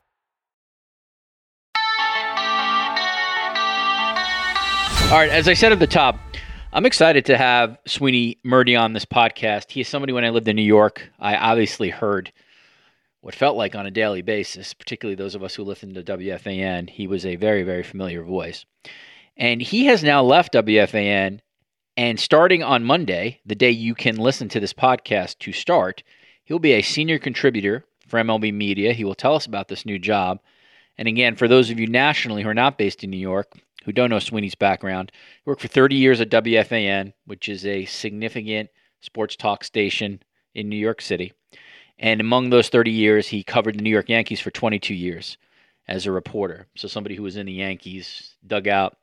All 5.11 5.17
right, 5.17 5.29
as 5.29 5.49
I 5.49 5.55
said 5.55 5.73
at 5.73 5.79
the 5.79 5.87
top, 5.87 6.17
I'm 6.71 6.85
excited 6.85 7.25
to 7.25 7.37
have 7.37 7.77
Sweeny 7.85 8.37
Murti 8.45 8.79
on 8.79 8.93
this 8.93 9.03
podcast. 9.03 9.69
He 9.69 9.81
is 9.81 9.89
somebody 9.89 10.13
when 10.13 10.23
I 10.23 10.29
lived 10.29 10.47
in 10.47 10.55
New 10.55 10.61
York, 10.61 11.11
I 11.19 11.35
obviously 11.35 11.89
heard 11.89 12.31
what 13.19 13.35
felt 13.35 13.57
like 13.57 13.75
on 13.75 13.85
a 13.85 13.91
daily 13.91 14.21
basis, 14.21 14.73
particularly 14.73 15.15
those 15.15 15.35
of 15.35 15.43
us 15.43 15.53
who 15.53 15.65
listened 15.65 15.95
to 15.95 16.03
WFAN. 16.03 16.89
He 16.89 17.07
was 17.07 17.25
a 17.25 17.35
very, 17.35 17.63
very 17.63 17.83
familiar 17.83 18.23
voice. 18.23 18.65
And 19.35 19.61
he 19.61 19.87
has 19.87 20.01
now 20.01 20.23
left 20.23 20.53
WFAN. 20.53 21.41
And 21.97 22.17
starting 22.17 22.63
on 22.63 22.85
Monday, 22.85 23.41
the 23.45 23.53
day 23.53 23.71
you 23.71 23.93
can 23.93 24.15
listen 24.15 24.47
to 24.47 24.61
this 24.61 24.73
podcast 24.73 25.39
to 25.39 25.51
start, 25.51 26.03
he'll 26.45 26.57
be 26.57 26.71
a 26.71 26.81
senior 26.81 27.19
contributor 27.19 27.83
for 28.07 28.17
MLB 28.17 28.53
Media. 28.53 28.93
He 28.93 29.03
will 29.03 29.15
tell 29.15 29.35
us 29.35 29.45
about 29.45 29.67
this 29.67 29.85
new 29.85 29.99
job. 29.99 30.39
And 30.97 31.09
again, 31.09 31.35
for 31.35 31.49
those 31.49 31.69
of 31.69 31.81
you 31.81 31.87
nationally 31.87 32.43
who 32.43 32.49
are 32.49 32.53
not 32.53 32.77
based 32.77 33.03
in 33.03 33.09
New 33.09 33.17
York, 33.17 33.51
who 33.83 33.91
don't 33.91 34.09
know 34.09 34.19
Sweeny's 34.19 34.55
background, 34.55 35.11
he 35.13 35.49
worked 35.49 35.61
for 35.61 35.67
30 35.67 35.95
years 35.95 36.21
at 36.21 36.29
WFAN, 36.29 37.13
which 37.25 37.49
is 37.49 37.65
a 37.65 37.85
significant 37.85 38.69
sports 39.01 39.35
talk 39.35 39.63
station 39.63 40.21
in 40.53 40.69
New 40.69 40.77
York 40.77 41.01
City. 41.01 41.33
And 41.99 42.19
among 42.19 42.49
those 42.49 42.69
30 42.69 42.91
years, 42.91 43.27
he 43.27 43.43
covered 43.43 43.77
the 43.77 43.83
New 43.83 43.89
York 43.89 44.09
Yankees 44.09 44.39
for 44.39 44.51
22 44.51 44.93
years 44.93 45.37
as 45.87 46.05
a 46.05 46.11
reporter. 46.11 46.67
So 46.75 46.87
somebody 46.87 47.15
who 47.15 47.23
was 47.23 47.37
in 47.37 47.45
the 47.45 47.53
Yankees 47.53 48.35
dugout, 48.45 48.97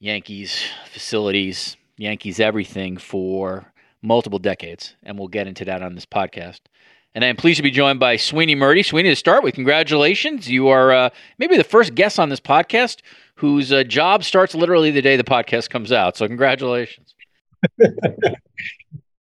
Yankees 0.00 0.64
facilities, 0.90 1.76
Yankees 1.96 2.40
everything 2.40 2.96
for 2.96 3.72
multiple 4.02 4.40
decades. 4.40 4.96
And 5.04 5.16
we'll 5.18 5.28
get 5.28 5.46
into 5.46 5.64
that 5.66 5.82
on 5.82 5.94
this 5.94 6.06
podcast. 6.06 6.60
And 7.14 7.24
I'm 7.24 7.36
pleased 7.36 7.58
to 7.58 7.62
be 7.62 7.70
joined 7.70 8.00
by 8.00 8.16
Sweeny 8.16 8.56
Murti. 8.56 8.84
Sweeny, 8.84 9.10
to 9.10 9.16
start 9.16 9.44
with, 9.44 9.54
congratulations. 9.54 10.48
You 10.48 10.68
are 10.68 10.92
uh, 10.92 11.10
maybe 11.38 11.56
the 11.56 11.64
first 11.64 11.94
guest 11.94 12.18
on 12.18 12.30
this 12.30 12.40
podcast 12.40 13.02
whose 13.36 13.72
uh, 13.72 13.84
job 13.84 14.24
starts 14.24 14.54
literally 14.54 14.90
the 14.90 15.02
day 15.02 15.16
the 15.16 15.24
podcast 15.24 15.70
comes 15.70 15.92
out. 15.92 16.16
So 16.16 16.26
congratulations. 16.26 17.14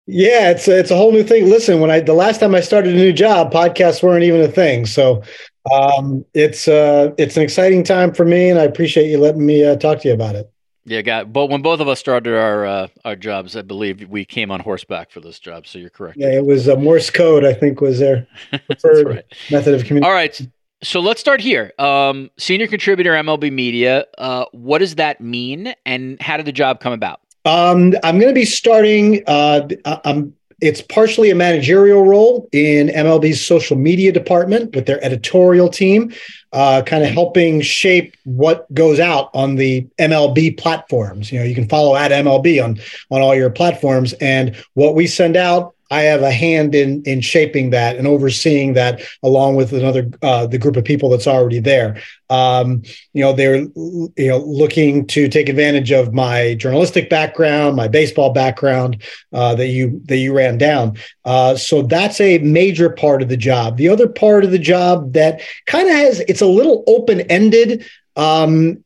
yeah, 0.06 0.50
it's 0.50 0.68
a, 0.68 0.78
it's 0.78 0.90
a 0.90 0.96
whole 0.96 1.12
new 1.12 1.22
thing. 1.22 1.48
Listen, 1.48 1.80
when 1.80 1.90
I 1.90 2.00
the 2.00 2.14
last 2.14 2.40
time 2.40 2.54
I 2.54 2.60
started 2.60 2.94
a 2.94 2.96
new 2.96 3.12
job, 3.12 3.52
podcasts 3.52 4.02
weren't 4.02 4.24
even 4.24 4.40
a 4.40 4.48
thing. 4.48 4.86
So 4.86 5.22
um, 5.72 6.24
it's 6.34 6.66
uh, 6.68 7.12
it's 7.18 7.36
an 7.36 7.42
exciting 7.42 7.84
time 7.84 8.12
for 8.12 8.24
me, 8.24 8.50
and 8.50 8.58
I 8.58 8.64
appreciate 8.64 9.08
you 9.08 9.18
letting 9.18 9.46
me 9.46 9.64
uh, 9.64 9.76
talk 9.76 10.00
to 10.00 10.08
you 10.08 10.14
about 10.14 10.34
it. 10.34 10.50
Yeah, 10.84 11.02
got. 11.02 11.32
But 11.32 11.46
when 11.46 11.62
both 11.62 11.78
of 11.78 11.86
us 11.86 12.00
started 12.00 12.34
our 12.34 12.66
uh, 12.66 12.88
our 13.04 13.14
jobs, 13.14 13.56
I 13.56 13.62
believe 13.62 14.08
we 14.08 14.24
came 14.24 14.50
on 14.50 14.60
horseback 14.60 15.12
for 15.12 15.20
this 15.20 15.38
job. 15.38 15.66
So 15.66 15.78
you're 15.78 15.90
correct. 15.90 16.16
Yeah, 16.18 16.32
it 16.32 16.44
was 16.44 16.66
Morse 16.66 17.10
code. 17.10 17.44
I 17.44 17.52
think 17.52 17.80
was 17.80 18.00
their 18.00 18.26
preferred 18.66 19.06
right. 19.06 19.24
method 19.50 19.74
of 19.74 19.84
communication. 19.84 20.04
All 20.04 20.12
right, 20.12 20.40
so 20.82 21.00
let's 21.00 21.20
start 21.20 21.40
here. 21.40 21.72
Um, 21.78 22.30
senior 22.38 22.66
contributor 22.66 23.12
MLB 23.12 23.52
Media. 23.52 24.04
Uh, 24.18 24.44
what 24.52 24.78
does 24.78 24.96
that 24.96 25.20
mean, 25.20 25.74
and 25.86 26.20
how 26.20 26.36
did 26.36 26.46
the 26.46 26.52
job 26.52 26.80
come 26.80 26.92
about? 26.92 27.20
Um, 27.44 27.94
I'm 28.04 28.18
going 28.18 28.28
to 28.28 28.34
be 28.34 28.44
starting. 28.44 29.22
Uh, 29.26 29.68
I'm. 30.04 30.34
It's 30.60 30.80
partially 30.80 31.28
a 31.30 31.34
managerial 31.34 32.04
role 32.04 32.48
in 32.52 32.86
MLB's 32.86 33.44
social 33.44 33.76
media 33.76 34.12
department 34.12 34.76
with 34.76 34.86
their 34.86 35.04
editorial 35.04 35.68
team, 35.68 36.12
uh, 36.52 36.82
kind 36.86 37.02
of 37.02 37.10
helping 37.10 37.62
shape 37.62 38.16
what 38.22 38.72
goes 38.72 39.00
out 39.00 39.28
on 39.34 39.56
the 39.56 39.84
MLB 39.98 40.56
platforms. 40.56 41.32
You 41.32 41.40
know, 41.40 41.44
you 41.44 41.56
can 41.56 41.68
follow 41.68 41.96
at 41.96 42.12
MLB 42.12 42.62
on 42.62 42.78
on 43.10 43.22
all 43.22 43.34
your 43.34 43.50
platforms, 43.50 44.12
and 44.14 44.54
what 44.74 44.94
we 44.94 45.08
send 45.08 45.36
out 45.36 45.74
I 45.92 46.04
have 46.04 46.22
a 46.22 46.32
hand 46.32 46.74
in 46.74 47.02
in 47.02 47.20
shaping 47.20 47.68
that 47.70 47.96
and 47.96 48.06
overseeing 48.06 48.72
that 48.72 49.02
along 49.22 49.56
with 49.56 49.74
another 49.74 50.10
uh, 50.22 50.46
the 50.46 50.56
group 50.56 50.76
of 50.76 50.84
people 50.84 51.10
that's 51.10 51.26
already 51.26 51.60
there. 51.60 52.00
Um, 52.30 52.82
you 53.12 53.22
know, 53.22 53.34
they're 53.34 53.56
you 53.56 54.28
know 54.28 54.38
looking 54.38 55.06
to 55.08 55.28
take 55.28 55.50
advantage 55.50 55.92
of 55.92 56.14
my 56.14 56.54
journalistic 56.54 57.10
background, 57.10 57.76
my 57.76 57.88
baseball 57.88 58.32
background 58.32 59.02
uh, 59.34 59.54
that 59.56 59.68
you 59.68 60.00
that 60.06 60.16
you 60.16 60.34
ran 60.34 60.56
down. 60.56 60.96
Uh, 61.26 61.56
so 61.56 61.82
that's 61.82 62.22
a 62.22 62.38
major 62.38 62.88
part 62.88 63.20
of 63.20 63.28
the 63.28 63.36
job. 63.36 63.76
The 63.76 63.90
other 63.90 64.08
part 64.08 64.44
of 64.44 64.50
the 64.50 64.58
job 64.58 65.12
that 65.12 65.42
kind 65.66 65.88
of 65.90 65.94
has 65.94 66.20
it's 66.20 66.40
a 66.40 66.46
little 66.46 66.84
open 66.86 67.20
ended. 67.22 67.84
Um, 68.16 68.82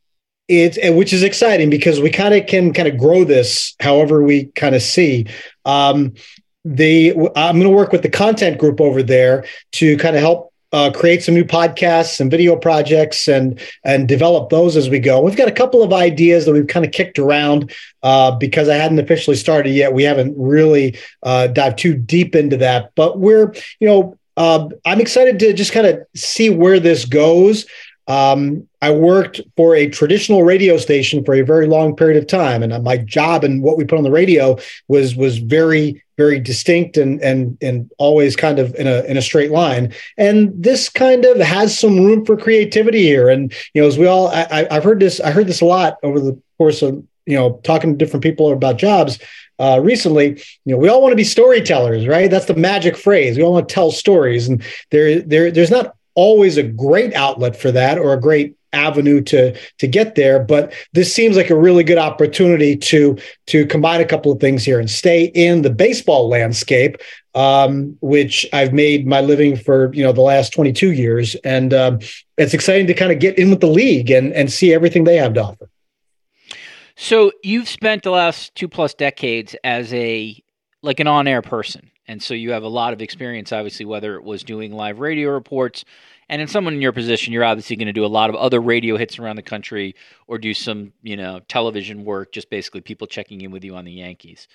it's 0.48 0.78
which 0.94 1.12
is 1.12 1.22
exciting 1.22 1.70
because 1.70 2.00
we 2.00 2.10
kind 2.10 2.34
of 2.34 2.46
can 2.46 2.72
kind 2.72 2.88
of 2.88 2.98
grow 2.98 3.24
this 3.24 3.74
however 3.80 4.22
we 4.22 4.46
kind 4.56 4.74
of 4.74 4.82
see. 4.82 5.26
Um, 5.64 6.14
the 6.66 7.12
I'm 7.36 7.56
going 7.56 7.62
to 7.62 7.70
work 7.70 7.92
with 7.92 8.02
the 8.02 8.10
content 8.10 8.58
group 8.58 8.80
over 8.80 9.02
there 9.02 9.44
to 9.72 9.96
kind 9.98 10.16
of 10.16 10.22
help 10.22 10.52
uh, 10.72 10.90
create 10.90 11.22
some 11.22 11.34
new 11.34 11.44
podcasts 11.44 12.18
and 12.20 12.28
video 12.28 12.56
projects 12.56 13.28
and 13.28 13.60
and 13.84 14.08
develop 14.08 14.50
those 14.50 14.76
as 14.76 14.90
we 14.90 14.98
go. 14.98 15.20
We've 15.20 15.36
got 15.36 15.46
a 15.46 15.52
couple 15.52 15.82
of 15.82 15.92
ideas 15.92 16.44
that 16.44 16.52
we've 16.52 16.66
kind 16.66 16.84
of 16.84 16.90
kicked 16.90 17.20
around 17.20 17.72
uh, 18.02 18.32
because 18.32 18.68
I 18.68 18.74
hadn't 18.74 18.98
officially 18.98 19.36
started 19.36 19.70
yet. 19.70 19.92
We 19.92 20.02
haven't 20.02 20.34
really 20.36 20.98
uh, 21.22 21.46
dived 21.46 21.78
too 21.78 21.94
deep 21.94 22.34
into 22.34 22.56
that, 22.56 22.90
but 22.96 23.20
we're 23.20 23.54
you 23.78 23.86
know 23.86 24.18
uh, 24.36 24.68
I'm 24.84 25.00
excited 25.00 25.38
to 25.38 25.52
just 25.52 25.72
kind 25.72 25.86
of 25.86 26.00
see 26.14 26.50
where 26.50 26.80
this 26.80 27.04
goes. 27.04 27.64
Um, 28.08 28.68
I 28.80 28.90
worked 28.90 29.40
for 29.56 29.74
a 29.74 29.88
traditional 29.88 30.44
radio 30.44 30.76
station 30.76 31.24
for 31.24 31.34
a 31.34 31.42
very 31.42 31.66
long 31.66 31.96
period 31.96 32.16
of 32.16 32.28
time, 32.28 32.62
and 32.62 32.84
my 32.84 32.98
job 32.98 33.42
and 33.42 33.62
what 33.62 33.76
we 33.76 33.84
put 33.84 33.98
on 33.98 34.04
the 34.04 34.10
radio 34.10 34.58
was 34.88 35.16
was 35.16 35.38
very 35.38 36.04
very 36.16 36.38
distinct 36.38 36.96
and 36.96 37.20
and 37.20 37.58
and 37.60 37.90
always 37.98 38.36
kind 38.36 38.58
of 38.58 38.74
in 38.76 38.86
a 38.86 39.02
in 39.04 39.16
a 39.16 39.22
straight 39.22 39.50
line. 39.50 39.92
And 40.16 40.52
this 40.56 40.88
kind 40.88 41.24
of 41.24 41.38
has 41.38 41.78
some 41.78 42.04
room 42.04 42.24
for 42.24 42.36
creativity 42.36 43.02
here. 43.02 43.28
And 43.28 43.52
you 43.74 43.82
know, 43.82 43.88
as 43.88 43.98
we 43.98 44.06
all, 44.06 44.28
I, 44.28 44.66
I've 44.70 44.84
heard 44.84 45.00
this, 45.00 45.20
I 45.20 45.30
heard 45.30 45.46
this 45.46 45.60
a 45.60 45.66
lot 45.66 45.96
over 46.02 46.20
the 46.20 46.40
course 46.58 46.82
of 46.82 47.04
you 47.26 47.36
know 47.36 47.60
talking 47.64 47.90
to 47.90 47.96
different 47.96 48.22
people 48.22 48.52
about 48.52 48.78
jobs. 48.78 49.18
Uh, 49.58 49.80
recently, 49.82 50.38
you 50.66 50.72
know, 50.72 50.76
we 50.76 50.88
all 50.88 51.00
want 51.00 51.12
to 51.12 51.16
be 51.16 51.24
storytellers, 51.24 52.06
right? 52.06 52.30
That's 52.30 52.44
the 52.44 52.54
magic 52.54 52.94
phrase. 52.94 53.38
We 53.38 53.42
all 53.42 53.54
want 53.54 53.68
to 53.68 53.74
tell 53.74 53.90
stories, 53.90 54.48
and 54.48 54.62
there, 54.90 55.20
there, 55.20 55.50
there's 55.50 55.70
not 55.70 55.96
always 56.16 56.56
a 56.56 56.62
great 56.62 57.14
outlet 57.14 57.56
for 57.56 57.70
that 57.70 57.98
or 57.98 58.12
a 58.12 58.20
great 58.20 58.56
avenue 58.72 59.22
to 59.22 59.56
to 59.78 59.86
get 59.86 60.16
there 60.16 60.38
but 60.38 60.72
this 60.92 61.14
seems 61.14 61.36
like 61.36 61.48
a 61.48 61.56
really 61.56 61.84
good 61.84 61.96
opportunity 61.96 62.76
to 62.76 63.16
to 63.46 63.64
combine 63.66 64.00
a 64.00 64.04
couple 64.04 64.30
of 64.30 64.38
things 64.38 64.64
here 64.64 64.78
and 64.78 64.90
stay 64.90 65.26
in 65.34 65.62
the 65.62 65.70
baseball 65.70 66.28
landscape 66.28 66.98
um, 67.36 67.98
which 68.00 68.46
I've 68.54 68.72
made 68.72 69.06
my 69.06 69.20
living 69.20 69.56
for 69.56 69.92
you 69.94 70.02
know 70.02 70.12
the 70.12 70.22
last 70.22 70.54
22 70.54 70.92
years. 70.92 71.34
And 71.36 71.72
um, 71.72 72.00
it's 72.38 72.54
exciting 72.54 72.86
to 72.88 72.94
kind 72.94 73.12
of 73.12 73.20
get 73.20 73.38
in 73.38 73.50
with 73.50 73.60
the 73.60 73.68
league 73.68 74.10
and 74.10 74.32
and 74.32 74.50
see 74.50 74.72
everything 74.72 75.04
they 75.04 75.16
have 75.16 75.34
to 75.34 75.42
offer. 75.44 75.68
So 76.96 77.30
you've 77.42 77.68
spent 77.68 78.02
the 78.02 78.10
last 78.10 78.54
two 78.54 78.68
plus 78.68 78.94
decades 78.94 79.54
as 79.62 79.92
a 79.92 80.42
like 80.82 80.98
an 80.98 81.06
on-air 81.06 81.42
person 81.42 81.90
and 82.08 82.22
so 82.22 82.34
you 82.34 82.52
have 82.52 82.62
a 82.62 82.68
lot 82.68 82.92
of 82.92 83.02
experience 83.02 83.52
obviously 83.52 83.84
whether 83.84 84.16
it 84.16 84.24
was 84.24 84.42
doing 84.42 84.72
live 84.72 84.98
radio 84.98 85.30
reports 85.30 85.84
and 86.28 86.42
in 86.42 86.48
someone 86.48 86.74
in 86.74 86.82
your 86.82 86.92
position, 86.92 87.32
you're 87.32 87.44
obviously 87.44 87.76
going 87.76 87.86
to 87.86 87.92
do 87.92 88.04
a 88.04 88.08
lot 88.08 88.30
of 88.30 88.36
other 88.36 88.60
radio 88.60 88.96
hits 88.96 89.18
around 89.18 89.36
the 89.36 89.42
country 89.42 89.94
or 90.26 90.38
do 90.38 90.54
some, 90.54 90.92
you 91.02 91.16
know, 91.16 91.40
television 91.48 92.04
work, 92.04 92.32
just 92.32 92.50
basically 92.50 92.80
people 92.80 93.06
checking 93.06 93.40
in 93.42 93.50
with 93.52 93.62
you 93.62 93.76
on 93.76 93.84
the 93.84 93.92
Yankees. 93.92 94.48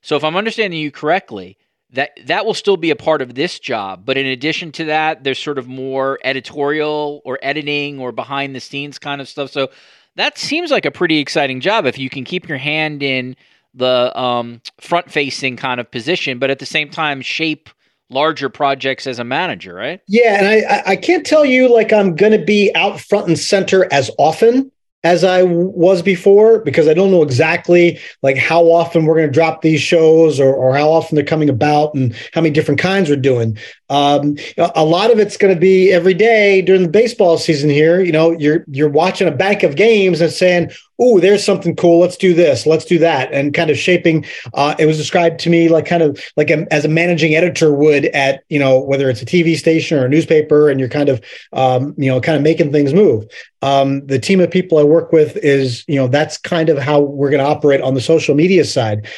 So 0.00 0.16
if 0.16 0.24
I'm 0.24 0.36
understanding 0.36 0.80
you 0.80 0.90
correctly, 0.90 1.58
that 1.92 2.12
that 2.26 2.46
will 2.46 2.54
still 2.54 2.76
be 2.76 2.90
a 2.90 2.96
part 2.96 3.20
of 3.20 3.34
this 3.34 3.58
job, 3.58 4.06
but 4.06 4.16
in 4.16 4.24
addition 4.24 4.72
to 4.72 4.84
that, 4.86 5.24
there's 5.24 5.40
sort 5.40 5.58
of 5.58 5.66
more 5.66 6.18
editorial 6.24 7.20
or 7.24 7.38
editing 7.42 7.98
or 7.98 8.12
behind 8.12 8.54
the 8.54 8.60
scenes 8.60 8.98
kind 8.98 9.20
of 9.20 9.28
stuff. 9.28 9.50
So 9.50 9.70
that 10.14 10.38
seems 10.38 10.70
like 10.70 10.86
a 10.86 10.90
pretty 10.90 11.18
exciting 11.18 11.60
job 11.60 11.86
if 11.86 11.98
you 11.98 12.08
can 12.08 12.24
keep 12.24 12.48
your 12.48 12.58
hand 12.58 13.02
in 13.02 13.36
the 13.74 14.18
um, 14.18 14.60
front 14.80 15.10
facing 15.10 15.56
kind 15.56 15.80
of 15.80 15.90
position, 15.90 16.38
but 16.38 16.50
at 16.50 16.58
the 16.58 16.66
same 16.66 16.90
time 16.90 17.22
shape 17.22 17.68
larger 18.10 18.48
projects 18.48 19.06
as 19.06 19.18
a 19.18 19.24
manager, 19.24 19.74
right? 19.74 20.00
Yeah, 20.08 20.38
and 20.38 20.46
I 20.46 20.82
I 20.92 20.96
can't 20.96 21.24
tell 21.24 21.44
you 21.44 21.72
like 21.72 21.92
I'm 21.92 22.16
going 22.16 22.32
to 22.32 22.44
be 22.44 22.72
out 22.74 23.00
front 23.00 23.28
and 23.28 23.38
center 23.38 23.86
as 23.92 24.10
often 24.18 24.70
as 25.02 25.24
I 25.24 25.42
was 25.44 26.02
before 26.02 26.58
because 26.58 26.86
I 26.86 26.94
don't 26.94 27.10
know 27.10 27.22
exactly 27.22 27.98
like 28.22 28.36
how 28.36 28.64
often 28.64 29.06
we're 29.06 29.14
going 29.14 29.28
to 29.28 29.32
drop 29.32 29.62
these 29.62 29.80
shows 29.80 30.38
or, 30.38 30.54
or 30.54 30.76
how 30.76 30.90
often 30.90 31.14
they're 31.14 31.24
coming 31.24 31.48
about 31.48 31.94
and 31.94 32.14
how 32.34 32.42
many 32.42 32.52
different 32.52 32.80
kinds 32.80 33.08
we're 33.08 33.16
doing. 33.16 33.56
Um, 33.90 34.36
a 34.56 34.84
lot 34.84 35.10
of 35.10 35.18
it's 35.18 35.36
going 35.36 35.52
to 35.52 35.60
be 35.60 35.92
every 35.92 36.14
day 36.14 36.62
during 36.62 36.82
the 36.82 36.88
baseball 36.88 37.36
season 37.38 37.68
here. 37.68 38.00
You 38.00 38.12
know, 38.12 38.30
you're 38.30 38.64
you're 38.68 38.88
watching 38.88 39.26
a 39.28 39.32
bank 39.32 39.64
of 39.64 39.76
games 39.76 40.20
and 40.20 40.32
saying, 40.32 40.70
oh, 41.00 41.18
there's 41.18 41.42
something 41.42 41.74
cool. 41.74 41.98
Let's 41.98 42.16
do 42.16 42.32
this. 42.32 42.66
Let's 42.66 42.84
do 42.84 42.98
that. 42.98 43.32
And 43.32 43.52
kind 43.52 43.70
of 43.70 43.78
shaping. 43.78 44.24
Uh, 44.54 44.74
it 44.78 44.86
was 44.86 44.96
described 44.96 45.40
to 45.40 45.50
me 45.50 45.68
like 45.68 45.86
kind 45.86 46.02
of 46.02 46.22
like 46.36 46.50
a, 46.50 46.72
as 46.72 46.84
a 46.84 46.88
managing 46.88 47.34
editor 47.34 47.74
would 47.74 48.04
at 48.06 48.44
you 48.48 48.58
know 48.58 48.78
whether 48.78 49.10
it's 49.10 49.22
a 49.22 49.26
TV 49.26 49.56
station 49.56 49.98
or 49.98 50.04
a 50.04 50.08
newspaper, 50.08 50.70
and 50.70 50.78
you're 50.78 50.88
kind 50.88 51.08
of 51.08 51.20
um, 51.52 51.94
you 51.98 52.10
know 52.10 52.20
kind 52.20 52.36
of 52.36 52.42
making 52.42 52.70
things 52.70 52.94
move. 52.94 53.24
Um, 53.62 54.06
the 54.06 54.18
team 54.18 54.40
of 54.40 54.50
people 54.50 54.78
I 54.78 54.84
work 54.84 55.10
with 55.10 55.36
is 55.38 55.84
you 55.88 55.96
know 55.96 56.06
that's 56.06 56.38
kind 56.38 56.68
of 56.68 56.78
how 56.78 57.00
we're 57.00 57.30
going 57.30 57.44
to 57.44 57.50
operate 57.50 57.80
on 57.80 57.94
the 57.94 58.00
social 58.00 58.36
media 58.36 58.64
side. 58.64 59.08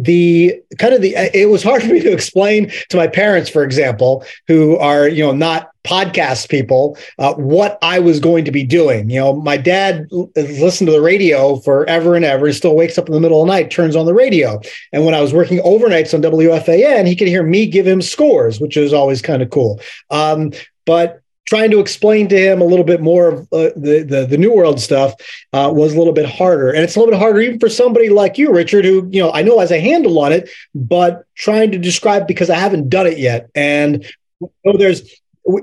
The 0.00 0.62
kind 0.78 0.94
of 0.94 1.02
the 1.02 1.16
it 1.34 1.48
was 1.48 1.64
hard 1.64 1.82
for 1.82 1.88
me 1.88 1.98
to 1.98 2.12
explain 2.12 2.70
to 2.88 2.96
my 2.96 3.08
parents 3.08 3.50
for 3.50 3.64
example 3.64 4.24
who 4.46 4.76
are 4.76 5.08
you 5.08 5.24
know 5.24 5.32
not 5.32 5.72
podcast 5.82 6.48
people 6.50 6.96
uh, 7.18 7.34
what 7.34 7.78
i 7.82 7.98
was 7.98 8.20
going 8.20 8.44
to 8.44 8.52
be 8.52 8.62
doing. 8.62 9.10
You 9.10 9.18
know 9.18 9.40
my 9.40 9.56
dad 9.56 10.06
listened 10.36 10.86
to 10.86 10.92
the 10.92 11.00
radio 11.00 11.56
forever 11.56 12.14
and 12.14 12.24
ever. 12.24 12.46
And 12.46 12.54
still 12.54 12.76
wakes 12.76 12.96
up 12.96 13.08
in 13.08 13.12
the 13.12 13.20
middle 13.20 13.42
of 13.42 13.48
the 13.48 13.52
night 13.52 13.72
turns 13.72 13.96
on 13.96 14.06
the 14.06 14.14
radio. 14.14 14.60
And 14.92 15.04
when 15.04 15.14
i 15.14 15.20
was 15.20 15.34
working 15.34 15.58
overnights 15.58 16.14
on 16.14 16.22
wfan 16.22 17.06
he 17.06 17.16
could 17.16 17.28
hear 17.28 17.42
me 17.42 17.66
give 17.66 17.86
him 17.86 18.00
scores 18.00 18.60
which 18.60 18.76
is 18.76 18.92
always 18.92 19.20
kind 19.20 19.42
of 19.42 19.50
cool. 19.50 19.80
Um, 20.10 20.52
but 20.86 21.22
trying 21.48 21.70
to 21.70 21.80
explain 21.80 22.28
to 22.28 22.38
him 22.38 22.60
a 22.60 22.64
little 22.64 22.84
bit 22.84 23.00
more 23.00 23.28
of 23.28 23.40
uh, 23.52 23.70
the, 23.74 24.04
the, 24.06 24.26
the 24.28 24.36
new 24.36 24.52
world 24.52 24.78
stuff 24.78 25.14
uh, 25.54 25.70
was 25.74 25.94
a 25.94 25.98
little 25.98 26.12
bit 26.12 26.28
harder. 26.28 26.68
And 26.70 26.84
it's 26.84 26.94
a 26.94 26.98
little 26.98 27.12
bit 27.12 27.18
harder 27.18 27.40
even 27.40 27.58
for 27.58 27.70
somebody 27.70 28.10
like 28.10 28.36
you 28.36 28.52
richard 28.52 28.84
who 28.84 29.08
you 29.10 29.22
know 29.22 29.32
i 29.32 29.42
know 29.42 29.58
has 29.58 29.70
a 29.70 29.80
handle 29.80 30.18
on 30.18 30.32
it 30.32 30.50
but 30.74 31.24
trying 31.34 31.70
to 31.72 31.78
describe 31.78 32.26
because 32.26 32.50
i 32.50 32.56
haven't 32.56 32.90
done 32.90 33.06
it 33.06 33.18
yet. 33.18 33.48
And 33.54 34.04
so 34.40 34.76
there's 34.76 35.02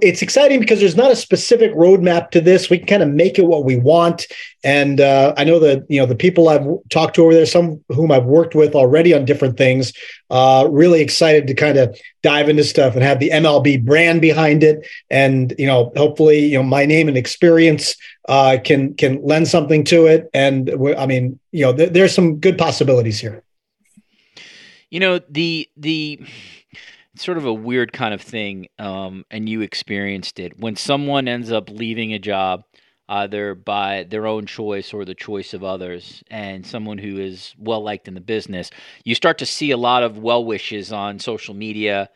it's 0.02 0.22
exciting 0.24 0.60
because 0.60 0.80
there's 0.80 0.96
not 0.96 1.12
a 1.12 1.16
specific 1.16 1.72
roadmap 1.74 2.32
to 2.32 2.42
this. 2.42 2.70
We 2.70 2.80
can 2.80 2.88
kind 2.88 3.04
of 3.04 3.10
make 3.10 3.38
it 3.38 3.46
what 3.46 3.66
we 3.66 3.76
want. 3.76 4.26
And 4.64 5.00
uh, 5.00 5.36
I 5.38 5.44
know 5.44 5.60
that 5.60 5.86
you 5.90 6.00
know 6.00 6.08
the 6.08 6.16
people 6.16 6.50
I've 6.50 6.66
talked 6.90 7.16
to 7.16 7.22
over 7.22 7.34
there, 7.34 7.46
some 7.46 7.84
whom 7.90 8.12
I've 8.12 8.26
worked 8.26 8.56
with 8.56 8.74
already 8.74 9.14
on 9.14 9.26
different 9.26 9.58
things, 9.58 9.94
uh, 10.32 10.68
really 10.72 11.02
excited 11.02 11.46
to 11.48 11.54
kind 11.54 11.78
of 11.78 11.98
dive 12.24 12.50
into 12.50 12.64
stuff 12.64 12.96
and 12.96 13.04
have 13.04 13.20
the 13.20 13.30
MLB 13.30 13.86
brand 13.86 14.22
behind 14.22 14.64
it. 14.64 14.88
And 15.12 15.54
you 15.60 15.68
know, 15.68 15.92
hopefully, 15.96 16.40
you 16.40 16.58
know, 16.58 16.64
my 16.64 16.86
name 16.86 17.08
and 17.08 17.18
experience 17.18 17.96
uh, 18.28 18.58
can 18.64 18.96
can 18.96 19.24
lend 19.24 19.48
something 19.48 19.84
to 19.86 20.08
it. 20.08 20.30
And 20.34 20.72
I 20.98 21.06
mean, 21.06 21.40
you 21.52 21.66
know, 21.66 21.76
th- 21.76 21.92
there's 21.92 22.14
some 22.14 22.40
good 22.40 22.58
possibilities 22.58 23.20
here. 23.20 23.44
You 24.90 25.00
know, 25.00 25.20
the 25.30 25.70
the 25.78 26.22
sort 27.18 27.38
of 27.38 27.46
a 27.46 27.54
weird 27.54 27.94
kind 27.94 28.14
of 28.14 28.22
thing, 28.22 28.68
um, 28.80 29.26
and 29.32 29.48
you 29.48 29.62
experienced 29.62 30.40
it 30.40 30.60
when 30.60 30.76
someone 30.76 31.28
ends 31.28 31.52
up 31.52 31.70
leaving 31.70 32.14
a 32.14 32.20
job, 32.20 32.64
either 33.08 33.56
by 33.56 34.04
their 34.10 34.26
own 34.26 34.46
choice 34.46 34.94
or 34.94 35.06
the 35.06 35.16
choice 35.16 35.54
of 35.54 35.64
others, 35.64 36.24
and 36.30 36.66
someone 36.66 36.98
who 36.98 37.20
is 37.20 37.54
well 37.58 37.82
liked 37.82 38.08
in 38.08 38.14
the 38.14 38.22
business. 38.22 38.72
You 39.04 39.16
start 39.16 39.38
to 39.40 39.46
see 39.46 39.72
a 39.72 39.78
lot 39.78 40.04
of 40.04 40.18
well 40.18 40.44
wishes 40.44 40.92
on 40.92 41.20
social 41.20 41.54
media 41.54 42.10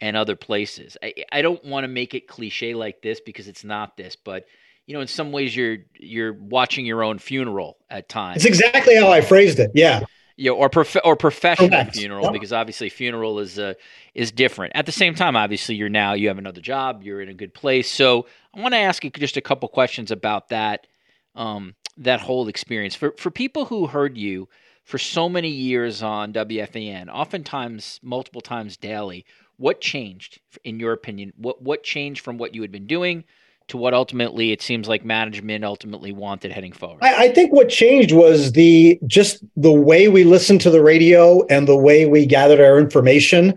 and 0.00 0.16
other 0.16 0.36
places. 0.36 0.96
I, 1.02 1.14
I 1.32 1.42
don't 1.42 1.64
want 1.64 1.84
to 1.84 1.88
make 1.88 2.14
it 2.14 2.28
cliche 2.28 2.74
like 2.74 3.02
this 3.02 3.20
because 3.20 3.48
it's 3.48 3.64
not 3.64 3.96
this, 3.96 4.16
but 4.16 4.46
you 4.86 4.94
know, 4.94 5.00
in 5.00 5.08
some 5.08 5.32
ways, 5.32 5.56
you're 5.56 5.78
you're 5.98 6.32
watching 6.32 6.86
your 6.86 7.02
own 7.02 7.18
funeral 7.18 7.76
at 7.90 8.08
times. 8.08 8.44
It's 8.44 8.44
exactly 8.44 8.94
how 8.94 9.10
I 9.10 9.20
phrased 9.20 9.58
it. 9.58 9.72
Yeah 9.74 10.04
you 10.36 10.50
know, 10.50 10.56
or 10.56 10.68
prof- 10.68 10.96
or 11.04 11.16
professional 11.16 11.84
funeral 11.86 12.30
because 12.30 12.52
obviously 12.52 12.88
funeral 12.88 13.38
is 13.38 13.58
uh, 13.58 13.74
is 14.14 14.30
different. 14.30 14.72
At 14.76 14.86
the 14.86 14.92
same 14.92 15.14
time, 15.14 15.36
obviously 15.36 15.74
you're 15.74 15.88
now 15.88 16.12
you 16.12 16.28
have 16.28 16.38
another 16.38 16.60
job, 16.60 17.02
you're 17.02 17.20
in 17.20 17.28
a 17.28 17.34
good 17.34 17.54
place. 17.54 17.90
So 17.90 18.26
I 18.54 18.60
want 18.60 18.74
to 18.74 18.78
ask 18.78 19.02
you 19.02 19.10
just 19.10 19.36
a 19.36 19.40
couple 19.40 19.68
questions 19.68 20.10
about 20.10 20.48
that 20.50 20.86
um, 21.34 21.74
that 21.96 22.20
whole 22.20 22.48
experience 22.48 22.94
for 22.94 23.14
for 23.16 23.30
people 23.30 23.64
who 23.66 23.86
heard 23.86 24.18
you 24.18 24.48
for 24.84 24.98
so 24.98 25.28
many 25.28 25.48
years 25.48 26.02
on 26.02 26.32
WFAN, 26.32 27.08
oftentimes 27.08 27.98
multiple 28.02 28.40
times 28.40 28.76
daily. 28.76 29.24
What 29.56 29.80
changed 29.80 30.40
in 30.64 30.78
your 30.78 30.92
opinion? 30.92 31.32
What 31.36 31.62
what 31.62 31.82
changed 31.82 32.22
from 32.22 32.36
what 32.36 32.54
you 32.54 32.60
had 32.60 32.72
been 32.72 32.86
doing 32.86 33.24
to 33.68 33.76
what 33.76 33.94
ultimately 33.94 34.52
it 34.52 34.62
seems 34.62 34.88
like 34.88 35.04
management 35.04 35.64
ultimately 35.64 36.12
wanted 36.12 36.52
heading 36.52 36.72
forward? 36.72 36.98
I, 37.02 37.24
I, 37.24 37.28
think 37.32 37.52
what 37.52 37.68
changed 37.68 38.12
was 38.12 38.52
the 38.52 38.98
just 39.06 39.44
the 39.56 39.72
way 39.72 40.08
we 40.08 40.24
listened 40.24 40.60
to 40.62 40.70
the 40.70 40.82
radio 40.82 41.44
and 41.46 41.66
the 41.66 41.76
way 41.76 42.06
we 42.06 42.26
gathered 42.26 42.60
our 42.60 42.78
information. 42.78 43.54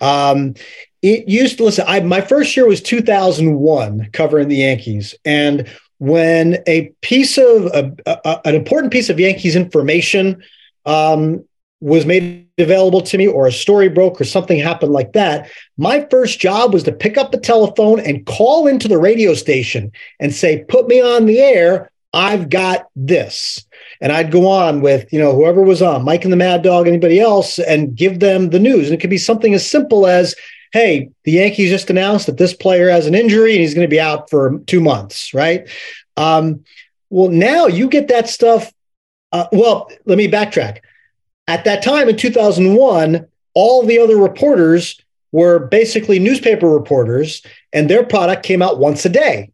Um, 0.00 0.54
it 1.02 1.28
used 1.28 1.58
to 1.58 1.64
listen. 1.64 1.84
I, 1.86 2.00
my 2.00 2.20
first 2.20 2.56
year 2.56 2.66
was 2.66 2.80
2001, 2.80 4.10
covering 4.12 4.48
the 4.48 4.56
Yankees, 4.56 5.14
and 5.24 5.68
when 5.98 6.62
a 6.66 6.92
piece 7.00 7.38
of 7.38 7.66
a, 7.66 7.92
a, 8.06 8.40
an 8.44 8.54
important 8.54 8.92
piece 8.92 9.08
of 9.08 9.20
Yankees 9.20 9.54
information 9.54 10.42
um, 10.84 11.44
was 11.82 12.06
made 12.06 12.46
available 12.58 13.00
to 13.00 13.18
me 13.18 13.26
or 13.26 13.48
a 13.48 13.52
story 13.52 13.88
broke 13.88 14.20
or 14.20 14.24
something 14.24 14.56
happened 14.56 14.92
like 14.92 15.14
that, 15.14 15.50
my 15.76 16.06
first 16.12 16.38
job 16.38 16.72
was 16.72 16.84
to 16.84 16.92
pick 16.92 17.18
up 17.18 17.32
the 17.32 17.40
telephone 17.40 17.98
and 17.98 18.24
call 18.24 18.68
into 18.68 18.86
the 18.86 18.98
radio 18.98 19.34
station 19.34 19.90
and 20.20 20.32
say, 20.32 20.64
put 20.68 20.86
me 20.86 21.00
on 21.00 21.26
the 21.26 21.40
air. 21.40 21.90
I've 22.14 22.48
got 22.48 22.86
this. 22.94 23.66
And 24.00 24.12
I'd 24.12 24.30
go 24.30 24.48
on 24.48 24.80
with, 24.80 25.12
you 25.12 25.18
know, 25.18 25.34
whoever 25.34 25.60
was 25.60 25.82
on, 25.82 26.04
Mike 26.04 26.22
and 26.22 26.32
the 26.32 26.36
Mad 26.36 26.62
Dog, 26.62 26.86
anybody 26.86 27.18
else, 27.18 27.58
and 27.58 27.96
give 27.96 28.20
them 28.20 28.50
the 28.50 28.60
news. 28.60 28.86
And 28.86 28.94
it 28.94 29.00
could 29.00 29.10
be 29.10 29.18
something 29.18 29.52
as 29.52 29.68
simple 29.68 30.06
as, 30.06 30.36
hey, 30.72 31.10
the 31.24 31.32
Yankees 31.32 31.70
just 31.70 31.90
announced 31.90 32.26
that 32.26 32.38
this 32.38 32.54
player 32.54 32.90
has 32.90 33.08
an 33.08 33.14
injury 33.16 33.52
and 33.52 33.60
he's 33.60 33.74
going 33.74 33.86
to 33.86 33.90
be 33.90 34.00
out 34.00 34.30
for 34.30 34.60
two 34.68 34.80
months, 34.80 35.34
right? 35.34 35.68
Um, 36.16 36.64
well, 37.10 37.28
now 37.28 37.66
you 37.66 37.88
get 37.88 38.06
that 38.06 38.28
stuff. 38.28 38.72
Uh, 39.32 39.48
well, 39.50 39.90
let 40.04 40.16
me 40.16 40.28
backtrack 40.28 40.78
at 41.48 41.64
that 41.64 41.82
time 41.82 42.08
in 42.08 42.16
2001, 42.16 43.26
all 43.54 43.84
the 43.84 43.98
other 43.98 44.16
reporters 44.16 45.00
were 45.32 45.58
basically 45.58 46.18
newspaper 46.18 46.68
reporters, 46.68 47.42
and 47.72 47.88
their 47.88 48.04
product 48.04 48.44
came 48.44 48.62
out 48.62 48.78
once 48.78 49.04
a 49.04 49.08
day. 49.08 49.50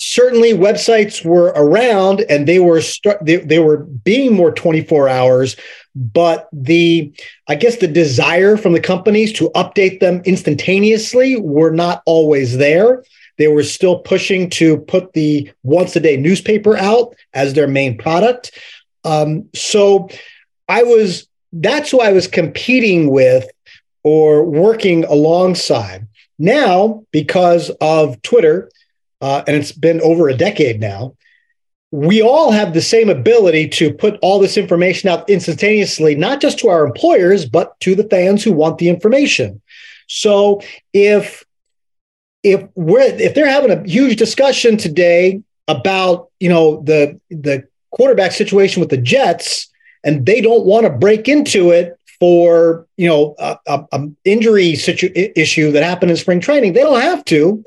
Certainly, 0.00 0.54
websites 0.54 1.24
were 1.24 1.52
around, 1.54 2.20
and 2.30 2.48
they 2.48 2.58
were 2.58 2.80
they, 3.20 3.36
they 3.36 3.58
were 3.58 3.78
being 3.78 4.34
more 4.34 4.50
24 4.50 5.08
hours. 5.08 5.56
But 5.94 6.48
the 6.52 7.12
I 7.48 7.54
guess 7.54 7.76
the 7.76 7.88
desire 7.88 8.56
from 8.56 8.72
the 8.72 8.80
companies 8.80 9.32
to 9.34 9.50
update 9.50 10.00
them 10.00 10.22
instantaneously 10.24 11.36
were 11.36 11.70
not 11.70 12.02
always 12.06 12.56
there. 12.56 13.04
They 13.36 13.48
were 13.48 13.62
still 13.62 13.98
pushing 13.98 14.48
to 14.50 14.78
put 14.78 15.12
the 15.12 15.50
once 15.62 15.94
a 15.96 16.00
day 16.00 16.16
newspaper 16.16 16.76
out 16.76 17.14
as 17.34 17.52
their 17.52 17.68
main 17.68 17.98
product. 17.98 18.58
Um, 19.04 19.48
so 19.54 20.08
I 20.70 20.84
was 20.84 21.26
that's 21.52 21.90
who 21.90 22.00
I 22.00 22.12
was 22.12 22.28
competing 22.28 23.10
with 23.10 23.44
or 24.04 24.44
working 24.44 25.04
alongside. 25.04 26.06
Now, 26.38 27.04
because 27.10 27.70
of 27.80 28.22
Twitter, 28.22 28.70
uh, 29.20 29.42
and 29.46 29.56
it's 29.56 29.72
been 29.72 30.00
over 30.00 30.28
a 30.28 30.36
decade 30.36 30.80
now, 30.80 31.16
we 31.90 32.22
all 32.22 32.52
have 32.52 32.72
the 32.72 32.80
same 32.80 33.10
ability 33.10 33.68
to 33.68 33.92
put 33.92 34.16
all 34.22 34.38
this 34.38 34.56
information 34.56 35.08
out 35.08 35.28
instantaneously, 35.28 36.14
not 36.14 36.40
just 36.40 36.60
to 36.60 36.68
our 36.68 36.86
employers, 36.86 37.46
but 37.46 37.78
to 37.80 37.96
the 37.96 38.04
fans 38.04 38.44
who 38.44 38.52
want 38.52 38.78
the 38.78 38.88
information. 38.88 39.60
So 40.06 40.62
if 40.92 41.44
if 42.44 42.62
we're 42.76 43.00
if 43.00 43.34
they're 43.34 43.48
having 43.48 43.72
a 43.72 43.82
huge 43.82 44.16
discussion 44.16 44.76
today 44.76 45.42
about 45.66 46.28
you 46.38 46.48
know 46.48 46.80
the 46.82 47.20
the 47.28 47.64
quarterback 47.90 48.30
situation 48.30 48.78
with 48.78 48.90
the 48.90 48.96
Jets, 48.96 49.68
and 50.04 50.26
they 50.26 50.40
don't 50.40 50.64
want 50.64 50.84
to 50.84 50.90
break 50.90 51.28
into 51.28 51.70
it 51.70 51.98
for 52.18 52.86
you 52.96 53.08
know 53.08 53.34
a, 53.38 53.58
a, 53.66 53.84
a 53.92 54.08
injury 54.24 54.76
situ- 54.76 55.12
issue 55.14 55.72
that 55.72 55.82
happened 55.82 56.10
in 56.10 56.16
spring 56.16 56.40
training. 56.40 56.74
They 56.74 56.82
don't 56.82 57.00
have 57.00 57.24
to. 57.26 57.64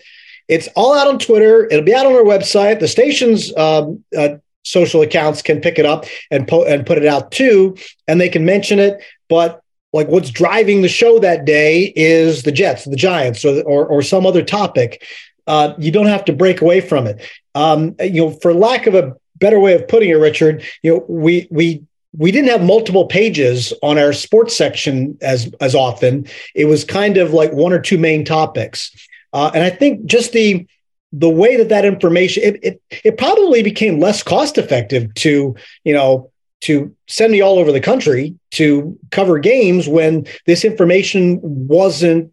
It's 0.47 0.67
all 0.75 0.93
out 0.93 1.07
on 1.07 1.19
Twitter. 1.19 1.65
It'll 1.65 1.83
be 1.83 1.95
out 1.95 2.05
on 2.05 2.13
our 2.13 2.23
website. 2.23 2.79
The 2.79 2.87
station's 2.87 3.55
um, 3.57 4.03
uh, 4.17 4.35
social 4.63 5.01
accounts 5.01 5.41
can 5.41 5.61
pick 5.61 5.79
it 5.79 5.85
up 5.85 6.05
and 6.31 6.47
po- 6.47 6.65
and 6.65 6.85
put 6.85 6.97
it 6.97 7.05
out 7.05 7.31
too, 7.31 7.75
and 8.07 8.21
they 8.21 8.29
can 8.29 8.45
mention 8.45 8.79
it. 8.79 9.03
But 9.29 9.61
like 9.91 10.07
what's 10.07 10.29
driving 10.29 10.81
the 10.81 10.89
show 10.89 11.19
that 11.19 11.45
day 11.45 11.93
is 11.95 12.43
the 12.43 12.51
Jets, 12.51 12.85
the 12.85 12.95
Giants, 12.95 13.43
or 13.43 13.61
or, 13.63 13.85
or 13.87 14.01
some 14.01 14.25
other 14.25 14.43
topic. 14.43 15.03
Uh, 15.45 15.73
you 15.77 15.91
don't 15.91 16.07
have 16.07 16.23
to 16.25 16.33
break 16.33 16.61
away 16.61 16.79
from 16.79 17.05
it. 17.05 17.21
Um, 17.53 17.95
you 17.99 18.25
know, 18.25 18.31
for 18.31 18.53
lack 18.53 18.87
of 18.87 18.95
a 18.95 19.13
better 19.35 19.59
way 19.59 19.73
of 19.73 19.87
putting 19.87 20.09
it, 20.09 20.13
Richard, 20.13 20.63
you 20.83 20.93
know, 20.93 21.05
we 21.07 21.47
we 21.51 21.83
we 22.17 22.31
didn't 22.31 22.49
have 22.49 22.63
multiple 22.63 23.05
pages 23.05 23.73
on 23.81 23.97
our 23.97 24.13
sports 24.13 24.55
section 24.55 25.17
as 25.21 25.51
as 25.59 25.75
often. 25.75 26.27
It 26.55 26.65
was 26.65 26.83
kind 26.83 27.17
of 27.17 27.33
like 27.33 27.51
one 27.53 27.73
or 27.73 27.79
two 27.79 27.97
main 27.97 28.23
topics, 28.23 28.91
uh, 29.33 29.51
and 29.53 29.63
I 29.63 29.69
think 29.69 30.05
just 30.05 30.31
the 30.31 30.67
the 31.11 31.29
way 31.29 31.55
that 31.57 31.69
that 31.69 31.85
information 31.85 32.43
it, 32.43 32.59
it 32.63 32.81
it 33.03 33.17
probably 33.17 33.63
became 33.63 33.99
less 33.99 34.23
cost 34.23 34.57
effective 34.57 35.13
to 35.15 35.55
you 35.83 35.93
know 35.93 36.31
to 36.61 36.95
send 37.07 37.31
me 37.31 37.41
all 37.41 37.59
over 37.59 37.71
the 37.71 37.81
country 37.81 38.35
to 38.51 38.97
cover 39.11 39.37
games 39.37 39.87
when 39.87 40.25
this 40.45 40.63
information 40.63 41.39
wasn't 41.43 42.31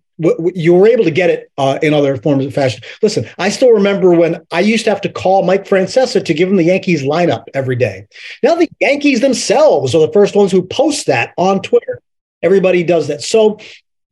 you 0.54 0.74
were 0.74 0.86
able 0.86 1.04
to 1.04 1.10
get 1.10 1.30
it 1.30 1.50
uh, 1.56 1.78
in 1.82 1.94
other 1.94 2.16
forms 2.16 2.44
of 2.44 2.52
fashion. 2.52 2.82
Listen, 3.02 3.26
I 3.38 3.48
still 3.48 3.70
remember 3.70 4.10
when 4.10 4.44
I 4.50 4.60
used 4.60 4.84
to 4.84 4.90
have 4.90 5.00
to 5.02 5.08
call 5.08 5.44
Mike 5.44 5.64
Francesa 5.64 6.24
to 6.24 6.34
give 6.34 6.48
him 6.48 6.56
the 6.56 6.64
Yankees 6.64 7.02
lineup 7.02 7.44
every 7.54 7.76
day. 7.76 8.06
Now 8.42 8.54
the 8.54 8.68
Yankees 8.80 9.20
themselves 9.20 9.94
are 9.94 10.06
the 10.06 10.12
first 10.12 10.36
ones 10.36 10.52
who 10.52 10.62
post 10.62 11.06
that 11.06 11.32
on 11.38 11.62
Twitter. 11.62 12.00
Everybody 12.42 12.82
does 12.82 13.08
that. 13.08 13.22
So 13.22 13.58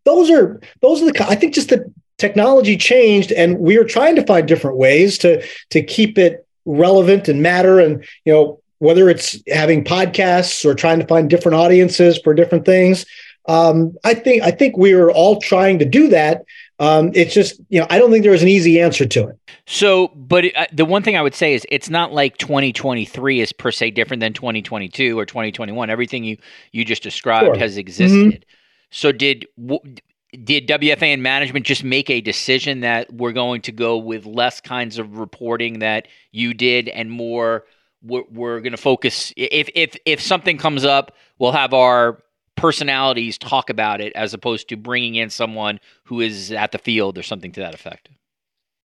those 0.04 0.30
are 0.30 0.61
those 0.80 1.02
are 1.02 1.12
the 1.12 1.26
I 1.28 1.34
think 1.34 1.54
just 1.54 1.68
the 1.68 1.92
technology 2.16 2.76
changed 2.76 3.30
and 3.32 3.59
we 3.59 3.76
are 3.76 3.84
trying 3.84 4.16
to 4.16 4.26
find 4.26 4.48
different 4.48 4.76
ways 4.76 5.18
to 5.18 5.44
to 5.70 5.82
keep 5.82 6.18
it 6.18 6.46
relevant 6.64 7.28
and 7.28 7.42
matter 7.42 7.80
and 7.80 8.04
you 8.24 8.32
know 8.32 8.61
whether 8.78 9.09
it's 9.09 9.38
having 9.48 9.82
podcasts 9.82 10.64
or 10.64 10.74
trying 10.74 11.00
to 11.00 11.06
find 11.06 11.28
different 11.28 11.56
audiences 11.56 12.18
for 12.22 12.32
different 12.32 12.64
things 12.64 13.04
um, 13.49 13.96
I 14.05 14.12
think 14.14 14.42
I 14.42 14.51
think 14.51 14.76
we 14.76 14.92
are 14.92 15.11
all 15.11 15.40
trying 15.40 15.78
to 15.78 15.84
do 15.86 16.09
that. 16.09 16.44
Um, 16.78 17.11
it's 17.14 17.34
just 17.34 17.61
you 17.70 17.80
know 17.80 17.86
I 17.90 17.99
don't 17.99 18.11
think 18.11 18.22
there 18.22 18.32
was 18.32 18.42
an 18.42 18.49
easy 18.49 18.80
answer 18.80 19.07
to 19.07 19.28
it. 19.28 19.38
So, 19.66 20.09
but 20.14 20.44
uh, 20.55 20.66
the 20.72 20.84
one 20.84 21.03
thing 21.03 21.16
I 21.16 21.22
would 21.22 21.34
say 21.34 21.55
is 21.55 21.66
it's 21.70 21.88
not 21.88 22.12
like 22.12 22.36
2023 22.36 23.40
is 23.40 23.53
per 23.53 23.70
se 23.70 23.92
different 23.92 24.20
than 24.20 24.34
2022 24.34 25.18
or 25.18 25.24
2021. 25.24 25.90
Everything 25.90 26.24
you 26.24 26.36
you 26.72 26.84
just 26.84 27.03
described 27.03 27.46
sure. 27.46 27.59
has 27.59 27.78
existed. 27.78 28.32
Mm-hmm. 28.32 28.42
So 28.90 29.12
did 29.12 29.46
w- 29.59 29.96
did 30.44 30.68
WFAN 30.68 31.14
and 31.14 31.22
management 31.22 31.64
just 31.64 31.82
make 31.82 32.11
a 32.11 32.20
decision 32.20 32.80
that 32.80 33.12
we're 33.12 33.32
going 33.32 33.62
to 33.62 33.72
go 33.72 33.96
with 33.96 34.26
less 34.26 34.61
kinds 34.61 34.99
of 34.99 35.16
reporting 35.16 35.78
that 35.78 36.07
you 36.32 36.53
did 36.53 36.88
and 36.90 37.11
more 37.11 37.64
we're, 38.03 38.24
we're 38.30 38.61
going 38.61 38.72
to 38.72 38.76
focus 38.76 39.32
if 39.36 39.70
if 39.74 39.96
if 40.05 40.20
something 40.20 40.59
comes 40.59 40.84
up 40.84 41.16
we'll 41.38 41.53
have 41.53 41.72
our 41.72 42.22
personalities 42.59 43.38
talk 43.38 43.70
about 43.70 44.00
it 44.00 44.12
as 44.14 44.34
opposed 44.34 44.68
to 44.68 44.76
bringing 44.76 45.14
in 45.14 45.30
someone 45.30 45.80
who 46.04 46.20
is 46.20 46.52
at 46.52 46.72
the 46.72 46.78
field 46.78 47.18
or 47.18 47.22
something 47.22 47.52
to 47.52 47.61
that 47.61 47.74
effect. 47.74 48.09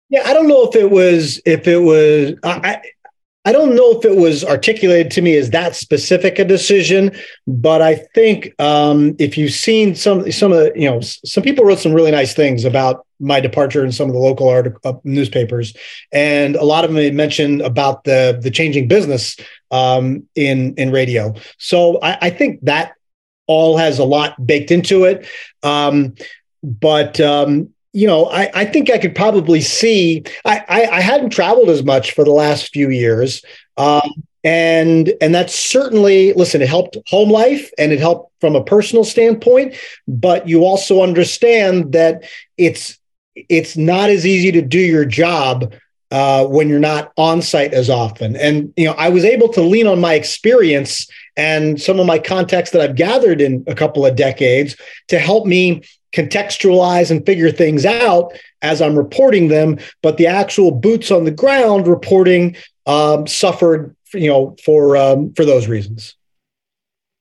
Yeah, 0.09 0.24
I 0.26 0.34
don't 0.34 0.47
know 0.47 0.67
if 0.67 0.76
it 0.76 0.91
was 0.91 1.41
if 1.45 1.67
it 1.67 1.80
was 1.80 2.36
I 2.43 2.82
I 3.45 3.51
don't 3.51 3.76
know 3.76 3.97
if 3.97 4.05
it 4.05 4.15
was 4.15 4.45
articulated 4.45 5.11
to 5.13 5.21
me 5.21 5.36
as 5.36 5.49
that 5.49 5.76
specific 5.76 6.39
a 6.39 6.45
decision, 6.45 7.11
but 7.45 7.82
I 7.82 7.95
think 8.15 8.53
um, 8.57 9.15
if 9.19 9.38
you've 9.38 9.51
seen 9.51 9.95
some 9.95 10.32
some 10.32 10.53
of 10.53 10.59
the, 10.59 10.71
you 10.76 10.89
know 10.89 11.01
some 11.01 11.43
people 11.43 11.65
wrote 11.65 11.80
some 11.80 11.93
really 11.93 12.11
nice 12.11 12.34
things 12.34 12.63
about 12.63 13.05
my 13.19 13.41
departure 13.41 13.84
in 13.84 13.91
some 13.91 14.07
of 14.07 14.13
the 14.13 14.19
local 14.19 14.47
art, 14.47 14.78
uh, 14.86 14.93
newspapers, 15.03 15.76
and 16.13 16.55
a 16.55 16.63
lot 16.63 16.86
of 16.86 16.93
them 16.93 17.15
mentioned 17.15 17.61
about 17.61 18.05
the 18.05 18.39
the 18.41 18.51
changing 18.51 18.88
business 18.88 19.36
um, 19.71 20.24
in 20.36 20.74
in 20.76 20.91
radio. 20.91 21.34
So 21.57 21.99
I, 22.01 22.17
I 22.21 22.30
think 22.30 22.61
that 22.61 22.93
all 23.48 23.78
has 23.78 24.00
a 24.00 24.04
lot 24.04 24.46
baked 24.46 24.72
into 24.72 25.04
it. 25.06 25.28
Um, 25.64 26.16
but 26.64 27.20
um, 27.20 27.70
you 27.94 28.08
know, 28.08 28.26
I, 28.26 28.50
I, 28.54 28.66
think 28.66 28.89
I 28.89 28.98
could 28.98 29.16
probably 29.16 29.62
see. 29.62 30.24
I, 30.46 30.64
I, 30.68 30.86
I, 30.86 31.02
hadn't 31.02 31.30
traveled 31.30 31.70
as 31.70 31.84
much 31.84 32.12
for 32.12 32.24
the 32.24 32.32
last 32.32 32.74
few 32.74 32.89
years, 32.89 33.44
um, 33.78 34.10
and 34.44 35.14
and 35.22 35.36
that's 35.36 35.54
certainly 35.54 36.34
listen. 36.34 36.62
It 36.62 36.70
helped 36.70 36.98
home 37.08 37.30
life, 37.30 37.72
and 37.78 37.91
it 37.91 38.00
helped 38.00 38.34
from 38.41 38.56
a 38.56 38.64
personal 38.64 39.04
standpoint. 39.04 39.76
But 40.08 40.48
you 40.48 40.66
also 40.66 41.04
understand 41.04 41.91
that 41.91 42.24
it's 42.58 42.98
it's 43.36 43.78
not 43.78 44.10
as 44.10 44.26
easy 44.26 44.52
to 44.54 44.62
do 44.62 44.80
your 44.80 45.06
job 45.06 45.74
uh, 46.14 46.45
when 46.45 46.70
you're 46.70 46.80
not 46.80 47.11
on 47.18 47.41
site 47.41 47.74
as 47.74 47.89
often. 47.89 48.36
And 48.36 48.72
you 48.78 48.86
know, 48.86 48.93
I 48.93 49.09
was 49.09 49.26
able 49.26 49.49
to 49.49 49.61
lean 49.61 49.88
on 49.88 49.99
my 49.99 50.14
experience 50.14 51.07
and 51.36 51.82
some 51.82 51.99
of 51.99 52.05
my 52.05 52.20
contacts 52.20 52.70
that 52.70 52.82
I've 52.82 52.95
gathered 52.95 53.41
in 53.41 53.64
a 53.66 53.74
couple 53.74 54.05
of 54.05 54.16
decades 54.16 54.78
to 55.07 55.18
help 55.18 55.47
me 55.47 55.82
contextualize 56.16 57.09
and 57.09 57.26
figure 57.26 57.51
things 57.51 57.84
out 57.84 58.32
as 58.61 58.80
I'm 58.80 58.95
reporting 58.95 59.47
them. 59.47 59.80
But 60.03 60.18
the 60.18 60.28
actual 60.28 60.70
boots 60.70 61.09
on 61.09 61.24
the 61.24 61.32
ground 61.32 61.88
reporting 61.88 62.57
um, 62.86 63.26
suffered, 63.26 63.95
you 64.14 64.30
know, 64.30 64.55
for 64.64 64.95
um, 64.95 65.34
for 65.34 65.45
those 65.45 65.68
reasons. 65.68 66.16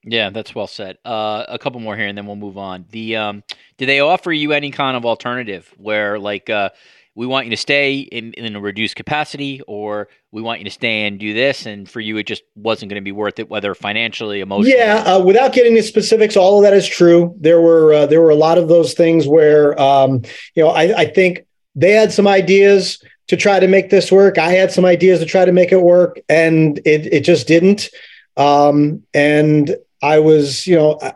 Yeah, 0.05 0.29
that's 0.29 0.55
well 0.55 0.67
said. 0.67 0.99
Uh, 1.03 1.47
a 1.49 1.59
couple 1.59 1.81
more 1.81 1.97
here, 1.97 2.09
and 2.09 2.19
then 2.19 2.27
we'll 2.27 2.37
move 2.37 2.59
on. 2.59 2.85
The 2.91 3.17
um, 3.17 3.43
do 3.79 3.87
they 3.87 4.01
offer 4.01 4.33
you 4.33 4.53
any 4.53 4.71
kind 4.71 4.99
of 4.99 5.07
alternative 5.07 5.73
where, 5.79 6.19
like, 6.19 6.51
uh, 6.51 6.71
we 7.15 7.27
want 7.27 7.47
you 7.47 7.51
to 7.51 7.57
stay 7.57 8.01
in, 8.01 8.33
in 8.35 8.57
a 8.57 8.61
reduced 8.61 8.97
capacity 8.97 9.61
or 9.67 10.09
we 10.31 10.41
want 10.41 10.61
you 10.61 10.65
to 10.65 10.71
stay 10.71 11.07
and 11.07 11.19
do 11.19 11.35
this 11.35 11.67
and 11.67 11.89
for 11.89 12.01
you 12.01 12.17
it 12.17 12.27
just 12.27 12.43
wasn't 12.55 12.89
going 12.89 13.01
to 13.01 13.05
be 13.05 13.13
worth 13.13 13.39
it 13.39 13.51
whether 13.51 13.75
financially 13.75 14.41
emotionally. 14.41 14.77
Yeah 14.77 15.03
uh, 15.07 15.23
without 15.23 15.53
getting 15.53 15.75
the 15.75 15.83
specifics 15.83 16.37
all 16.37 16.59
of 16.59 16.63
that 16.65 16.75
is 16.75 16.87
true. 16.87 17.35
There 17.39 17.61
were 17.61 17.93
uh, 17.93 18.07
there 18.07 18.21
were 18.21 18.31
a 18.31 18.37
lot 18.37 18.59
of 18.59 18.69
those 18.69 18.95
things 18.95 19.27
where 19.27 19.81
um, 19.81 20.23
you 20.55 20.63
know 20.63 20.71
I, 20.71 21.01
I 21.01 21.07
think 21.07 21.47
they 21.75 21.93
had 21.93 22.13
some 22.13 22.27
ideas 22.27 23.03
to 23.29 23.37
try 23.37 23.61
to 23.61 23.69
make 23.69 23.91
this 23.91 24.11
work. 24.13 24.39
I 24.39 24.53
had 24.53 24.73
some 24.73 24.85
ideas 24.85 25.21
to 25.21 25.27
try 25.27 25.45
to 25.45 25.53
make 25.53 25.73
it 25.73 25.81
work 25.81 26.19
and 26.29 26.79
it, 26.85 27.13
it 27.13 27.21
just 27.21 27.47
didn't. 27.47 27.89
Um, 28.37 29.03
and 29.13 29.77
i 30.03 30.19
was 30.19 30.67
you 30.67 30.75
know 30.75 30.99
I, 31.01 31.15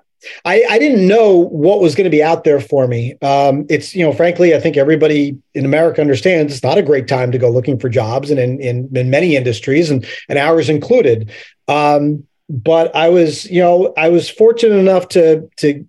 I 0.69 0.79
didn't 0.79 1.07
know 1.07 1.37
what 1.37 1.81
was 1.81 1.95
going 1.95 2.05
to 2.05 2.11
be 2.11 2.23
out 2.23 2.45
there 2.45 2.61
for 2.61 2.87
me. 2.87 3.17
Um, 3.23 3.67
it's, 3.69 3.95
you 3.95 4.05
know, 4.05 4.13
frankly, 4.13 4.55
I 4.55 4.61
think 4.61 4.77
everybody 4.77 5.37
in 5.55 5.65
America 5.65 6.01
understands 6.01 6.53
it's 6.53 6.63
not 6.63 6.79
a 6.79 6.83
great 6.83 7.09
time 7.09 7.33
to 7.33 7.39
go 7.39 7.51
looking 7.51 7.79
for 7.79 7.89
jobs 7.89 8.31
and 8.31 8.39
in, 8.39 8.61
in, 8.61 8.91
in 8.95 9.11
many 9.11 9.37
industries 9.37 9.91
and, 9.91 10.07
and 10.29 10.39
ours 10.39 10.69
included. 10.69 11.31
Um, 11.69 12.27
but 12.49 12.95
I 12.95 13.09
was, 13.09 13.51
you 13.51 13.61
know, 13.61 13.93
I 13.97 14.09
was 14.09 14.29
fortunate 14.29 14.77
enough 14.77 15.09
to, 15.11 15.49
to 15.57 15.85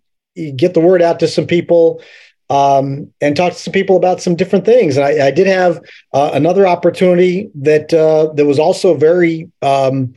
get 0.55 0.73
the 0.73 0.79
word 0.79 1.01
out 1.01 1.19
to 1.19 1.27
some 1.27 1.47
people 1.47 2.01
um, 2.49 3.11
and 3.21 3.35
talk 3.35 3.53
to 3.53 3.59
some 3.59 3.73
people 3.73 3.97
about 3.97 4.21
some 4.21 4.35
different 4.35 4.65
things. 4.65 4.97
And 4.97 5.05
I, 5.05 5.27
I 5.27 5.31
did 5.31 5.47
have 5.47 5.81
uh, 6.13 6.31
another 6.33 6.65
opportunity 6.65 7.49
that, 7.55 7.93
uh, 7.93 8.33
that 8.33 8.45
was 8.45 8.59
also 8.59 8.95
very, 8.95 9.51
um, 9.61 10.13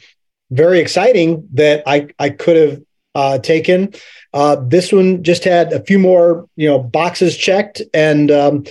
very 0.51 0.81
exciting 0.81 1.49
that 1.55 1.83
I, 1.87 2.09
I 2.18 2.31
could 2.31 2.57
have 2.57 2.83
uh, 3.15 3.39
taken. 3.39 3.93
Uh, 4.33 4.57
this 4.67 4.93
one 4.93 5.23
just 5.23 5.45
had 5.45 5.73
a 5.73 5.83
few 5.85 5.99
more, 5.99 6.49
you 6.57 6.69
know, 6.69 6.79
boxes 6.79 7.37
checked, 7.37 7.83
and 7.93 8.31
um, 8.31 8.65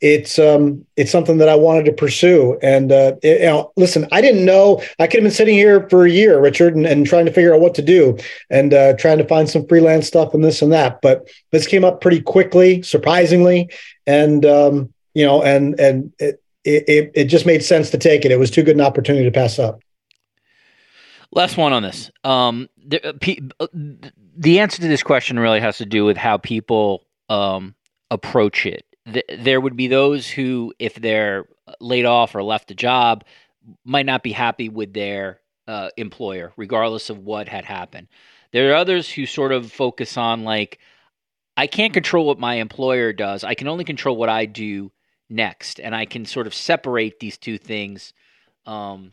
it's 0.00 0.38
um, 0.38 0.84
it's 0.96 1.10
something 1.10 1.38
that 1.38 1.48
I 1.48 1.54
wanted 1.54 1.86
to 1.86 1.92
pursue. 1.92 2.58
And 2.62 2.92
uh, 2.92 3.14
it, 3.22 3.40
you 3.40 3.46
know, 3.46 3.72
listen, 3.76 4.06
I 4.12 4.20
didn't 4.20 4.44
know 4.44 4.82
I 4.98 5.06
could 5.06 5.20
have 5.20 5.24
been 5.24 5.30
sitting 5.30 5.54
here 5.54 5.88
for 5.88 6.04
a 6.04 6.10
year, 6.10 6.38
Richard, 6.40 6.76
and, 6.76 6.86
and 6.86 7.06
trying 7.06 7.24
to 7.26 7.32
figure 7.32 7.54
out 7.54 7.60
what 7.60 7.74
to 7.76 7.82
do, 7.82 8.18
and 8.50 8.74
uh, 8.74 8.92
trying 8.94 9.18
to 9.18 9.26
find 9.26 9.48
some 9.48 9.66
freelance 9.66 10.06
stuff 10.06 10.34
and 10.34 10.44
this 10.44 10.60
and 10.60 10.72
that. 10.72 11.00
But 11.00 11.30
this 11.50 11.66
came 11.66 11.84
up 11.84 12.00
pretty 12.00 12.20
quickly, 12.20 12.82
surprisingly, 12.82 13.70
and 14.06 14.44
um, 14.44 14.92
you 15.14 15.24
know, 15.24 15.42
and 15.42 15.80
and 15.80 16.12
it, 16.18 16.42
it 16.64 17.10
it 17.14 17.24
just 17.24 17.46
made 17.46 17.64
sense 17.64 17.88
to 17.90 17.98
take 17.98 18.26
it. 18.26 18.32
It 18.32 18.38
was 18.38 18.50
too 18.50 18.62
good 18.62 18.76
an 18.76 18.82
opportunity 18.82 19.24
to 19.24 19.30
pass 19.30 19.58
up. 19.58 19.80
Last 21.32 21.56
one 21.56 21.72
on 21.72 21.82
this. 21.82 22.10
Um, 22.24 22.68
the, 22.76 23.04
uh, 23.08 23.42
uh, 23.60 23.66
the 24.36 24.60
answer 24.60 24.82
to 24.82 24.88
this 24.88 25.02
question 25.02 25.38
really 25.38 25.60
has 25.60 25.78
to 25.78 25.86
do 25.86 26.04
with 26.04 26.16
how 26.16 26.38
people 26.38 27.04
um, 27.28 27.74
approach 28.10 28.66
it. 28.66 28.84
there 29.38 29.60
would 29.60 29.76
be 29.76 29.88
those 29.88 30.28
who, 30.28 30.72
if 30.78 30.94
they're 30.94 31.46
laid 31.80 32.04
off 32.04 32.34
or 32.34 32.42
left 32.42 32.70
a 32.70 32.74
job, 32.74 33.24
might 33.84 34.06
not 34.06 34.22
be 34.22 34.32
happy 34.32 34.68
with 34.68 34.92
their 34.92 35.40
uh, 35.66 35.90
employer, 35.96 36.52
regardless 36.56 37.10
of 37.10 37.18
what 37.18 37.48
had 37.48 37.64
happened. 37.64 38.08
There 38.52 38.70
are 38.70 38.76
others 38.76 39.10
who 39.10 39.26
sort 39.26 39.52
of 39.52 39.70
focus 39.70 40.16
on 40.16 40.44
like, 40.44 40.78
I 41.56 41.66
can't 41.66 41.92
control 41.92 42.26
what 42.26 42.38
my 42.38 42.56
employer 42.56 43.12
does. 43.12 43.42
I 43.42 43.54
can 43.54 43.68
only 43.68 43.84
control 43.84 44.16
what 44.16 44.28
I 44.28 44.46
do 44.46 44.92
next, 45.28 45.80
and 45.80 45.94
I 45.94 46.04
can 46.04 46.24
sort 46.24 46.46
of 46.46 46.54
separate 46.54 47.18
these 47.18 47.38
two 47.38 47.58
things. 47.58 48.12
Um, 48.66 49.12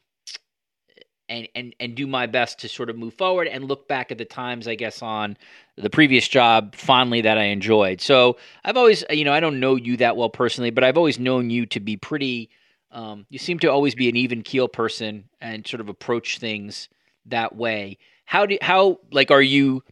and 1.30 1.48
and 1.56 1.76
and 1.80 1.96
do 1.96 2.08
my 2.08 2.26
best 2.26 2.60
to 2.60 2.70
sort 2.70 2.90
of 2.90 2.98
move 2.98 3.14
forward 3.14 3.48
and 3.48 3.66
look 3.66 3.88
back 3.88 4.12
at 4.12 4.18
the 4.18 4.26
times 4.26 4.68
I 4.68 4.76
guess 4.76 5.02
on 5.02 5.38
the 5.76 5.90
previous 5.90 6.28
job 6.28 6.76
fondly 6.76 7.22
that 7.22 7.38
I 7.38 7.46
enjoyed. 7.46 8.02
So 8.02 8.38
I've 8.64 8.78
always 8.78 9.04
you 9.10 9.24
know 9.26 9.34
I 9.34 9.40
don't 9.40 9.60
know 9.60 9.76
you 9.76 9.98
that 9.98 10.18
well 10.18 10.30
personally, 10.30 10.70
but 10.70 10.84
I've 10.84 10.98
always 10.98 11.20
known 11.20 11.50
you 11.50 11.66
to 11.68 11.80
be 11.80 11.98
pretty. 11.98 12.50
Um, 12.92 13.26
you 13.30 13.40
seem 13.40 13.58
to 13.60 13.68
always 13.68 13.96
be 13.96 14.08
an 14.08 14.16
even 14.16 14.44
keel 14.44 14.68
person 14.68 15.24
and 15.42 15.66
sort 15.66 15.82
of 15.82 15.90
approach 15.90 16.38
things 16.38 16.90
that 17.26 17.56
way. 17.56 17.98
How 18.26 18.46
do 18.46 18.58
how 18.62 19.00
like 19.12 19.32
are 19.32 19.42
you? 19.42 19.84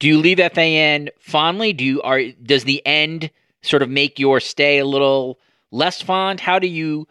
Do 0.00 0.08
you 0.08 0.18
leave 0.18 0.38
FAN 0.52 1.10
fondly? 1.20 1.72
Do 1.72 1.84
you 1.84 2.02
are 2.02 2.22
does 2.42 2.64
the 2.64 2.84
end 2.84 3.30
sort 3.62 3.82
of 3.82 3.88
make 3.88 4.18
your 4.18 4.40
stay 4.40 4.78
a 4.78 4.84
little 4.84 5.38
less 5.70 6.02
fond? 6.02 6.40
How 6.40 6.58
do 6.58 6.66
you 6.66 7.06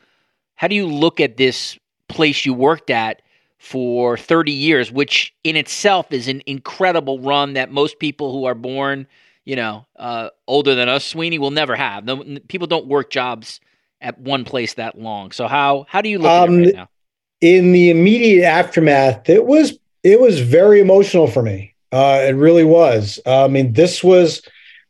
how 0.56 0.68
do 0.68 0.76
you 0.76 0.88
look 0.88 1.20
at 1.20 1.38
this 1.38 1.78
place 2.10 2.46
you 2.46 2.54
worked 2.54 2.90
at 2.90 3.22
for 3.58 4.18
30 4.18 4.52
years, 4.52 4.92
which 4.92 5.34
in 5.44 5.56
itself 5.56 6.12
is 6.12 6.28
an 6.28 6.42
incredible 6.46 7.20
run 7.20 7.54
that 7.54 7.72
most 7.72 8.00
people 8.00 8.32
who 8.32 8.46
are 8.46 8.56
born, 8.56 9.08
you 9.46 9.56
know, 9.56 9.86
uh, 9.98 10.30
older 10.48 10.76
than 10.76 10.90
us, 10.90 11.06
Sweeny, 11.06 11.40
will 11.40 11.52
never 11.52 11.76
have. 11.76 12.06
No, 12.06 12.24
people 12.48 12.68
don't 12.68 12.88
work 12.88 13.10
jobs 13.10 13.60
at 14.00 14.20
one 14.20 14.46
place 14.46 14.76
that 14.76 15.00
long. 15.00 15.32
So 15.32 15.48
how 15.48 15.86
how 15.90 16.02
do 16.02 16.10
you 16.10 16.20
look 16.20 16.32
um, 16.32 16.54
at 16.54 16.60
it 16.60 16.66
right 16.66 16.76
now? 16.76 16.90
In 17.42 17.72
the 17.72 17.90
immediate 17.90 18.46
aftermath, 18.46 19.30
it 19.30 19.46
was 19.46 19.78
it 20.04 20.20
was 20.20 20.40
very 20.40 20.80
emotional 20.80 21.28
for 21.28 21.42
me. 21.42 21.74
Uh, 21.92 22.22
it 22.24 22.36
really 22.36 22.64
was. 22.64 23.20
Uh, 23.26 23.46
I 23.46 23.48
mean, 23.48 23.74
this 23.74 24.04
was 24.04 24.42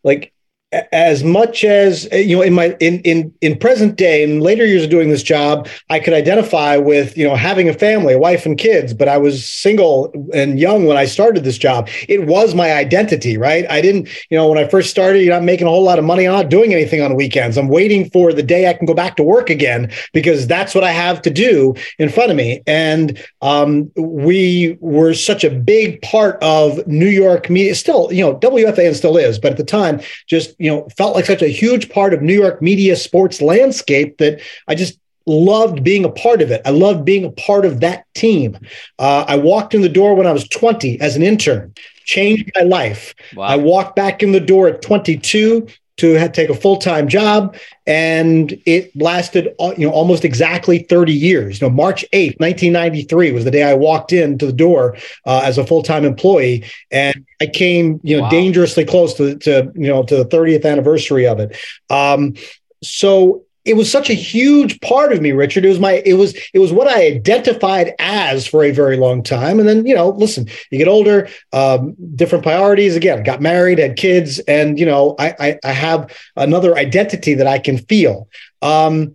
like 0.04 0.34
as 0.74 1.24
much 1.24 1.64
as 1.64 2.10
you 2.12 2.36
know 2.36 2.42
in 2.42 2.54
my 2.54 2.76
in 2.82 3.00
in 3.02 3.34
in 3.40 3.58
present 3.58 3.96
day 3.96 4.22
in 4.22 4.42
later 4.42 4.66
years 4.66 4.84
of 4.84 4.90
doing 4.90 5.10
this 5.10 5.24
job 5.24 5.66
i 5.90 5.98
could 5.98 6.14
identify 6.14 6.76
with 6.76 7.18
you 7.18 7.26
know 7.26 7.38
having 7.38 7.70
a 7.70 7.74
family 7.74 8.14
a 8.14 8.20
wife 8.20 8.46
and 8.46 8.58
kids 8.58 8.94
but 8.94 9.08
i 9.08 9.18
was 9.18 9.48
single 9.48 10.12
and 10.34 10.60
young 10.60 10.86
when 10.86 10.98
i 10.98 11.06
started 11.06 11.46
this 11.46 11.58
job. 11.58 11.88
It 12.10 12.28
was 12.28 12.54
my 12.54 12.74
identity 12.74 13.38
right? 13.38 13.66
I 13.70 13.80
didn't 13.80 14.10
you 14.30 14.38
know 14.38 14.50
when 14.50 14.58
i 14.58 14.68
first 14.68 14.90
started 14.90 15.24
you're 15.24 15.34
not 15.34 15.44
making 15.44 15.68
a 15.68 15.70
whole 15.70 15.84
lot 15.84 16.00
of 16.00 16.06
money 16.06 16.28
i'm 16.28 16.34
not 16.34 16.50
doing 16.50 16.74
anything 16.74 17.02
on 17.02 17.16
weekends. 17.16 17.58
I'm 17.58 17.70
waiting 17.70 18.10
for 18.10 18.34
the 18.34 18.44
day 18.44 18.70
i 18.70 18.74
can 18.74 18.86
go 18.86 18.94
back 18.94 19.16
to 19.18 19.24
work 19.24 19.50
again 19.50 19.90
because 20.12 20.48
that's 20.48 20.76
what 20.76 20.84
i 20.84 20.92
have 20.92 21.22
to 21.22 21.30
do 21.30 21.76
in 21.98 22.10
front 22.10 22.30
of 22.30 22.36
me. 22.36 22.62
And 22.68 23.18
um, 23.42 23.90
we 23.96 24.78
were 24.82 25.14
such 25.14 25.46
a 25.46 25.50
big 25.50 26.02
part 26.02 26.38
of 26.44 26.86
new 26.88 27.08
york 27.08 27.50
media 27.50 27.74
still 27.74 28.12
you 28.12 28.22
know 28.22 28.36
wfan 28.40 28.94
still 28.94 29.16
is 29.16 29.40
but 29.40 29.52
at 29.52 29.58
the 29.58 29.64
time 29.64 30.02
just 30.26 30.57
you 30.58 30.70
know 30.70 30.88
felt 30.98 31.16
like 31.16 31.26
such 31.26 31.42
a 31.42 31.48
huge 31.48 31.90
part 31.90 32.14
of 32.14 32.22
New 32.22 32.34
York 32.34 32.62
media 32.62 32.96
sports 32.96 33.42
landscape 33.42 34.18
that 34.18 34.42
I 34.68 34.76
just 34.76 35.00
loved 35.26 35.84
being 35.84 36.06
a 36.06 36.10
part 36.10 36.42
of 36.42 36.52
it. 36.52 36.62
I 36.66 36.70
loved 36.70 37.06
being 37.06 37.26
a 37.26 37.32
part 37.32 37.66
of 37.66 37.82
that 37.82 38.06
team. 38.16 38.58
Uh, 38.98 39.26
I 39.28 39.36
walked 39.36 39.76
in 39.76 39.82
the 39.82 39.90
door 39.90 40.16
when 40.16 40.26
I 40.26 40.32
was 40.32 40.48
20 40.48 41.00
as 41.02 41.16
an 41.16 41.22
intern, 41.22 41.74
changed 42.06 42.50
my 42.56 42.62
life. 42.62 43.14
Wow. 43.36 43.44
I 43.46 43.58
walked 43.58 43.96
back 43.96 44.24
in 44.24 44.32
the 44.32 44.40
door 44.40 44.70
at 44.70 44.82
22 44.82 45.68
to 45.98 46.30
take 46.30 46.50
a 46.50 46.54
full-time 46.54 47.08
job 47.08 47.56
and 47.86 48.60
it 48.66 48.96
lasted 48.96 49.54
uh, 49.60 49.74
you 49.78 49.88
know 49.88 49.92
almost 49.92 50.24
exactly 50.24 50.80
30 50.80 51.12
years 51.12 51.60
you 51.60 51.68
know 51.68 51.74
march 51.74 52.06
8th 52.14 52.40
1993 52.40 53.32
was 53.32 53.44
the 53.44 53.52
day 53.52 53.64
i 53.64 53.74
walked 53.74 54.14
into 54.14 54.46
the 54.46 54.54
door 54.54 54.96
uh, 55.26 55.42
as 55.44 55.58
a 55.58 55.66
full-time 55.66 56.06
employee 56.06 56.64
and 56.92 57.26
i 57.42 57.48
came 57.48 58.00
you 58.04 58.18
know 58.18 58.24
wow. 58.24 58.30
dangerously 58.30 58.86
close 58.86 59.14
to, 59.16 59.38
to 59.40 59.72
you 59.76 59.88
know 59.88 60.04
to 60.04 60.18
the 60.18 60.26
30th 60.26 60.66
anniversary 60.66 61.28
of 61.28 61.40
it 61.40 61.58
um, 61.90 62.36
so 62.84 63.44
it 63.68 63.76
was 63.76 63.92
such 63.92 64.10
a 64.10 64.14
huge 64.14 64.80
part 64.80 65.12
of 65.12 65.22
me, 65.22 65.34
Richard. 65.34 65.66
It 65.66 65.70
was 65.70 65.80
my, 65.80 66.02
it 66.06 66.14
was, 66.14 66.34
it 66.54 66.60
was 66.60 66.72
what 66.72 66.88
I 66.88 67.06
identified 67.06 67.94
as 68.00 68.48
for 68.48 68.64
a 68.64 68.72
very 68.72 68.96
long 68.96 69.22
time. 69.22 69.60
And 69.60 69.68
then, 69.68 69.86
you 69.86 69.94
know, 69.94 70.10
listen, 70.10 70.48
you 70.72 70.78
get 70.78 70.88
older, 70.88 71.28
um, 71.52 71.94
different 72.16 72.44
priorities. 72.44 72.96
Again, 72.96 73.24
got 73.24 73.42
married, 73.42 73.78
had 73.78 73.98
kids, 73.98 74.40
and 74.40 74.80
you 74.80 74.86
know, 74.86 75.16
I, 75.20 75.36
I, 75.40 75.60
I 75.66 75.72
have 75.72 76.16
another 76.38 76.78
identity 76.78 77.34
that 77.34 77.46
I 77.46 77.60
can 77.60 77.78
feel. 77.78 78.30
Um, 78.62 79.14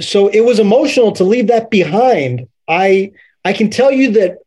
so 0.00 0.28
it 0.28 0.40
was 0.40 0.58
emotional 0.58 1.12
to 1.12 1.24
leave 1.24 1.48
that 1.48 1.70
behind. 1.70 2.48
I, 2.66 3.12
I 3.44 3.52
can 3.52 3.68
tell 3.68 3.92
you 3.92 4.12
that 4.12 4.38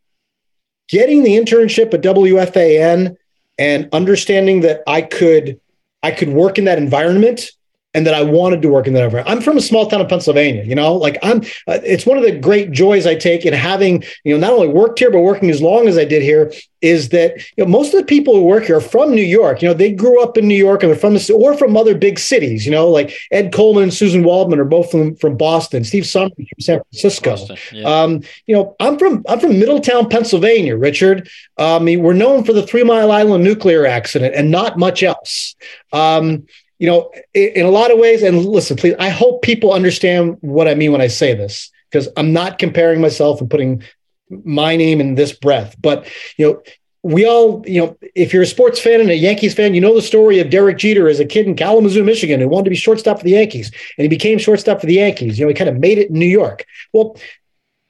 getting 0.89 1.23
the 1.23 1.37
internship 1.37 1.93
at 1.93 2.01
WFAN 2.01 3.15
and 3.59 3.89
understanding 3.93 4.61
that 4.61 4.81
I 4.87 5.03
could, 5.03 5.59
I 6.01 6.11
could 6.11 6.29
work 6.29 6.57
in 6.57 6.65
that 6.65 6.79
environment 6.79 7.51
and 7.97 8.05
that 8.05 8.13
I 8.13 8.21
wanted 8.21 8.61
to 8.61 8.67
work 8.69 8.85
in 8.85 8.93
that 8.93 9.03
environment. 9.05 9.35
I'm 9.35 9.41
from 9.41 9.57
a 9.57 9.61
small 9.61 9.87
town 9.87 10.01
of 10.01 10.07
Pennsylvania, 10.07 10.63
you 10.63 10.75
know, 10.75 10.93
like 10.93 11.17
I'm, 11.23 11.41
uh, 11.67 11.79
it's 11.83 12.05
one 12.05 12.15
of 12.15 12.23
the 12.23 12.31
great 12.31 12.69
joys 12.69 13.07
I 13.07 13.15
take 13.15 13.43
in 13.43 13.53
having, 13.53 14.03
you 14.23 14.35
know, 14.35 14.39
not 14.39 14.53
only 14.53 14.67
worked 14.67 14.99
here, 14.99 15.09
but 15.09 15.21
working 15.21 15.49
as 15.49 15.63
long 15.63 15.87
as 15.87 15.97
I 15.97 16.05
did 16.05 16.21
here 16.21 16.53
is 16.81 17.09
that, 17.09 17.37
you 17.55 17.65
know, 17.65 17.67
most 17.67 17.95
of 17.95 17.99
the 17.99 18.05
people 18.05 18.35
who 18.35 18.43
work 18.43 18.65
here 18.65 18.77
are 18.77 18.81
from 18.81 19.15
New 19.15 19.23
York. 19.23 19.63
You 19.63 19.69
know, 19.69 19.73
they 19.73 19.91
grew 19.91 20.21
up 20.21 20.37
in 20.37 20.47
New 20.47 20.53
York 20.53 20.83
and 20.83 20.91
they're 20.91 20.99
from 20.99 21.15
the, 21.15 21.33
or 21.33 21.57
from 21.57 21.75
other 21.75 21.95
big 21.97 22.19
cities, 22.19 22.67
you 22.67 22.71
know, 22.71 22.87
like 22.87 23.17
Ed 23.31 23.51
Coleman 23.51 23.81
and 23.81 23.93
Susan 23.93 24.23
Waldman 24.23 24.59
are 24.59 24.63
both 24.63 24.91
from, 24.91 25.15
from 25.15 25.35
Boston, 25.35 25.83
Steve 25.83 26.05
Somers 26.05 26.33
from 26.35 26.59
San 26.59 26.79
Francisco. 26.91 27.31
Boston, 27.31 27.57
yeah. 27.73 27.83
um, 27.89 28.21
you 28.45 28.55
know, 28.55 28.75
I'm 28.79 28.99
from, 28.99 29.25
I'm 29.27 29.39
from 29.39 29.57
Middletown, 29.57 30.07
Pennsylvania, 30.07 30.77
Richard. 30.77 31.27
Um, 31.57 31.81
I 31.81 31.85
mean, 31.85 32.03
we're 32.03 32.13
known 32.13 32.43
for 32.43 32.53
the 32.53 32.67
Three 32.67 32.83
Mile 32.83 33.11
Island 33.11 33.43
nuclear 33.43 33.87
accident 33.87 34.35
and 34.35 34.51
not 34.51 34.77
much 34.77 35.01
else. 35.01 35.55
Um, 35.91 36.45
you 36.79 36.87
know, 36.87 37.11
in 37.33 37.65
a 37.65 37.71
lot 37.71 37.91
of 37.91 37.97
ways, 37.97 38.21
and 38.23 38.45
listen, 38.45 38.77
please, 38.77 38.95
I 38.99 39.09
hope 39.09 39.41
people 39.41 39.73
understand 39.73 40.37
what 40.41 40.67
I 40.67 40.75
mean 40.75 40.91
when 40.91 41.01
I 41.01 41.07
say 41.07 41.33
this, 41.33 41.71
because 41.89 42.07
I'm 42.17 42.33
not 42.33 42.59
comparing 42.59 43.01
myself 43.01 43.41
and 43.41 43.49
putting 43.49 43.83
my 44.29 44.75
name 44.75 45.01
in 45.01 45.15
this 45.15 45.31
breath. 45.31 45.75
But, 45.79 46.07
you 46.37 46.45
know, 46.45 46.61
we 47.03 47.25
all, 47.25 47.63
you 47.65 47.81
know, 47.81 47.97
if 48.15 48.33
you're 48.33 48.43
a 48.43 48.47
sports 48.47 48.79
fan 48.79 48.99
and 48.99 49.09
a 49.09 49.15
Yankees 49.15 49.53
fan, 49.53 49.73
you 49.73 49.81
know 49.81 49.95
the 49.95 50.01
story 50.01 50.39
of 50.39 50.49
Derek 50.49 50.77
Jeter 50.77 51.07
as 51.07 51.19
a 51.19 51.25
kid 51.25 51.47
in 51.47 51.55
Kalamazoo, 51.55 52.03
Michigan, 52.03 52.41
who 52.41 52.49
wanted 52.49 52.65
to 52.65 52.69
be 52.71 52.75
shortstop 52.75 53.19
for 53.19 53.23
the 53.23 53.31
Yankees, 53.31 53.71
and 53.97 54.03
he 54.03 54.09
became 54.09 54.37
shortstop 54.37 54.81
for 54.81 54.87
the 54.87 54.95
Yankees. 54.95 55.39
You 55.39 55.45
know, 55.45 55.49
he 55.49 55.55
kind 55.55 55.69
of 55.69 55.77
made 55.77 55.97
it 55.99 56.09
in 56.09 56.19
New 56.19 56.25
York. 56.25 56.65
Well, 56.91 57.15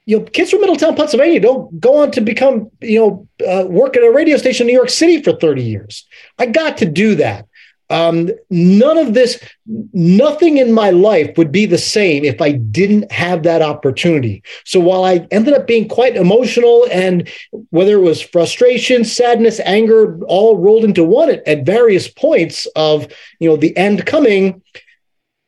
you 0.06 0.18
know, 0.18 0.24
kids 0.24 0.50
from 0.50 0.60
Middletown, 0.60 0.94
Pennsylvania 0.94 1.40
don't 1.40 1.80
go 1.80 2.02
on 2.02 2.12
to 2.12 2.20
become, 2.20 2.70
you 2.80 2.98
know, 2.98 3.28
uh, 3.46 3.66
work 3.66 3.96
at 3.96 4.04
a 4.04 4.10
radio 4.10 4.36
station 4.36 4.64
in 4.64 4.68
New 4.68 4.78
York 4.78 4.88
City 4.88 5.22
for 5.22 5.32
30 5.32 5.62
years. 5.62 6.06
I 6.38 6.46
got 6.46 6.78
to 6.78 6.86
do 6.86 7.16
that. 7.16 7.47
Um, 7.90 8.30
none 8.50 8.98
of 8.98 9.14
this, 9.14 9.42
nothing 9.66 10.58
in 10.58 10.72
my 10.72 10.90
life 10.90 11.36
would 11.38 11.50
be 11.50 11.64
the 11.64 11.78
same 11.78 12.24
if 12.24 12.40
I 12.40 12.52
didn't 12.52 13.10
have 13.10 13.44
that 13.44 13.62
opportunity. 13.62 14.42
So 14.64 14.78
while 14.78 15.04
I 15.04 15.26
ended 15.30 15.54
up 15.54 15.66
being 15.66 15.88
quite 15.88 16.16
emotional 16.16 16.86
and 16.90 17.28
whether 17.70 17.94
it 17.94 18.02
was 18.02 18.20
frustration, 18.20 19.04
sadness, 19.04 19.60
anger, 19.60 20.18
all 20.24 20.58
rolled 20.58 20.84
into 20.84 21.04
one 21.04 21.30
at, 21.30 21.46
at 21.48 21.64
various 21.64 22.08
points 22.08 22.66
of, 22.76 23.08
you 23.40 23.48
know, 23.48 23.56
the 23.56 23.76
end 23.76 24.04
coming, 24.04 24.62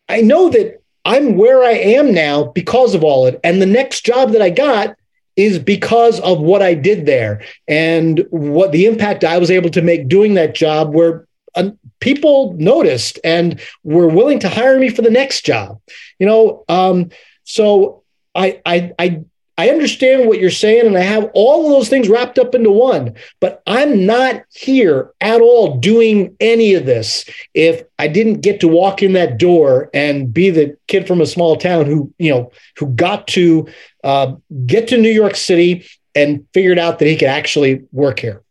I 0.09 0.23
know 0.23 0.49
that 0.49 0.83
I'm 1.05 1.37
where 1.37 1.63
I 1.63 1.73
am 1.73 2.13
now 2.13 2.45
because 2.45 2.95
of 2.95 3.05
all 3.05 3.27
it. 3.27 3.39
And 3.45 3.61
the 3.61 3.67
next 3.67 4.05
job 4.05 4.31
that 4.33 4.43
I 4.43 4.51
got 4.51 4.97
is 5.37 5.59
because 5.59 6.21
of 6.21 6.41
what 6.41 6.63
I 6.63 6.75
did 6.75 7.07
there 7.07 7.43
and 7.69 8.27
what 8.31 8.73
the 8.73 8.87
impact 8.87 9.25
I 9.25 9.39
was 9.39 9.51
able 9.51 9.71
to 9.71 9.83
make 9.83 10.09
doing 10.09 10.35
that 10.35 10.55
job 10.55 10.95
where 10.95 11.27
uh, 11.55 11.71
people 12.01 12.55
noticed 12.59 13.19
and 13.25 13.61
were 13.83 14.09
willing 14.09 14.39
to 14.41 14.49
hire 14.49 14.79
me 14.79 14.91
for 14.91 15.03
the 15.03 15.11
next 15.11 15.45
job. 15.45 15.81
You 16.19 16.27
know, 16.27 16.65
um, 16.69 17.11
so 17.45 18.03
I, 18.35 18.61
I, 18.65 18.93
I, 18.99 19.25
I 19.59 19.69
understand 19.69 20.27
what 20.27 20.41
you're 20.41 20.51
saying, 20.51 20.87
and 20.87 20.97
I 20.97 21.03
have 21.03 21.31
all 21.35 21.67
of 21.67 21.73
those 21.73 21.91
things 21.91 22.09
wrapped 22.09 22.39
up 22.39 22.55
into 22.55 22.71
one. 22.71 23.15
But 23.41 23.63
I'm 23.67 24.07
not 24.07 24.43
here 24.55 25.13
at 25.21 25.43
all 25.43 25.77
doing 25.77 26.35
any 26.41 26.73
of 26.73 26.87
this 26.87 27.29
if 27.53 27.83
I 27.99 28.09
didn't 28.09 28.41
get 28.41 28.61
to 28.61 28.69
walk 28.69 29.03
in 29.03 29.13
that 29.13 29.39
door 29.39 29.91
and 29.93 30.33
be 30.33 30.49
the 30.49 30.79
kid 30.89 31.07
from 31.07 31.21
a 31.21 31.27
small 31.27 31.57
town 31.57 31.85
who, 31.85 32.11
you 32.19 32.31
know, 32.31 32.53
who 32.79 32.87
got 32.87 33.27
to 33.29 33.69
uh, 34.03 34.35
get 34.65 34.89
to 34.89 34.97
New 34.97 35.11
York 35.11 35.37
City 35.37 35.85
and 36.15 36.47
figured 36.55 36.79
out 36.79 36.99
that 36.99 37.09
he 37.09 37.17
could 37.17 37.29
actually 37.29 37.83
work 37.93 38.19
here. 38.19 38.43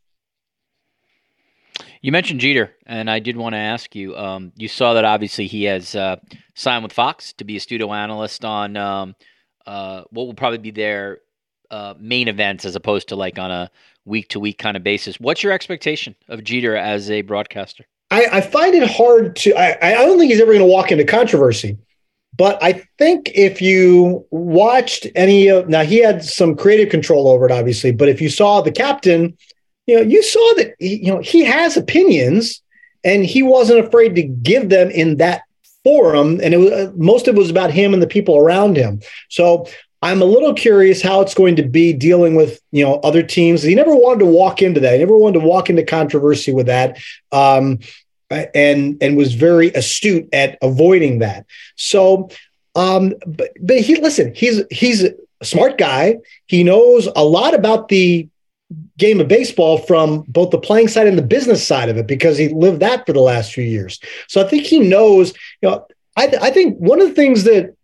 You 2.02 2.14
mentioned 2.14 2.40
Jeter, 2.40 2.74
and 2.86 3.10
I 3.10 3.20
did 3.20 3.36
want 3.36 3.54
to 3.54 3.60
ask 3.60 3.94
you. 3.94 4.16
Um, 4.16 4.54
you 4.56 4.70
saw 4.70 4.94
that 4.94 5.04
obviously 5.04 5.48
he 5.48 5.66
has 5.66 5.96
uh, 5.96 6.16
signed 6.56 6.84
with 6.84 6.94
Fox 6.94 7.34
to 7.34 7.44
be 7.44 7.58
a 7.58 7.60
studio 7.60 7.92
analyst 7.92 8.46
on 8.46 8.78
um, 8.78 9.16
uh, 9.66 10.04
what 10.10 10.26
will 10.26 10.34
probably 10.34 10.60
be 10.60 10.72
their 10.72 11.20
uh, 11.70 11.96
main 12.00 12.30
events, 12.30 12.64
as 12.64 12.76
opposed 12.76 13.10
to 13.10 13.18
like 13.18 13.38
on 13.38 13.52
a 13.52 13.70
week 14.06 14.30
to 14.30 14.40
week 14.40 14.58
kind 14.58 14.78
of 14.78 14.84
basis. 14.84 15.20
What's 15.20 15.44
your 15.44 15.52
expectation 15.52 16.16
of 16.30 16.44
Jeter 16.44 16.76
as 16.76 17.12
a 17.12 17.22
broadcaster? 17.22 17.86
I, 18.12 18.26
I 18.32 18.42
find 18.42 18.74
it 18.76 18.90
hard 18.90 19.36
to. 19.38 19.54
I, 19.56 19.78
I 19.82 20.06
don't 20.06 20.18
think 20.18 20.32
he's 20.32 20.42
ever 20.42 20.54
going 20.54 20.66
to 20.66 20.72
walk 20.72 20.92
into 20.94 21.04
controversy. 21.04 21.78
But 22.38 22.58
I 22.64 22.86
think 22.98 23.30
if 23.36 23.62
you 23.62 24.26
watched 24.32 25.06
any 25.16 25.50
of 25.50 25.68
now, 25.68 25.84
he 25.84 26.02
had 26.02 26.24
some 26.24 26.56
creative 26.56 26.90
control 26.90 27.28
over 27.28 27.46
it, 27.46 27.52
obviously. 27.52 27.92
But 27.92 28.08
if 28.08 28.22
you 28.22 28.30
saw 28.30 28.62
the 28.62 28.72
captain 28.72 29.38
you 29.90 29.96
know, 29.96 30.02
you 30.02 30.22
saw 30.22 30.54
that 30.58 30.76
he, 30.78 30.98
you 30.98 31.12
know 31.12 31.20
he 31.20 31.44
has 31.44 31.76
opinions, 31.76 32.62
and 33.04 33.26
he 33.26 33.42
wasn't 33.42 33.84
afraid 33.84 34.14
to 34.16 34.22
give 34.22 34.70
them 34.70 34.92
in 34.92 35.18
that 35.18 35.42
forum. 35.84 36.40
And 36.44 36.54
it 36.54 36.58
was 36.58 36.72
uh, 36.72 36.92
most 36.96 37.28
of 37.28 37.36
it 37.36 37.40
was 37.40 37.50
about 37.50 37.72
him 37.72 37.94
and 37.94 38.04
the 38.04 38.08
people 38.08 38.38
around 38.38 38.78
him. 38.78 39.02
So 39.30 39.68
I'm 40.04 40.22
a 40.22 40.26
little 40.26 40.54
curious 40.54 41.02
how 41.02 41.22
it's 41.22 41.34
going 41.34 41.56
to 41.56 41.64
be 41.64 41.92
dealing 41.92 42.36
with 42.36 42.62
you 42.72 42.84
know 42.86 43.00
other 43.00 43.24
teams. 43.24 43.64
He 43.64 43.74
never 43.74 43.96
wanted 43.96 44.20
to 44.20 44.28
walk 44.28 44.62
into 44.62 44.80
that. 44.80 44.94
He 44.94 45.00
never 45.00 45.18
wanted 45.18 45.40
to 45.40 45.46
walk 45.48 45.72
into 45.72 45.84
controversy 45.84 46.54
with 46.54 46.68
that. 46.68 47.00
Um, 47.32 47.80
and 48.30 48.96
and 49.02 49.18
was 49.18 49.34
very 49.34 49.70
astute 49.74 50.30
at 50.32 50.60
avoiding 50.62 51.18
that. 51.18 51.48
So, 51.78 52.30
um, 52.76 53.16
but 53.26 53.54
but 53.60 53.80
he 53.80 54.00
listen, 54.00 54.36
he's 54.36 54.62
he's 54.70 55.04
a 55.04 55.46
smart 55.46 55.80
guy. 55.80 56.18
He 56.46 56.64
knows 56.64 57.10
a 57.16 57.24
lot 57.24 57.56
about 57.56 57.88
the 57.88 58.29
game 58.98 59.20
of 59.20 59.28
baseball 59.28 59.80
from 59.80 60.24
both 60.28 60.52
the 60.52 60.60
playing 60.60 60.88
side 60.88 61.08
and 61.08 61.18
the 61.18 61.24
business 61.24 61.66
side 61.66 61.90
of 61.90 61.98
it 61.98 62.08
because 62.08 62.38
he 62.38 62.50
lived 62.50 62.82
that 62.82 63.06
for 63.06 63.14
the 63.14 63.20
last 63.20 63.54
few 63.54 63.64
years. 63.64 64.00
So 64.28 64.42
I 64.42 64.48
think 64.48 64.64
he 64.64 64.80
knows, 64.80 65.34
you 65.62 65.70
know, 65.70 65.88
I, 66.16 66.34
I 66.42 66.52
think 66.52 66.78
one 66.78 67.02
of 67.02 67.08
the 67.08 67.16
things 67.16 67.46
that, 67.46 67.76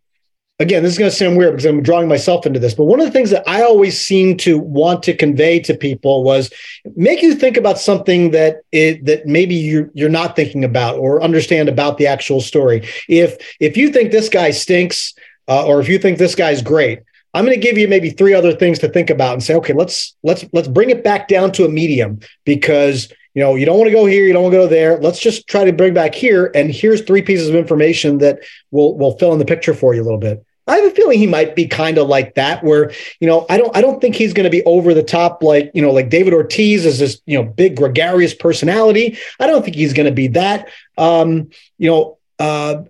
again, 0.60 0.84
this 0.84 0.94
is 0.94 1.00
going 1.00 1.10
to 1.10 1.16
sound 1.16 1.38
weird 1.38 1.54
because 1.54 1.66
I'm 1.66 1.82
drawing 1.82 2.08
myself 2.08 2.46
into 2.46 2.60
this, 2.60 2.76
but 2.76 2.84
one 2.84 3.00
of 3.00 3.06
the 3.06 3.12
things 3.12 3.32
that 3.32 3.44
I 3.48 3.64
always 3.64 4.00
seem 4.00 4.38
to 4.38 4.60
want 4.60 5.02
to 5.04 5.16
convey 5.16 5.60
to 5.62 5.74
people 5.74 6.24
was 6.24 6.52
make 6.96 7.22
you 7.22 7.34
think 7.34 7.58
about 7.58 7.80
something 7.80 8.32
that 8.32 8.62
it, 8.72 9.06
that 9.06 9.26
maybe 9.26 9.56
you're, 9.56 9.90
you're 9.94 10.10
not 10.10 10.36
thinking 10.36 10.64
about 10.64 10.98
or 11.00 11.24
understand 11.24 11.68
about 11.68 11.98
the 11.98 12.08
actual 12.08 12.42
story. 12.42 12.88
If, 13.10 13.56
if 13.60 13.76
you 13.76 13.90
think 13.90 14.12
this 14.12 14.30
guy 14.30 14.52
stinks, 14.52 15.14
uh, 15.48 15.66
or 15.66 15.80
if 15.80 15.90
you 15.90 15.98
think 15.98 16.18
this 16.18 16.36
guy's 16.36 16.62
great, 16.62 17.00
I'm 17.36 17.46
going 17.46 17.60
to 17.60 17.62
give 17.62 17.78
you 17.78 17.90
maybe 17.90 18.12
three 18.12 18.34
other 18.34 18.54
things 18.54 18.80
to 18.80 18.88
think 18.88 19.10
about 19.10 19.34
and 19.34 19.44
say, 19.44 19.56
okay, 19.56 19.74
let's 19.74 20.16
let's 20.24 20.46
let's 20.54 20.70
bring 20.70 20.90
it 20.90 21.04
back 21.04 21.28
down 21.28 21.52
to 21.54 21.66
a 21.66 21.70
medium 21.70 22.22
because 22.46 23.12
you 23.34 23.44
know 23.44 23.56
you 23.56 23.66
don't 23.66 23.78
want 23.78 23.90
to 23.90 23.94
go 23.94 24.06
here, 24.06 24.26
you 24.26 24.32
don't 24.32 24.44
want 24.44 24.54
to 24.54 24.60
go 24.60 24.68
there. 24.68 24.98
Let's 24.98 25.20
just 25.20 25.46
try 25.46 25.66
to 25.66 25.74
bring 25.74 25.94
back 25.94 26.16
here, 26.16 26.50
and 26.56 26.72
here's 26.72 27.02
three 27.02 27.22
pieces 27.22 27.50
of 27.50 27.56
information 27.56 28.20
that 28.20 28.40
will 28.72 28.98
will 28.98 29.18
fill 29.18 29.34
in 29.34 29.40
the 29.40 29.46
picture 29.46 29.74
for 29.74 29.94
you 29.94 30.02
a 30.02 30.06
little 30.06 30.18
bit. 30.18 30.46
I 30.68 30.78
have 30.78 30.86
a 30.86 30.96
feeling 30.96 31.20
he 31.20 31.28
might 31.28 31.56
be 31.56 31.68
kind 31.68 31.98
of 31.98 32.08
like 32.08 32.36
that, 32.36 32.64
where 32.64 32.94
you 33.20 33.28
know 33.28 33.46
I 33.50 33.58
don't 33.58 33.76
I 33.76 33.82
don't 33.82 34.00
think 34.00 34.16
he's 34.16 34.34
going 34.34 34.46
to 34.46 34.50
be 34.50 34.64
over 34.64 34.94
the 34.94 35.04
top 35.04 35.44
like 35.44 35.72
you 35.74 35.82
know 35.82 35.92
like 35.92 36.10
David 36.10 36.34
Ortiz 36.34 36.86
is 36.86 37.00
this 37.00 37.22
you 37.26 37.38
know 37.38 37.44
big 37.44 37.76
gregarious 37.76 38.34
personality. 38.34 39.18
I 39.42 39.48
don't 39.48 39.62
think 39.62 39.76
he's 39.76 39.94
going 39.94 40.08
to 40.08 40.14
be 40.14 40.30
that. 40.30 40.70
Um, 40.98 41.50
you 41.78 41.90
know, 41.90 42.18
uh, 42.40 42.84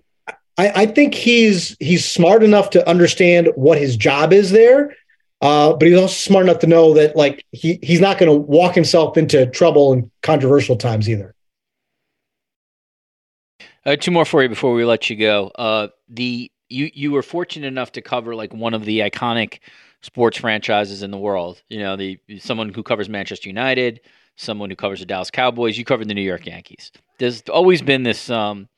I, 0.58 0.82
I 0.82 0.86
think 0.86 1.14
he's 1.14 1.76
he's 1.80 2.04
smart 2.04 2.42
enough 2.42 2.70
to 2.70 2.88
understand 2.88 3.50
what 3.56 3.78
his 3.78 3.96
job 3.96 4.32
is 4.32 4.50
there. 4.50 4.94
Uh, 5.42 5.74
but 5.74 5.86
he's 5.86 5.98
also 5.98 6.14
smart 6.14 6.46
enough 6.46 6.60
to 6.60 6.66
know 6.66 6.94
that 6.94 7.14
like 7.14 7.44
he 7.52 7.78
he's 7.82 8.00
not 8.00 8.18
going 8.18 8.30
to 8.30 8.36
walk 8.36 8.74
himself 8.74 9.16
into 9.16 9.46
trouble 9.46 9.92
in 9.92 10.10
controversial 10.22 10.76
times 10.76 11.08
either. 11.08 11.34
Uh, 13.84 13.96
two 13.96 14.10
more 14.10 14.24
for 14.24 14.42
you 14.42 14.48
before 14.48 14.72
we 14.72 14.84
let 14.84 15.10
you 15.10 15.16
go. 15.16 15.50
Uh, 15.54 15.88
the 16.08 16.50
you 16.68 16.90
you 16.94 17.12
were 17.12 17.22
fortunate 17.22 17.66
enough 17.66 17.92
to 17.92 18.00
cover 18.00 18.34
like 18.34 18.52
one 18.54 18.74
of 18.74 18.84
the 18.84 19.00
iconic 19.00 19.60
sports 20.00 20.38
franchises 20.38 21.02
in 21.02 21.10
the 21.10 21.18
world. 21.18 21.62
You 21.68 21.80
know, 21.80 21.96
the 21.96 22.18
someone 22.38 22.72
who 22.72 22.82
covers 22.82 23.08
Manchester 23.08 23.48
United, 23.48 24.00
someone 24.36 24.70
who 24.70 24.76
covers 24.76 25.00
the 25.00 25.06
Dallas 25.06 25.30
Cowboys. 25.30 25.76
You 25.76 25.84
covered 25.84 26.08
the 26.08 26.14
New 26.14 26.22
York 26.22 26.46
Yankees. 26.46 26.92
There's 27.18 27.42
always 27.42 27.82
been 27.82 28.02
this 28.02 28.30
um, 28.30 28.68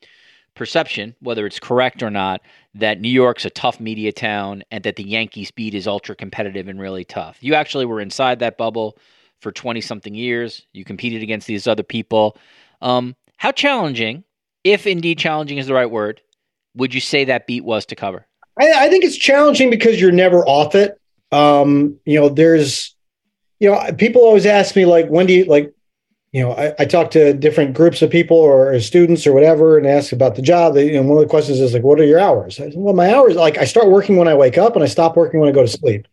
perception, 0.58 1.14
whether 1.20 1.46
it's 1.46 1.58
correct 1.58 2.02
or 2.02 2.10
not, 2.10 2.42
that 2.74 3.00
New 3.00 3.08
York's 3.08 3.44
a 3.44 3.50
tough 3.50 3.80
media 3.80 4.12
town 4.12 4.62
and 4.70 4.84
that 4.84 4.96
the 4.96 5.04
Yankees 5.04 5.50
beat 5.50 5.74
is 5.74 5.86
ultra 5.86 6.14
competitive 6.14 6.68
and 6.68 6.80
really 6.80 7.04
tough. 7.04 7.38
You 7.40 7.54
actually 7.54 7.86
were 7.86 8.00
inside 8.00 8.40
that 8.40 8.58
bubble 8.58 8.98
for 9.40 9.52
20 9.52 9.80
something 9.80 10.14
years. 10.14 10.66
You 10.72 10.84
competed 10.84 11.22
against 11.22 11.46
these 11.46 11.66
other 11.66 11.82
people. 11.82 12.36
Um, 12.82 13.16
how 13.38 13.52
challenging, 13.52 14.24
if 14.64 14.86
indeed 14.86 15.18
challenging 15.18 15.58
is 15.58 15.66
the 15.66 15.74
right 15.74 15.90
word, 15.90 16.20
would 16.74 16.92
you 16.92 17.00
say 17.00 17.24
that 17.24 17.46
beat 17.46 17.64
was 17.64 17.86
to 17.86 17.96
cover? 17.96 18.26
I, 18.60 18.86
I 18.86 18.88
think 18.88 19.04
it's 19.04 19.16
challenging 19.16 19.70
because 19.70 20.00
you're 20.00 20.12
never 20.12 20.44
off 20.46 20.74
it. 20.74 21.00
Um, 21.30 21.98
you 22.04 22.18
know, 22.20 22.28
there's, 22.28 22.94
you 23.60 23.70
know, 23.70 23.92
people 23.96 24.22
always 24.22 24.46
ask 24.46 24.74
me 24.76 24.84
like, 24.84 25.08
when 25.08 25.26
do 25.26 25.32
you 25.32 25.44
like, 25.44 25.72
you 26.32 26.42
know, 26.42 26.52
I, 26.52 26.74
I, 26.78 26.84
talk 26.84 27.10
to 27.12 27.32
different 27.32 27.74
groups 27.74 28.02
of 28.02 28.10
people 28.10 28.36
or 28.36 28.78
students 28.80 29.26
or 29.26 29.32
whatever 29.32 29.78
and 29.78 29.86
ask 29.86 30.12
about 30.12 30.36
the 30.36 30.42
job. 30.42 30.74
They, 30.74 30.88
you 30.88 30.92
know, 30.94 31.02
one 31.02 31.16
of 31.16 31.22
the 31.22 31.30
questions 31.30 31.58
is 31.58 31.72
like, 31.72 31.82
what 31.82 31.98
are 32.00 32.04
your 32.04 32.18
hours? 32.18 32.60
I 32.60 32.64
said, 32.64 32.74
well, 32.76 32.94
my 32.94 33.14
hours, 33.14 33.34
like 33.34 33.56
I 33.56 33.64
start 33.64 33.88
working 33.88 34.16
when 34.16 34.28
I 34.28 34.34
wake 34.34 34.58
up 34.58 34.74
and 34.74 34.84
I 34.84 34.88
stop 34.88 35.16
working 35.16 35.40
when 35.40 35.48
I 35.48 35.52
go 35.52 35.62
to 35.62 35.68
sleep. 35.68 36.06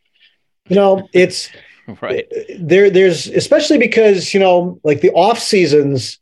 You 0.70 0.78
know, 0.78 1.08
it's 1.12 1.50
right 2.02 2.32
there. 2.58 2.90
There's 2.90 3.28
especially 3.28 3.78
because, 3.78 4.34
you 4.34 4.40
know, 4.40 4.80
like 4.84 5.02
the 5.02 5.12
off 5.12 5.38
seasons, 5.38 6.18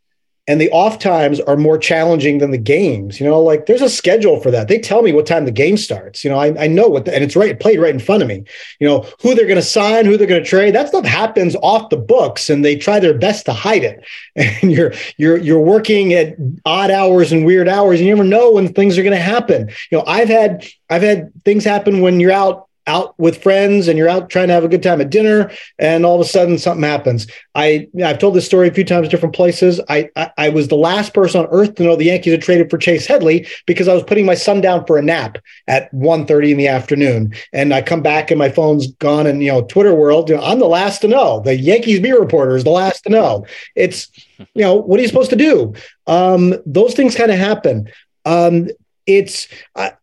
and 0.46 0.60
the 0.60 0.70
off 0.72 1.00
times 1.00 1.40
are 1.40 1.56
more 1.56 1.78
challenging 1.78 2.40
than 2.40 2.52
the 2.52 2.58
games. 2.58 3.18
You 3.18 3.26
know, 3.26 3.42
like 3.42 3.66
there's 3.66 3.82
a 3.82 3.90
schedule 3.90 4.42
for 4.42 4.52
that. 4.52 4.68
They 4.68 4.78
tell 4.78 5.02
me 5.02 5.14
what 5.14 5.26
time 5.26 5.46
the 5.46 5.52
game 5.52 5.78
starts. 5.78 6.24
You 6.24 6.30
know, 6.30 6.38
I, 6.38 6.64
I 6.64 6.68
know 6.68 6.88
what, 6.90 7.06
the, 7.06 7.16
and 7.16 7.24
it's 7.24 7.38
right 7.38 7.58
played 7.58 7.80
right 7.80 7.94
in 7.94 8.00
front 8.00 8.24
of 8.24 8.28
me. 8.28 8.44
You 8.80 8.88
know, 8.88 9.10
who 9.22 9.36
they're 9.36 9.48
going 9.48 9.56
to 9.56 9.62
sign, 9.62 10.06
who 10.06 10.18
they're 10.18 10.28
going 10.28 10.44
to 10.44 10.50
trade. 10.50 10.76
That 10.76 10.90
stuff 10.90 11.06
happens 11.06 11.56
off 11.62 11.90
the 11.90 11.98
books, 11.98 12.50
and 12.50 12.64
they 12.64 12.76
try 12.76 13.00
their 13.00 13.18
best 13.18 13.46
to 13.46 13.54
hide 13.54 13.84
it. 13.84 14.04
And 14.64 14.72
you're 14.72 14.94
you're 15.18 15.38
you're 15.38 15.60
working 15.60 16.14
at 16.14 16.36
odd 16.66 16.92
hours 16.92 17.32
and 17.32 17.46
weird 17.46 17.70
hours, 17.70 18.00
and 18.00 18.08
you 18.08 18.16
never 18.16 18.28
know 18.28 18.52
when 18.52 18.74
things 18.74 18.98
are 18.98 19.04
going 19.04 19.16
to 19.16 19.22
happen. 19.22 19.70
You 19.92 19.98
know, 19.98 20.04
I've 20.06 20.28
had 20.28 20.66
I've 20.90 21.02
had 21.02 21.32
things 21.46 21.64
happen 21.64 22.02
when 22.02 22.20
you're 22.20 22.32
out 22.32 22.68
out 22.88 23.18
with 23.18 23.42
friends 23.42 23.88
and 23.88 23.98
you're 23.98 24.10
out 24.10 24.30
trying 24.30 24.48
to 24.48 24.54
have 24.54 24.64
a 24.64 24.70
good 24.70 24.84
time 24.84 25.00
at 25.00 25.10
dinner 25.10 25.52
and 25.80 26.06
all 26.06 26.16
of 26.16 26.22
a 26.22 26.30
sudden 26.30 26.58
something 26.58 26.84
happens. 26.84 27.28
I 27.56 27.88
i've 28.04 28.20
told 28.20 28.36
this 28.36 28.46
story 28.46 28.68
a 28.68 28.74
few 28.74 28.84
times 28.84 29.10
different 29.10 29.36
places. 29.36 29.80
I, 29.90 30.10
I, 30.16 30.32
I 30.38 30.50
was 30.50 30.68
the 30.68 30.76
last 30.76 31.14
person 31.14 31.42
on 31.42 31.48
earth 31.52 31.76
to 31.76 31.84
know 31.84 31.96
the 31.96 32.06
yankees 32.06 32.32
had 32.32 32.42
traded 32.42 32.70
for 32.70 32.78
chase 32.78 33.06
headley 33.06 33.48
because 33.66 33.88
i 33.88 33.94
was 33.94 34.04
putting 34.04 34.26
my 34.26 34.36
son 34.36 34.62
down 34.62 34.86
for 34.86 34.98
a 34.98 35.02
nap 35.02 35.38
at 35.68 35.94
1.30 35.94 36.52
in 36.52 36.58
the 36.58 36.68
afternoon. 36.68 37.34
And 37.54 37.74
i 37.74 37.82
come 37.82 38.02
back 38.02 38.32
and 38.32 38.40
my 38.40 38.50
phone's 38.50 38.88
gone 38.94 39.28
and 39.28 39.42
you 39.42 39.52
know 39.52 39.64
twitter 39.64 39.94
world. 39.94 40.30
You 40.30 40.36
know, 40.36 40.44
i'm 40.44 40.60
the 40.60 40.66
last 40.66 41.00
to 41.00 41.08
know. 41.08 41.42
The 41.42 41.56
yankees 41.56 42.00
beat 42.00 42.14
reporter 42.14 42.56
is 42.56 42.64
the 42.64 42.70
last 42.70 43.04
to 43.04 43.10
know. 43.10 43.46
It's 43.76 44.10
you 44.38 44.48
know 44.62 44.76
what 44.76 45.00
are 45.00 45.02
you 45.02 45.08
supposed 45.08 45.30
to 45.30 45.36
do? 45.36 45.74
Um, 46.08 46.56
those 46.66 46.94
things 46.94 47.16
kind 47.16 47.32
of 47.32 47.38
happen. 47.38 47.90
Um, 48.26 48.70
it's 49.06 49.48
I, 49.76 49.94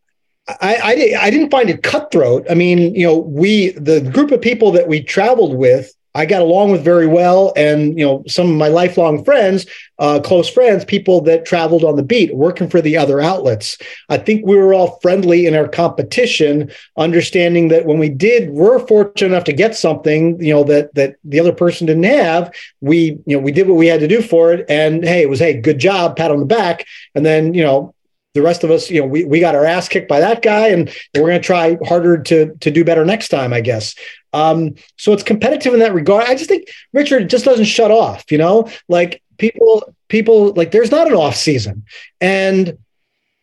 I, 0.61 0.75
I, 0.75 1.25
I 1.25 1.29
didn't 1.29 1.51
find 1.51 1.69
it 1.69 1.83
cutthroat. 1.83 2.45
I 2.49 2.55
mean, 2.55 2.93
you 2.95 3.05
know, 3.05 3.17
we 3.17 3.71
the 3.71 4.01
group 4.01 4.31
of 4.31 4.41
people 4.41 4.71
that 4.71 4.87
we 4.87 5.01
traveled 5.01 5.55
with, 5.55 5.93
I 6.13 6.25
got 6.25 6.41
along 6.41 6.71
with 6.71 6.83
very 6.83 7.07
well, 7.07 7.53
and 7.55 7.97
you 7.97 8.05
know, 8.05 8.23
some 8.27 8.49
of 8.49 8.55
my 8.55 8.67
lifelong 8.67 9.23
friends, 9.23 9.65
uh, 9.97 10.19
close 10.19 10.49
friends, 10.49 10.83
people 10.83 11.21
that 11.21 11.45
traveled 11.45 11.85
on 11.85 11.95
the 11.95 12.03
beat, 12.03 12.35
working 12.35 12.69
for 12.69 12.81
the 12.81 12.97
other 12.97 13.21
outlets. 13.21 13.77
I 14.09 14.17
think 14.17 14.45
we 14.45 14.57
were 14.57 14.73
all 14.73 14.99
friendly 15.01 15.45
in 15.45 15.55
our 15.55 15.69
competition, 15.69 16.69
understanding 16.97 17.69
that 17.69 17.85
when 17.85 17.97
we 17.97 18.09
did, 18.09 18.49
we're 18.49 18.85
fortunate 18.85 19.27
enough 19.27 19.45
to 19.45 19.53
get 19.53 19.73
something, 19.73 20.41
you 20.43 20.53
know, 20.53 20.63
that 20.65 20.93
that 20.95 21.15
the 21.23 21.39
other 21.39 21.53
person 21.53 21.87
didn't 21.87 22.03
have. 22.03 22.53
We, 22.81 23.19
you 23.25 23.37
know, 23.37 23.39
we 23.39 23.53
did 23.53 23.69
what 23.69 23.77
we 23.77 23.87
had 23.87 24.01
to 24.01 24.07
do 24.07 24.21
for 24.21 24.51
it, 24.51 24.65
and 24.67 25.05
hey, 25.05 25.21
it 25.21 25.29
was 25.29 25.39
hey, 25.39 25.61
good 25.61 25.79
job, 25.79 26.17
pat 26.17 26.31
on 26.31 26.39
the 26.39 26.45
back, 26.45 26.85
and 27.15 27.25
then 27.25 27.53
you 27.53 27.63
know, 27.63 27.95
the 28.33 28.41
rest 28.41 28.63
of 28.63 28.71
us, 28.71 28.89
you 28.89 29.01
know, 29.01 29.07
we, 29.07 29.25
we 29.25 29.39
got 29.39 29.55
our 29.55 29.65
ass 29.65 29.89
kicked 29.89 30.07
by 30.07 30.19
that 30.19 30.41
guy, 30.41 30.67
and 30.67 30.89
we're 31.15 31.27
going 31.27 31.41
to 31.41 31.45
try 31.45 31.77
harder 31.85 32.17
to 32.23 32.55
to 32.61 32.71
do 32.71 32.85
better 32.85 33.03
next 33.05 33.29
time, 33.29 33.53
I 33.53 33.61
guess. 33.61 33.95
Um, 34.33 34.75
so 34.97 35.11
it's 35.11 35.23
competitive 35.23 35.73
in 35.73 35.79
that 35.79 35.93
regard. 35.93 36.25
I 36.25 36.35
just 36.35 36.49
think 36.49 36.69
Richard 36.93 37.29
just 37.29 37.45
doesn't 37.45 37.65
shut 37.65 37.91
off. 37.91 38.31
You 38.31 38.37
know, 38.37 38.69
like 38.87 39.21
people 39.37 39.93
people 40.07 40.53
like 40.53 40.71
there's 40.71 40.91
not 40.91 41.07
an 41.07 41.13
off 41.13 41.35
season, 41.35 41.83
and 42.21 42.77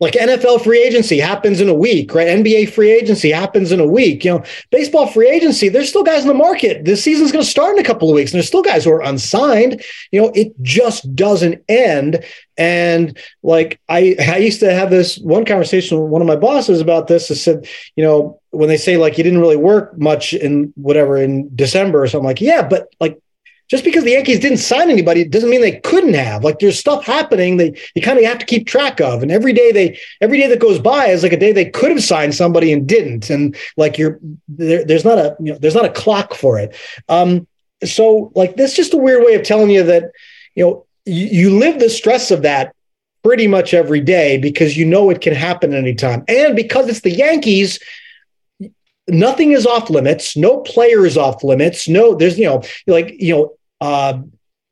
like 0.01 0.15
NFL 0.15 0.63
free 0.63 0.81
agency 0.83 1.19
happens 1.19 1.61
in 1.61 1.69
a 1.69 1.75
week, 1.75 2.15
right? 2.15 2.29
NBA 2.29 2.71
free 2.71 2.91
agency 2.91 3.31
happens 3.31 3.73
in 3.73 3.81
a 3.81 3.87
week. 3.87 4.25
You 4.25 4.33
know, 4.33 4.45
baseball 4.71 5.09
free 5.09 5.29
agency, 5.29 5.69
there's 5.69 5.89
still 5.89 6.05
guys 6.05 6.23
in 6.23 6.29
the 6.29 6.35
market. 6.35 6.85
This 6.85 7.03
season's 7.03 7.33
going 7.33 7.45
to 7.45 7.51
start 7.51 7.77
in 7.77 7.85
a 7.85 7.87
couple 7.87 8.09
of 8.09 8.15
weeks, 8.15 8.31
and 8.31 8.39
there's 8.39 8.47
still 8.47 8.63
guys 8.63 8.85
who 8.85 8.93
are 8.93 9.03
unsigned. 9.03 9.83
You 10.13 10.23
know, 10.23 10.33
it 10.35 10.53
just 10.63 11.15
doesn't 11.17 11.65
end. 11.69 12.25
And 12.57 13.19
like 13.43 13.81
I, 13.89 14.17
I 14.21 14.37
used 14.37 14.61
to 14.61 14.73
have 14.73 14.91
this 14.91 15.19
one 15.19 15.45
conversation 15.45 16.01
with 16.01 16.11
one 16.11 16.23
of 16.23 16.29
my 16.29 16.37
bosses 16.37 16.81
about 16.81 17.09
this. 17.09 17.31
I 17.31 17.35
said, 17.35 17.67
you 17.97 18.05
know, 18.05 18.41
when 18.51 18.69
they 18.69 18.77
say 18.77 18.97
like 18.97 19.19
you 19.19 19.25
didn't 19.25 19.41
really 19.41 19.57
work 19.57 19.99
much 19.99 20.33
in 20.33 20.73
whatever 20.77 21.17
in 21.17 21.51
December 21.57 22.03
or 22.03 22.07
something, 22.07 22.27
like 22.27 22.41
yeah, 22.41 22.67
but 22.67 22.89
like 23.01 23.21
just 23.69 23.85
because 23.85 24.05
the 24.05 24.13
Yankees 24.13 24.41
didn't 24.41 24.59
sign 24.59 24.91
anybody 24.91 25.25
doesn't 25.25 25.51
mean 25.51 25.61
they 25.61 25.81
couldn't 25.81 26.15
have. 26.15 26.43
Like 26.43 26.59
there's 26.59 26.79
stuff 26.79 27.05
happening 27.05 27.59
that 27.59 27.79
you 27.95 28.03
kind 28.03 28.19
of 28.19 28.25
have 28.25 28.39
to 28.39 28.47
keep 28.47 28.67
track 28.67 29.01
of. 29.01 29.23
And 29.23 29.31
every 29.31 29.53
day 29.53 29.73
they 29.73 29.99
every 30.21 30.39
day 30.39 30.49
that 30.49 30.61
goes 30.61 30.79
by 30.79 31.07
is 31.07 31.23
like 31.23 31.33
a 31.33 31.39
day 31.39 31.53
they 31.53 31.71
could 31.71 31.91
have 31.91 32.03
signed 32.03 32.35
somebody 32.35 32.73
and 32.73 32.87
didn't. 32.87 33.31
And 33.31 33.57
like 33.77 33.99
you're 33.99 34.19
there, 34.49 34.85
there's 34.85 35.05
not 35.05 35.19
a 35.19 35.37
you 35.39 35.53
know 35.53 35.59
there's 35.59 35.75
not 35.75 35.85
a 35.85 35.93
clock 35.93 36.35
for 36.35 36.59
it. 36.59 36.75
Um, 37.09 37.47
so 37.85 38.33
like 38.35 38.57
that's 38.57 38.75
just 38.75 38.95
a 38.95 38.99
weird 38.99 39.25
way 39.25 39.35
of 39.35 39.43
telling 39.43 39.71
you 39.71 39.83
that 39.85 40.11
you 40.55 40.65
know 40.65 40.87
you, 41.05 41.27
you 41.27 41.59
live 41.59 41.79
the 41.79 41.91
stress 41.91 42.31
of 42.31 42.43
that 42.43 42.75
pretty 43.23 43.47
much 43.47 43.75
every 43.75 44.01
day 44.01 44.39
because 44.39 44.77
you 44.77 44.87
know 44.87 45.11
it 45.11 45.21
can 45.21 45.35
happen 45.35 45.75
anytime. 45.75 46.25
And 46.29 46.57
because 46.57 46.89
it's 46.89 47.01
the 47.01 47.11
Yankees, 47.11 47.79
nothing 49.09 49.53
is 49.53 49.67
off 49.67 49.91
limits. 49.91 50.37
No 50.37 50.61
player 50.61 51.05
is 51.05 51.17
off 51.17 51.43
limits. 51.43 51.89
No, 51.89 52.15
there's, 52.15 52.39
you 52.39 52.47
know, 52.47 52.63
like, 52.87 53.15
you 53.19 53.35
know, 53.35 53.58
uh, 53.81 54.21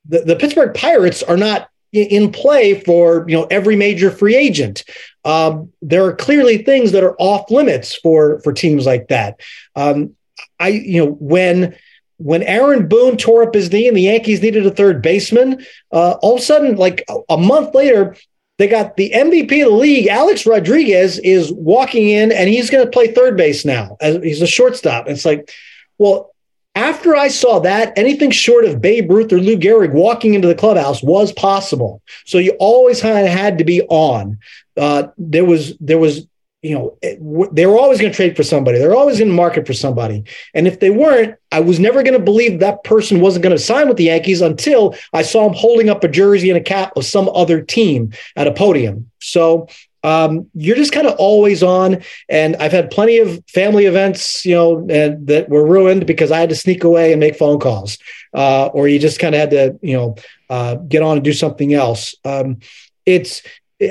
the, 0.09 0.21
the 0.21 0.37
Pittsburgh 0.37 0.75
Pirates 0.75 1.23
are 1.23 1.37
not 1.37 1.69
in 1.93 2.31
play 2.31 2.81
for 2.81 3.25
you 3.29 3.37
know 3.37 3.47
every 3.51 3.77
major 3.77 4.11
free 4.11 4.37
agent. 4.37 4.85
Um, 5.25 5.73
there 5.83 6.05
are 6.05 6.15
clearly 6.15 6.59
things 6.59 6.93
that 6.93 7.05
are 7.05 7.17
off 7.19 7.51
limits 7.51 7.95
for 7.97 8.41
for 8.41 8.53
teams 8.53 8.87
like 8.87 9.09
that. 9.09 9.41
Um, 9.75 10.15
I 10.59 10.69
you 10.69 11.05
know 11.05 11.13
when 11.13 11.77
when 12.19 12.43
Aaron 12.43 12.89
Boone 12.89 13.17
tore 13.17 13.43
up 13.43 13.55
his 13.55 13.71
knee 13.71 13.89
and 13.89 13.97
the 13.97 14.03
Yankees 14.03 14.41
needed 14.41 14.67
a 14.67 14.71
third 14.71 15.03
baseman, 15.03 15.65
uh, 15.93 16.13
all 16.23 16.37
of 16.37 16.41
a 16.41 16.45
sudden, 16.45 16.77
like 16.77 17.05
a, 17.29 17.37
month 17.37 17.75
later, 17.75 18.17
they 18.59 18.69
got 18.69 18.97
the 18.97 19.11
MVP 19.11 19.63
of 19.63 19.71
the 19.71 19.77
league, 19.77 20.07
Alex 20.07 20.47
Rodriguez, 20.47 21.19
is 21.19 21.53
walking 21.53 22.09
in 22.09 22.33
and 22.33 22.49
he's 22.49 22.71
going 22.71 22.85
to 22.85 22.91
play 22.91 23.09
third 23.09 23.37
base 23.37 23.67
now. 23.67 23.99
As 24.01 24.17
he's 24.23 24.41
a 24.41 24.47
shortstop. 24.47 25.09
It's 25.09 25.27
like, 25.27 25.51
well, 25.99 26.35
after 26.77 27.17
I 27.17 27.29
saw 27.29 27.59
that, 27.61 27.97
anything 27.97 28.31
short 28.31 28.67
of 28.67 28.83
Babe 28.83 29.11
Ruth 29.11 29.33
or 29.33 29.41
Lou 29.41 29.57
Gehrig 29.57 29.93
walking 29.93 30.35
into 30.35 30.47
the 30.47 30.55
clubhouse 30.55 31.03
was 31.03 31.33
possible. 31.33 32.03
So 32.27 32.37
you 32.37 32.53
always 32.61 33.01
kind 33.01 33.27
of 33.27 33.33
had 33.33 33.59
to 33.59 33.65
be 33.65 33.81
on. 33.83 34.39
Uh, 34.77 35.09
there 35.17 35.47
was 35.47 35.77
there 35.79 35.99
was 35.99 36.27
you 36.61 36.75
know 36.75 37.49
they 37.51 37.65
were 37.65 37.79
always 37.79 37.99
going 37.99 38.13
to 38.13 38.17
trade 38.17 38.37
for 38.37 38.43
somebody. 38.43 38.79
They're 38.79 38.95
always 38.95 39.21
in 39.21 39.29
the 39.29 39.35
market 39.35 39.67
for 39.67 39.73
somebody. 39.73 40.25
And 40.53 40.67
if 40.67 40.81
they 40.81 40.91
weren't, 40.91 41.37
I 41.51 41.61
was 41.61 41.81
never 41.81 42.03
going 42.03 42.19
to 42.19 42.25
believe 42.25 42.61
that 42.61 42.85
person 42.85 43.21
wasn't 43.21 43.45
going 43.45 43.57
to 43.57 43.63
sign 43.63 43.89
with 43.89 43.97
the 43.97 44.05
Yankees 44.05 44.43
until 44.43 44.95
I 45.15 45.23
saw 45.23 45.47
him 45.47 45.55
holding 45.55 45.89
up 45.89 46.05
a 46.05 46.09
jersey 46.09 46.51
and 46.51 46.59
a 46.59 46.63
cap 46.63 46.93
of 46.95 47.07
some 47.07 47.31
other 47.31 47.63
team 47.63 48.13
at 48.37 48.49
a 48.49 48.53
podium. 48.53 49.11
So 49.21 49.69
um, 50.07 50.49
you're 50.55 50.77
just 50.77 50.93
kind 50.93 51.09
of 51.09 51.17
always 51.19 51.65
on. 51.65 52.03
And 52.29 52.55
I've 52.57 52.71
had 52.71 52.91
plenty 52.91 53.19
of 53.19 53.45
family 53.49 53.87
events, 53.87 54.47
you 54.47 54.55
know, 54.55 54.87
and 54.89 55.27
that 55.27 55.49
were 55.49 55.67
ruined 55.67 56.07
because 56.07 56.31
I 56.31 56.39
had 56.39 56.49
to 56.51 56.55
sneak 56.55 56.85
away 56.85 57.13
and 57.13 57.19
make 57.19 57.37
phone 57.37 57.59
calls, 57.59 57.99
uh, 58.33 58.67
or 58.67 58.87
you 58.87 59.01
just 59.01 59.19
kind 59.19 59.35
of 59.35 59.41
had 59.41 59.51
to, 59.51 59.79
you 59.83 59.97
know, 59.97 60.15
uh, 60.49 60.77
get 60.77 61.03
on 61.03 61.17
and 61.17 61.25
do 61.25 61.33
something 61.33 61.75
else. 61.75 62.15
Um, 62.25 62.61
it's 63.05 63.43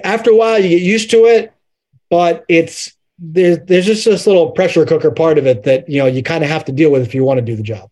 after 0.06 0.32
a 0.32 0.36
while 0.36 0.58
you 0.58 0.70
get 0.70 0.82
used 0.82 1.12
to 1.12 1.26
it, 1.26 1.54
but 2.10 2.46
it's 2.48 2.94
there's 3.20 3.60
there's 3.66 3.86
just 3.86 4.06
this 4.06 4.26
little 4.26 4.52
pressure 4.52 4.86
cooker 4.86 5.12
part 5.12 5.38
of 5.38 5.46
it 5.46 5.64
that 5.64 5.90
you 5.90 6.00
know 6.00 6.06
you 6.06 6.24
kind 6.24 6.46
of 6.46 6.50
have 6.50 6.64
to 6.66 6.72
deal 6.72 6.92
with 6.92 7.02
if 7.02 7.14
you 7.14 7.26
want 7.26 7.40
to 7.40 7.46
do 7.46 7.58
the 7.58 7.64
job. 7.64 7.90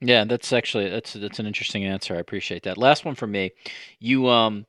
Yeah, 0.00 0.24
that's 0.24 0.52
actually 0.52 0.90
that's 0.90 1.14
that's 1.14 1.38
an 1.38 1.46
interesting 1.46 1.84
answer. 1.84 2.14
I 2.14 2.18
appreciate 2.18 2.64
that. 2.64 2.76
Last 2.76 3.06
one 3.06 3.14
for 3.14 3.26
me. 3.26 3.52
You 3.98 4.28
um 4.28 4.66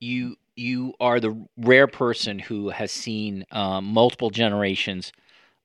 you 0.00 0.36
you 0.56 0.94
are 1.00 1.20
the 1.20 1.46
rare 1.58 1.86
person 1.86 2.38
who 2.38 2.70
has 2.70 2.90
seen 2.90 3.44
um, 3.52 3.84
multiple 3.84 4.30
generations 4.30 5.12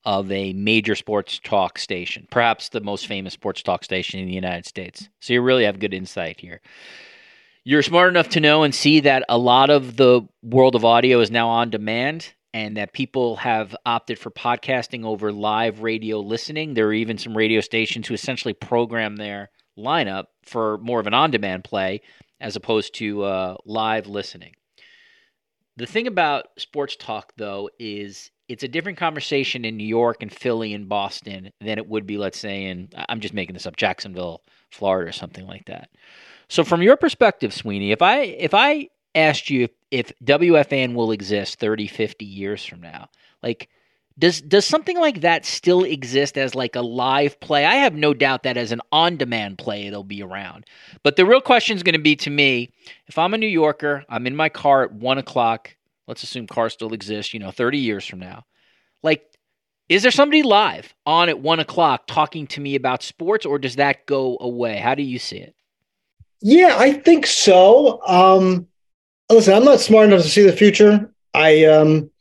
of 0.04 0.32
a 0.32 0.54
major 0.54 0.96
sports 0.96 1.40
talk 1.44 1.78
station, 1.78 2.28
perhaps 2.30 2.70
the 2.70 2.82
most 2.82 3.08
famous 3.08 3.34
sports 3.34 3.62
talk 3.62 3.84
station 3.84 4.20
in 4.20 4.26
the 4.26 4.34
United 4.34 4.66
States. 4.66 5.10
So 5.20 5.34
you 5.34 5.42
really 5.42 5.64
have 5.66 5.80
good 5.80 5.94
insight 5.94 6.40
here. 6.40 6.60
You're 7.64 7.84
smart 7.84 8.10
enough 8.10 8.30
to 8.30 8.40
know 8.40 8.64
and 8.64 8.74
see 8.74 9.02
that 9.02 9.24
a 9.30 9.38
lot 9.38 9.70
of 9.70 9.96
the 9.96 10.28
world 10.42 10.76
of 10.76 10.84
audio 10.84 11.20
is 11.20 11.30
now 11.30 11.48
on 11.48 11.70
demand 11.70 12.34
and 12.54 12.76
that 12.76 12.94
people 12.94 13.36
have 13.38 13.76
opted 13.86 14.18
for 14.18 14.32
podcasting 14.32 15.06
over 15.06 15.32
live 15.32 15.82
radio 15.82 16.20
listening. 16.20 16.74
There 16.74 16.88
are 16.88 16.94
even 16.94 17.20
some 17.20 17.38
radio 17.38 17.62
stations 17.62 18.08
who 18.08 18.16
essentially 18.16 18.54
program 18.54 19.16
their 19.16 19.52
lineup 19.78 20.26
for 20.44 20.80
more 20.80 21.00
of 21.00 21.08
an 21.08 21.14
on 21.14 21.32
demand 21.32 21.64
play 21.64 22.02
as 22.42 22.56
opposed 22.56 22.96
to 22.96 23.24
uh, 23.24 23.56
live 23.66 24.08
listening. 24.08 24.56
The 25.78 25.86
thing 25.86 26.08
about 26.08 26.48
sports 26.58 26.96
talk, 26.98 27.32
though, 27.38 27.70
is 27.80 28.32
it's 28.50 28.64
a 28.64 28.68
different 28.68 28.98
conversation 28.98 29.64
in 29.64 29.78
New 29.78 29.88
York 29.88 30.22
and 30.22 30.32
Philly 30.32 30.74
and 30.74 30.90
Boston 30.90 31.52
than 31.62 31.78
it 31.78 31.88
would 31.88 32.06
be, 32.06 32.18
let's 32.18 32.38
say, 32.38 32.66
in, 32.66 32.90
I'm 33.08 33.22
just 33.22 33.34
making 33.34 33.54
this 33.54 33.66
up, 33.66 33.78
Jacksonville, 33.78 34.42
Florida, 34.70 35.10
or 35.10 35.14
something 35.14 35.48
like 35.48 35.66
that. 35.66 35.90
So, 36.50 36.66
from 36.66 36.82
your 36.82 36.98
perspective, 36.98 37.54
Sweeny, 37.54 37.92
if 37.92 38.02
I 38.02 38.20
if 38.24 38.54
I 38.54 38.90
asked 39.16 39.50
you 39.50 39.70
if, 39.90 40.12
if 40.20 40.94
will 40.94 41.12
exist 41.12 41.60
30, 41.60 41.88
50 41.88 42.26
years 42.26 42.66
from 42.66 42.82
now, 42.82 43.10
like 43.42 43.70
does 44.22 44.40
does 44.40 44.66
something 44.66 45.00
like 45.00 45.22
that 45.22 45.46
still 45.46 45.84
exist 45.84 46.38
as 46.38 46.54
like 46.54 46.76
a 46.76 46.82
live 46.82 47.40
play? 47.40 47.66
I 47.66 47.76
have 47.76 47.96
no 47.96 48.14
doubt 48.14 48.44
that 48.44 48.56
as 48.56 48.72
an 48.72 48.80
on-demand 48.92 49.58
play 49.58 49.88
it'll 49.88 50.04
be 50.04 50.22
around. 50.22 50.66
But 51.04 51.16
the 51.16 51.26
real 51.26 51.42
question 51.42 51.76
is 51.76 51.82
going 51.82 51.94
to 51.94 52.00
be 52.00 52.16
to 52.18 52.30
me: 52.30 52.72
if 53.08 53.18
I'm 53.18 53.34
a 53.34 53.38
New 53.40 53.48
Yorker, 53.48 54.06
I'm 54.08 54.28
in 54.28 54.36
my 54.36 54.48
car 54.48 54.84
at 54.84 54.94
one 54.94 55.18
o'clock. 55.18 55.76
Let's 56.08 56.22
assume 56.22 56.46
cars 56.46 56.74
still 56.74 56.94
exist. 56.94 57.34
You 57.34 57.40
know, 57.40 57.50
30 57.50 57.80
years 57.80 58.06
from 58.06 58.20
now, 58.20 58.46
like, 59.02 59.26
is 59.90 60.04
there 60.04 60.12
somebody 60.12 60.44
live 60.44 60.94
on 61.08 61.28
at 61.28 61.40
one 61.40 61.60
o'clock 61.60 62.04
talking 62.06 62.46
to 62.48 62.62
me 62.62 62.76
about 62.76 63.02
sports, 63.02 63.44
or 63.44 63.58
does 63.58 63.78
that 63.78 64.06
go 64.06 64.38
away? 64.40 64.78
How 64.78 64.94
do 64.94 65.02
you 65.02 65.18
see 65.18 65.38
it? 65.38 65.56
Yeah, 66.42 66.76
I 66.78 66.94
think 66.94 67.26
so. 67.26 68.00
Um, 68.06 68.68
listen, 69.32 69.56
I'm 69.56 69.66
not 69.66 69.80
smart 69.80 70.08
enough 70.08 70.22
to 70.22 70.30
see 70.30 70.44
the 70.44 70.56
future. 70.56 71.12
I 71.34 71.66
um, 71.66 72.12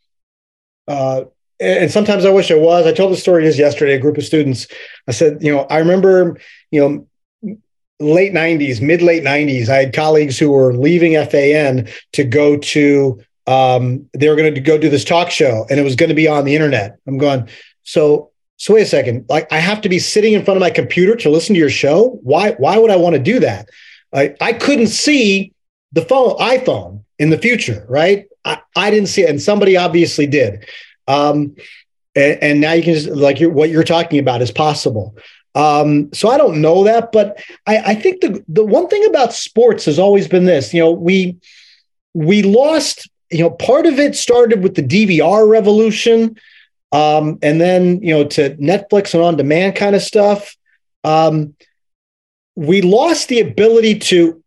uh, 0.88 1.24
and 1.60 1.90
sometimes 1.90 2.24
I 2.24 2.30
wish 2.30 2.50
I 2.50 2.56
was. 2.56 2.86
I 2.86 2.92
told 2.92 3.12
the 3.12 3.16
story 3.16 3.44
just 3.44 3.58
yesterday. 3.58 3.94
A 3.94 3.98
group 3.98 4.16
of 4.16 4.24
students. 4.24 4.66
I 5.06 5.12
said, 5.12 5.42
you 5.42 5.54
know, 5.54 5.66
I 5.70 5.78
remember, 5.78 6.38
you 6.70 7.06
know, 7.42 7.56
late 8.00 8.32
'90s, 8.32 8.80
mid 8.80 9.02
late 9.02 9.22
'90s. 9.22 9.68
I 9.68 9.76
had 9.76 9.94
colleagues 9.94 10.38
who 10.38 10.50
were 10.50 10.74
leaving 10.74 11.14
FAN 11.26 11.88
to 12.12 12.24
go 12.24 12.56
to 12.56 13.20
um, 13.50 14.08
they 14.12 14.28
were 14.28 14.36
going 14.36 14.54
to 14.54 14.60
go 14.60 14.78
do 14.78 14.88
this 14.88 15.04
talk 15.04 15.30
show 15.30 15.66
and 15.68 15.80
it 15.80 15.82
was 15.82 15.96
going 15.96 16.08
to 16.08 16.14
be 16.14 16.28
on 16.28 16.44
the 16.44 16.54
internet. 16.54 16.98
I'm 17.08 17.18
going, 17.18 17.48
so, 17.82 18.30
so 18.58 18.74
wait 18.74 18.82
a 18.82 18.86
second. 18.86 19.26
Like 19.28 19.52
I 19.52 19.58
have 19.58 19.80
to 19.80 19.88
be 19.88 19.98
sitting 19.98 20.34
in 20.34 20.44
front 20.44 20.56
of 20.56 20.60
my 20.60 20.70
computer 20.70 21.16
to 21.16 21.30
listen 21.30 21.54
to 21.54 21.58
your 21.58 21.70
show. 21.70 22.20
Why, 22.22 22.52
why 22.52 22.78
would 22.78 22.92
I 22.92 22.96
want 22.96 23.16
to 23.16 23.22
do 23.22 23.40
that? 23.40 23.68
I, 24.14 24.36
I 24.40 24.52
couldn't 24.52 24.86
see 24.86 25.52
the 25.92 26.02
phone 26.02 26.36
iPhone 26.38 27.02
in 27.18 27.30
the 27.30 27.38
future, 27.38 27.84
right? 27.88 28.26
I, 28.44 28.60
I 28.76 28.90
didn't 28.90 29.08
see 29.08 29.22
it. 29.22 29.30
And 29.30 29.42
somebody 29.42 29.76
obviously 29.76 30.28
did. 30.28 30.64
Um, 31.10 31.56
and, 32.14 32.38
and 32.42 32.60
now 32.60 32.72
you 32.72 32.82
can 32.82 32.94
just 32.94 33.08
like 33.08 33.40
you're, 33.40 33.50
what 33.50 33.70
you're 33.70 33.84
talking 33.84 34.18
about 34.18 34.42
is 34.42 34.50
possible. 34.50 35.16
Um, 35.54 36.12
so 36.12 36.28
I 36.28 36.38
don't 36.38 36.60
know 36.60 36.84
that, 36.84 37.10
but 37.10 37.42
I, 37.66 37.78
I 37.78 37.94
think 37.94 38.20
the 38.20 38.44
the 38.48 38.64
one 38.64 38.88
thing 38.88 39.04
about 39.06 39.32
sports 39.32 39.84
has 39.86 39.98
always 39.98 40.28
been 40.28 40.44
this. 40.44 40.72
You 40.72 40.80
know, 40.80 40.92
we 40.92 41.36
we 42.14 42.42
lost. 42.42 43.08
You 43.32 43.44
know, 43.44 43.50
part 43.50 43.86
of 43.86 44.00
it 44.00 44.16
started 44.16 44.60
with 44.60 44.74
the 44.74 44.82
DVR 44.82 45.48
revolution, 45.48 46.36
um, 46.90 47.38
and 47.42 47.60
then 47.60 48.02
you 48.02 48.14
know 48.14 48.24
to 48.24 48.56
Netflix 48.56 49.14
and 49.14 49.22
on 49.22 49.36
demand 49.36 49.76
kind 49.76 49.96
of 49.96 50.02
stuff. 50.02 50.56
Um, 51.04 51.54
we 52.56 52.82
lost 52.82 53.28
the 53.28 53.40
ability 53.40 54.00
to 54.00 54.42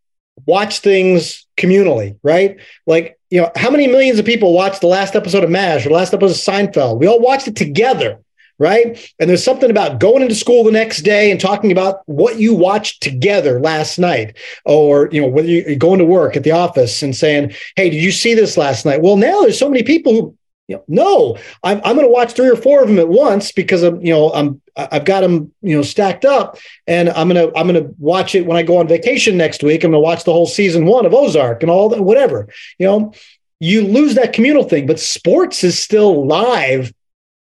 watch 0.45 0.79
things 0.79 1.42
communally, 1.57 2.17
right? 2.23 2.57
Like, 2.85 3.19
you 3.29 3.41
know, 3.41 3.51
how 3.55 3.69
many 3.69 3.87
millions 3.87 4.19
of 4.19 4.25
people 4.25 4.53
watched 4.53 4.81
the 4.81 4.87
last 4.87 5.15
episode 5.15 5.43
of 5.43 5.49
MASH 5.49 5.85
or 5.85 5.89
the 5.89 5.95
last 5.95 6.13
episode 6.13 6.31
of 6.31 6.71
Seinfeld? 6.71 6.99
We 6.99 7.07
all 7.07 7.19
watched 7.19 7.47
it 7.47 7.55
together 7.55 8.19
right? 8.59 9.11
And 9.19 9.29
there's 9.29 9.43
something 9.43 9.69
about 9.69 9.99
going 9.99 10.21
into 10.21 10.35
school 10.35 10.63
the 10.63 10.71
next 10.71 11.01
day 11.01 11.31
and 11.31 11.39
talking 11.39 11.71
about 11.71 12.01
what 12.05 12.39
you 12.39 12.53
watched 12.53 13.01
together 13.01 13.59
last 13.59 13.99
night, 13.99 14.37
or 14.65 15.09
you 15.11 15.21
know 15.21 15.27
whether 15.27 15.47
you're 15.47 15.75
going 15.75 15.99
to 15.99 16.05
work 16.05 16.35
at 16.35 16.43
the 16.43 16.51
office 16.51 17.01
and 17.03 17.15
saying, 17.15 17.53
"Hey, 17.75 17.89
did 17.89 18.01
you 18.01 18.11
see 18.11 18.33
this 18.33 18.57
last 18.57 18.85
night?" 18.85 19.01
Well, 19.01 19.17
now 19.17 19.41
there's 19.41 19.59
so 19.59 19.69
many 19.69 19.83
people 19.83 20.13
who. 20.13 20.37
You 20.69 20.77
know, 20.77 20.83
no, 20.87 21.37
I'm, 21.63 21.81
I'm 21.83 21.97
going 21.97 22.07
to 22.07 22.13
watch 22.13 22.31
three 22.31 22.49
or 22.49 22.55
four 22.55 22.81
of 22.81 22.87
them 22.87 22.97
at 22.97 23.09
once 23.09 23.51
because 23.51 23.83
I'm, 23.83 23.99
you 23.99 24.13
know, 24.13 24.31
I'm, 24.31 24.61
I've 24.75 25.05
got 25.05 25.21
them, 25.21 25.51
you 25.61 25.75
know, 25.75 25.83
stacked 25.83 26.25
up, 26.25 26.57
and 26.87 27.09
I'm 27.09 27.27
gonna, 27.27 27.51
I'm 27.55 27.67
gonna 27.67 27.89
watch 27.99 28.33
it 28.35 28.45
when 28.45 28.57
I 28.57 28.63
go 28.63 28.77
on 28.77 28.87
vacation 28.87 29.37
next 29.37 29.63
week. 29.63 29.83
I'm 29.83 29.91
gonna 29.91 29.99
watch 29.99 30.23
the 30.23 30.33
whole 30.33 30.47
season 30.47 30.85
one 30.85 31.05
of 31.05 31.13
Ozark 31.13 31.61
and 31.61 31.69
all 31.69 31.89
that, 31.89 32.01
whatever. 32.01 32.47
You 32.79 32.87
know, 32.87 33.13
you 33.59 33.85
lose 33.85 34.15
that 34.15 34.33
communal 34.33 34.63
thing, 34.63 34.87
but 34.87 34.99
sports 34.99 35.63
is 35.63 35.77
still 35.77 36.25
live 36.25 36.91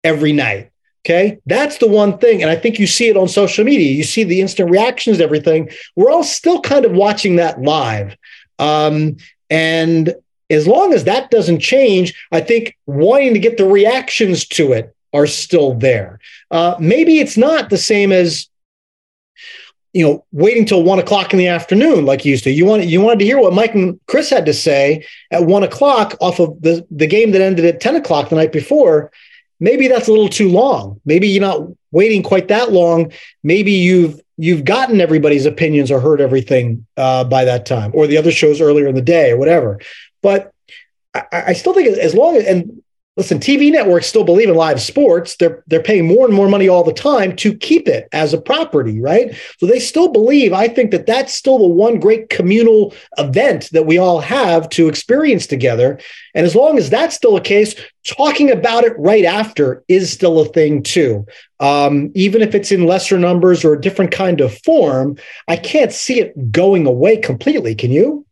every 0.03 0.33
night. 0.33 0.71
Okay. 1.05 1.39
That's 1.45 1.79
the 1.79 1.89
one 1.89 2.17
thing. 2.17 2.41
And 2.41 2.51
I 2.51 2.57
think 2.57 2.79
you 2.79 2.87
see 2.87 3.09
it 3.09 3.17
on 3.17 3.29
social 3.29 3.63
media. 3.63 3.93
You 3.93 4.05
see 4.05 4.25
the 4.25 4.41
instant 4.41 4.71
reactions, 4.71 5.21
everything. 5.21 5.69
We're 5.97 6.11
all 6.11 6.25
still 6.25 6.63
kind 6.63 6.87
of 6.87 6.93
watching 6.93 7.37
that 7.37 7.61
live. 7.61 8.17
Um, 8.59 9.19
and 9.51 10.15
as 10.49 10.67
long 10.67 10.95
as 10.95 11.05
that 11.05 11.31
doesn't 11.31 11.61
change, 11.61 12.15
I 12.33 12.41
think 12.41 12.77
wanting 12.87 13.35
to 13.35 13.41
get 13.41 13.59
the 13.59 13.67
reactions 13.67 14.47
to 14.49 14.73
it 14.73 14.94
are 15.15 15.27
still 15.27 15.75
there. 15.75 16.19
Uh, 16.51 16.75
maybe 16.79 17.21
it's 17.21 17.37
not 17.37 17.71
the 17.71 17.79
same 17.79 18.13
as 18.13 18.49
you 19.93 20.05
know 20.05 20.25
waiting 20.33 20.67
till 20.67 20.83
one 20.83 20.99
o'clock 20.99 21.33
in 21.33 21.39
the 21.39 21.47
afternoon 21.47 22.05
like 22.05 22.25
you 22.25 22.33
used 22.33 22.43
to 22.43 22.51
you 22.51 22.67
wanted 22.67 22.91
you 22.91 23.01
wanted 23.01 23.21
to 23.21 23.25
hear 23.25 23.39
what 23.39 23.53
mike 23.53 23.77
and 23.77 24.01
chris 24.09 24.29
had 24.29 24.45
to 24.45 24.53
say 24.53 25.07
at 25.31 25.45
one 25.45 25.63
o'clock 25.63 26.17
off 26.21 26.41
of 26.41 26.61
the, 26.61 26.85
the 26.91 27.07
game 27.07 27.31
that 27.31 27.41
ended 27.41 27.65
at 27.65 27.81
10 27.81 27.95
o'clock 27.95 28.29
the 28.29 28.35
night 28.35 28.51
before 28.51 29.13
maybe 29.61 29.89
that's 29.89 30.09
a 30.09 30.11
little 30.11 30.29
too 30.29 30.49
long. 30.49 31.01
Maybe 31.05 31.27
you're 31.29 31.41
not 31.41 31.67
waiting 31.91 32.23
quite 32.23 32.49
that 32.49 32.73
long. 32.73 33.13
Maybe 33.43 33.73
you've 33.73 34.21
you've 34.37 34.65
gotten 34.65 35.01
everybody's 35.01 35.47
opinions 35.47 35.91
or 35.91 36.01
heard 36.01 36.21
everything 36.21 36.87
uh, 36.97 37.25
by 37.25 37.45
that 37.45 37.67
time, 37.67 37.91
or 37.95 38.07
the 38.07 38.19
other 38.19 38.31
shows 38.31 38.61
earlier 38.61 38.87
in 38.87 38.95
the 38.95 39.03
day, 39.03 39.31
or 39.31 39.39
whatever. 39.39 39.81
But 40.23 40.53
I, 41.15 41.25
I 41.33 41.53
still 41.55 41.75
think 41.75 41.89
as 41.89 42.15
long 42.15 42.37
as 42.37 42.45
and 42.45 42.83
listen, 43.17 43.39
TV 43.39 43.71
networks 43.71 44.07
still 44.07 44.25
believe 44.25 44.49
in 44.49 44.57
live 44.57 44.81
sports. 44.81 45.37
They're 45.37 45.63
they're 45.67 45.83
paying 45.83 46.07
more 46.07 46.27
and 46.27 46.35
more 46.35 46.49
money 46.49 46.69
all 46.69 46.83
the 46.83 46.93
time 46.93 47.37
to 47.37 47.55
keep 47.55 47.87
it 47.87 48.09
as 48.13 48.35
a 48.35 48.41
property, 48.41 49.01
right? 49.01 49.35
So 49.59 49.67
they 49.67 49.79
still 49.79 50.09
believe. 50.09 50.53
I 50.53 50.69
think 50.69 50.91
that 50.91 51.07
that's 51.07 51.33
still 51.33 51.59
the 51.59 51.69
one 51.69 52.01
great 52.01 52.29
communal 52.29 52.95
event 53.19 53.71
that 53.73 53.87
we 53.87 53.99
all 53.99 54.21
have 54.21 54.69
to 54.71 54.89
experience 54.89 55.47
together. 55.47 56.01
And 56.35 56.45
as 56.45 56.55
long 56.55 56.79
as 56.79 56.91
that's 56.91 57.15
still 57.15 57.37
a 57.37 57.41
case, 57.41 57.75
talking 58.05 58.51
about 58.51 58.85
it 58.85 58.95
right 58.99 59.25
after 59.25 59.85
is 59.89 60.13
still 60.13 60.41
a 60.41 60.47
thing 60.47 60.83
too. 60.83 61.25
Um, 61.61 62.11
even 62.15 62.43
if 62.43 62.55
it's 62.55 62.73
in 62.73 62.87
lesser 62.87 63.19
numbers 63.19 63.65
or 63.65 63.75
a 63.75 63.81
different 63.81 64.11
kind 64.11 64.41
of 64.41 64.59
form, 64.63 65.17
I 65.47 65.57
can't 65.57 65.93
see 65.93 66.21
it 66.21 66.51
going 66.53 66.87
away 66.87 67.19
completely. 67.19 67.75
Can 67.75 67.93
you? 67.93 68.27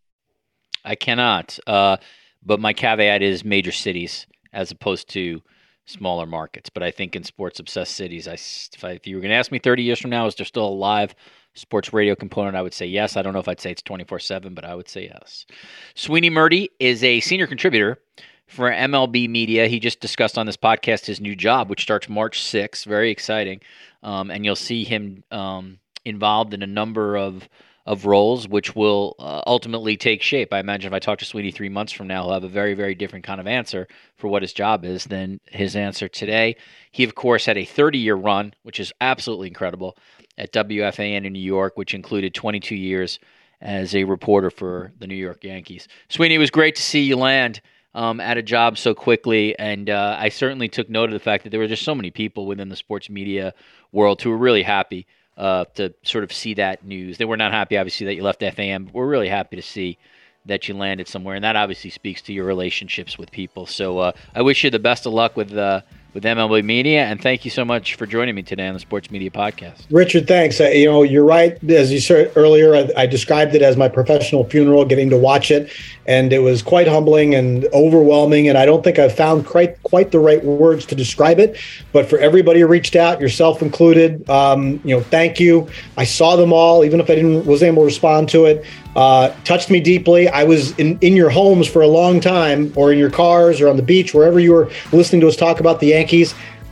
I 0.84 0.96
cannot. 0.96 1.58
Uh, 1.64 1.98
but 2.44 2.58
my 2.58 2.72
caveat 2.72 3.22
is 3.22 3.44
major 3.44 3.70
cities 3.70 4.26
as 4.52 4.70
opposed 4.70 5.08
to 5.10 5.42
smaller 5.86 6.26
markets. 6.26 6.70
But 6.70 6.82
I 6.82 6.90
think 6.90 7.16
in 7.16 7.24
sports 7.24 7.58
obsessed 7.58 7.94
cities, 7.94 8.28
I, 8.28 8.34
if, 8.34 8.84
I, 8.84 8.90
if 8.92 9.06
you 9.06 9.16
were 9.16 9.20
going 9.20 9.30
to 9.30 9.36
ask 9.36 9.52
me 9.52 9.58
30 9.58 9.82
years 9.82 9.98
from 9.98 10.10
now, 10.10 10.26
is 10.26 10.34
there 10.34 10.46
still 10.46 10.68
a 10.68 10.70
live 10.70 11.14
sports 11.54 11.92
radio 11.92 12.14
component? 12.14 12.56
I 12.56 12.62
would 12.62 12.74
say 12.74 12.86
yes. 12.86 13.16
I 13.16 13.22
don't 13.22 13.32
know 13.32 13.40
if 13.40 13.48
I'd 13.48 13.60
say 13.60 13.72
it's 13.72 13.82
24 13.82 14.18
7, 14.18 14.54
but 14.54 14.64
I 14.64 14.74
would 14.74 14.88
say 14.88 15.04
yes. 15.04 15.46
Sweeny 15.94 16.30
Murti 16.30 16.68
is 16.78 17.02
a 17.02 17.20
senior 17.20 17.46
contributor 17.46 17.98
for 18.46 18.70
MLB 18.70 19.28
Media. 19.28 19.66
He 19.66 19.80
just 19.80 20.00
discussed 20.00 20.38
on 20.38 20.46
this 20.46 20.56
podcast 20.56 21.06
his 21.06 21.20
new 21.20 21.34
job, 21.34 21.70
which 21.70 21.82
starts 21.82 22.08
March 22.08 22.40
6th. 22.40 22.84
Very 22.84 23.10
exciting. 23.10 23.60
Um, 24.02 24.30
and 24.30 24.44
you'll 24.44 24.56
see 24.56 24.84
him 24.84 25.24
um, 25.30 25.78
involved 26.04 26.54
in 26.54 26.62
a 26.62 26.66
number 26.66 27.16
of 27.16 27.48
of 27.84 28.06
roles, 28.06 28.46
which 28.46 28.76
will 28.76 29.16
uh, 29.18 29.42
ultimately 29.46 29.96
take 29.96 30.22
shape. 30.22 30.52
I 30.52 30.60
imagine 30.60 30.92
if 30.92 30.94
I 30.94 31.00
talk 31.00 31.18
to 31.18 31.24
Sweeny 31.24 31.50
three 31.50 31.68
months 31.68 31.92
from 31.92 32.06
now, 32.06 32.24
he'll 32.24 32.34
have 32.34 32.44
a 32.44 32.48
very, 32.48 32.74
very 32.74 32.94
different 32.94 33.24
kind 33.24 33.40
of 33.40 33.46
answer 33.46 33.88
for 34.16 34.28
what 34.28 34.42
his 34.42 34.52
job 34.52 34.84
is 34.84 35.04
than 35.04 35.40
his 35.46 35.74
answer 35.74 36.06
today. 36.08 36.56
He, 36.92 37.02
of 37.02 37.14
course, 37.14 37.46
had 37.46 37.58
a 37.58 37.64
30 37.64 37.98
year 37.98 38.14
run, 38.14 38.54
which 38.62 38.78
is 38.78 38.92
absolutely 39.00 39.48
incredible, 39.48 39.96
at 40.38 40.52
WFAN 40.52 41.24
in 41.24 41.32
New 41.32 41.40
York, 41.40 41.76
which 41.76 41.94
included 41.94 42.34
22 42.34 42.76
years 42.76 43.18
as 43.60 43.94
a 43.94 44.04
reporter 44.04 44.50
for 44.50 44.92
the 44.98 45.06
New 45.06 45.16
York 45.16 45.42
Yankees. 45.44 45.88
Sweeny, 46.08 46.36
it 46.36 46.38
was 46.38 46.50
great 46.50 46.76
to 46.76 46.82
see 46.82 47.00
you 47.00 47.16
land. 47.16 47.60
Um, 47.94 48.20
at 48.20 48.38
a 48.38 48.42
job 48.42 48.78
so 48.78 48.94
quickly, 48.94 49.54
and 49.58 49.90
uh, 49.90 50.16
I 50.18 50.30
certainly 50.30 50.66
took 50.66 50.88
note 50.88 51.10
of 51.10 51.12
the 51.12 51.18
fact 51.18 51.44
that 51.44 51.50
there 51.50 51.60
were 51.60 51.66
just 51.66 51.84
so 51.84 51.94
many 51.94 52.10
people 52.10 52.46
within 52.46 52.70
the 52.70 52.76
sports 52.76 53.10
media 53.10 53.52
world 53.92 54.22
who 54.22 54.30
were 54.30 54.38
really 54.38 54.62
happy 54.62 55.06
uh, 55.36 55.64
to 55.74 55.92
sort 56.02 56.24
of 56.24 56.32
see 56.32 56.54
that 56.54 56.84
news. 56.84 57.18
They 57.18 57.24
were 57.24 57.36
not 57.36 57.52
happy, 57.52 57.76
obviously, 57.76 58.06
that 58.06 58.14
you 58.14 58.22
left 58.22 58.40
FAN, 58.40 58.84
but 58.84 58.94
we're 58.94 59.06
really 59.06 59.28
happy 59.28 59.56
to 59.56 59.62
see 59.62 59.98
that 60.46 60.68
you 60.68 60.74
landed 60.74 61.08
somewhere, 61.08 61.36
and 61.36 61.44
that 61.44 61.56
obviously 61.56 61.90
speaks 61.90 62.20
to 62.22 62.32
your 62.32 62.44
relationships 62.44 63.16
with 63.16 63.30
people. 63.30 63.66
So 63.66 63.98
uh, 63.98 64.12
I 64.34 64.42
wish 64.42 64.64
you 64.64 64.70
the 64.70 64.78
best 64.78 65.06
of 65.06 65.12
luck 65.12 65.36
with 65.36 65.52
uh, 65.56 65.82
with 66.14 66.24
MLB 66.24 66.64
Media. 66.64 67.04
And 67.04 67.20
thank 67.20 67.44
you 67.44 67.50
so 67.50 67.64
much 67.64 67.94
for 67.94 68.06
joining 68.06 68.34
me 68.34 68.42
today 68.42 68.68
on 68.68 68.74
the 68.74 68.80
Sports 68.80 69.10
Media 69.10 69.30
Podcast. 69.30 69.86
Richard, 69.90 70.28
thanks. 70.28 70.60
Uh, 70.60 70.64
you 70.68 70.86
know, 70.86 71.02
you're 71.02 71.24
right. 71.24 71.62
As 71.70 71.90
you 71.92 72.00
said 72.00 72.32
earlier, 72.36 72.74
I, 72.74 72.90
I, 72.96 73.06
described 73.06 73.54
it 73.54 73.62
as 73.62 73.76
my 73.76 73.88
professional 73.88 74.44
funeral, 74.44 74.84
getting 74.84 75.10
to 75.10 75.16
watch 75.16 75.50
it. 75.50 75.70
And 76.06 76.32
it 76.32 76.40
was 76.40 76.62
quite 76.62 76.88
humbling 76.88 77.34
and 77.34 77.64
overwhelming. 77.72 78.48
And 78.48 78.58
I 78.58 78.66
don't 78.66 78.82
think 78.82 78.98
I've 78.98 79.14
found 79.14 79.46
quite, 79.46 79.82
quite 79.84 80.10
the 80.10 80.18
right 80.18 80.42
words 80.44 80.84
to 80.86 80.94
describe 80.94 81.38
it. 81.38 81.56
But 81.92 82.10
for 82.10 82.18
everybody 82.18 82.60
who 82.60 82.66
reached 82.66 82.96
out, 82.96 83.20
yourself 83.20 83.62
included, 83.62 84.28
um, 84.28 84.80
you 84.84 84.96
know, 84.96 85.02
thank 85.02 85.38
you. 85.40 85.68
I 85.96 86.04
saw 86.04 86.36
them 86.36 86.52
all, 86.52 86.84
even 86.84 87.00
if 87.00 87.08
I 87.08 87.14
didn't 87.14 87.46
was 87.46 87.62
able 87.62 87.82
to 87.82 87.86
respond 87.86 88.28
to 88.30 88.46
it. 88.46 88.64
Uh, 88.94 89.34
touched 89.44 89.70
me 89.70 89.80
deeply. 89.80 90.28
I 90.28 90.44
was 90.44 90.76
in, 90.78 90.98
in 91.00 91.16
your 91.16 91.30
homes 91.30 91.66
for 91.66 91.80
a 91.80 91.86
long 91.86 92.20
time, 92.20 92.72
or 92.76 92.92
in 92.92 92.98
your 92.98 93.10
cars, 93.10 93.60
or 93.60 93.68
on 93.68 93.76
the 93.76 93.82
beach, 93.82 94.12
wherever 94.12 94.38
you 94.38 94.52
were 94.52 94.70
listening 94.92 95.22
to 95.22 95.28
us 95.28 95.36
talk 95.36 95.60
about 95.60 95.80
the 95.80 95.86
Yankees. 95.86 96.01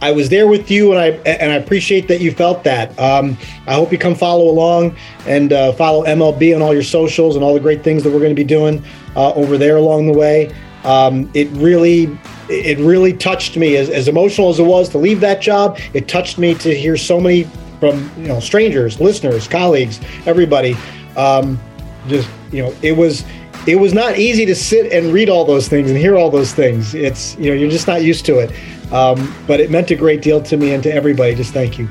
I 0.03 0.13
was 0.13 0.31
there 0.31 0.47
with 0.47 0.71
you, 0.71 0.93
and 0.93 1.01
I 1.01 1.09
and 1.29 1.53
I 1.53 1.57
appreciate 1.57 2.09
that 2.09 2.21
you 2.21 2.33
felt 2.33 2.65
that. 2.65 2.99
Um, 2.99 3.37
I 3.67 3.75
hope 3.75 3.93
you 3.93 3.99
come 3.99 4.15
follow 4.15 4.49
along 4.49 4.97
and 5.27 5.53
uh, 5.53 5.73
follow 5.73 6.05
MLB 6.05 6.55
on 6.55 6.63
all 6.63 6.73
your 6.73 6.83
socials 6.83 7.37
and 7.37 7.45
all 7.45 7.53
the 7.53 7.61
great 7.61 7.85
things 7.85 8.03
that 8.05 8.11
we're 8.11 8.19
going 8.21 8.35
to 8.35 8.35
be 8.35 8.45
doing 8.45 8.83
uh, 9.15 9.33
over 9.35 9.59
there 9.59 9.77
along 9.77 10.11
the 10.11 10.19
way. 10.19 10.55
Um, 10.85 11.31
it 11.35 11.49
really, 11.51 12.19
it 12.49 12.79
really 12.79 13.13
touched 13.13 13.59
me. 13.59 13.77
As, 13.77 13.91
as 13.91 14.09
emotional 14.09 14.49
as 14.49 14.59
it 14.59 14.65
was 14.65 14.89
to 14.91 14.99
leave 14.99 15.21
that 15.21 15.43
job, 15.43 15.79
it 15.93 16.09
touched 16.09 16.39
me 16.39 16.55
to 16.55 16.75
hear 16.75 16.97
so 16.97 17.21
many 17.21 17.45
from 17.79 18.11
you 18.17 18.29
know 18.29 18.41
strangers, 18.41 19.01
listeners, 19.01 19.47
colleagues, 19.47 20.01
everybody. 20.25 20.77
Um, 21.17 21.61
just 22.09 22.31
you 22.53 22.63
know, 22.63 22.75
it 22.81 22.93
was 22.93 23.25
it 23.67 23.77
was 23.77 23.93
not 23.93 24.19
easy 24.19 24.47
to 24.47 24.55
sit 24.55 24.93
and 24.93 25.13
read 25.13 25.29
all 25.29 25.45
those 25.45 25.69
things 25.69 25.91
and 25.91 25.99
hear 25.99 26.17
all 26.17 26.31
those 26.31 26.53
things. 26.53 26.95
It's 26.95 27.37
you 27.37 27.51
know 27.51 27.57
you're 27.57 27.71
just 27.71 27.87
not 27.87 28.03
used 28.03 28.25
to 28.27 28.39
it. 28.39 28.51
Um, 28.93 29.33
but 29.47 29.61
it 29.61 29.71
meant 29.71 29.91
a 29.91 29.95
great 29.95 30.23
deal 30.23 30.43
to 30.43 30.57
me 30.57 30.75
and 30.75 30.83
to 30.83 30.93
everybody. 30.93 31.35
Just 31.35 31.53
thank 31.53 31.79
you. 31.79 31.89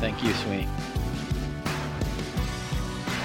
Thank 0.00 0.22
you, 0.22 0.32
Sweeny. 0.34 0.66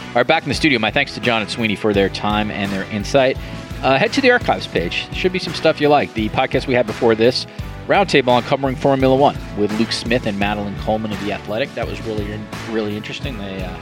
All 0.08 0.14
right, 0.22 0.28
back 0.28 0.44
in 0.44 0.50
the 0.50 0.56
studio. 0.56 0.80
My 0.80 0.92
thanks 0.92 1.14
to 1.16 1.20
Jon 1.20 1.42
and 1.42 1.52
Sweeny 1.52 1.76
for 1.76 1.94
their 1.94 2.10
time 2.10 2.50
and 2.50 2.72
their 2.72 2.84
insight. 2.86 3.38
Uh, 3.84 3.98
head 3.98 4.14
to 4.14 4.22
the 4.22 4.32
archives 4.32 4.66
page. 4.66 5.14
Should 5.14 5.34
be 5.34 5.40
some 5.40 5.54
stuff 5.54 5.82
you 5.82 5.90
like. 5.90 6.14
The 6.14 6.30
podcast 6.30 6.66
we 6.66 6.74
had 6.74 6.88
before 6.88 7.14
this, 7.14 7.46
roundtable 7.88 8.30
on 8.30 8.44
covering 8.44 8.76
Formula 8.76 9.16
One 9.16 9.38
with 9.58 9.78
Luke 9.78 9.92
Smith 9.92 10.26
and 10.26 10.40
Madeline 10.40 10.78
Coleman 10.80 11.12
of 11.12 11.24
the 11.24 11.34
Athletic. 11.34 11.74
That 11.76 11.86
was 11.86 12.02
really, 12.02 12.40
really 12.70 12.96
interesting. 12.96 13.38
They 13.38 13.64
uh, 13.64 13.78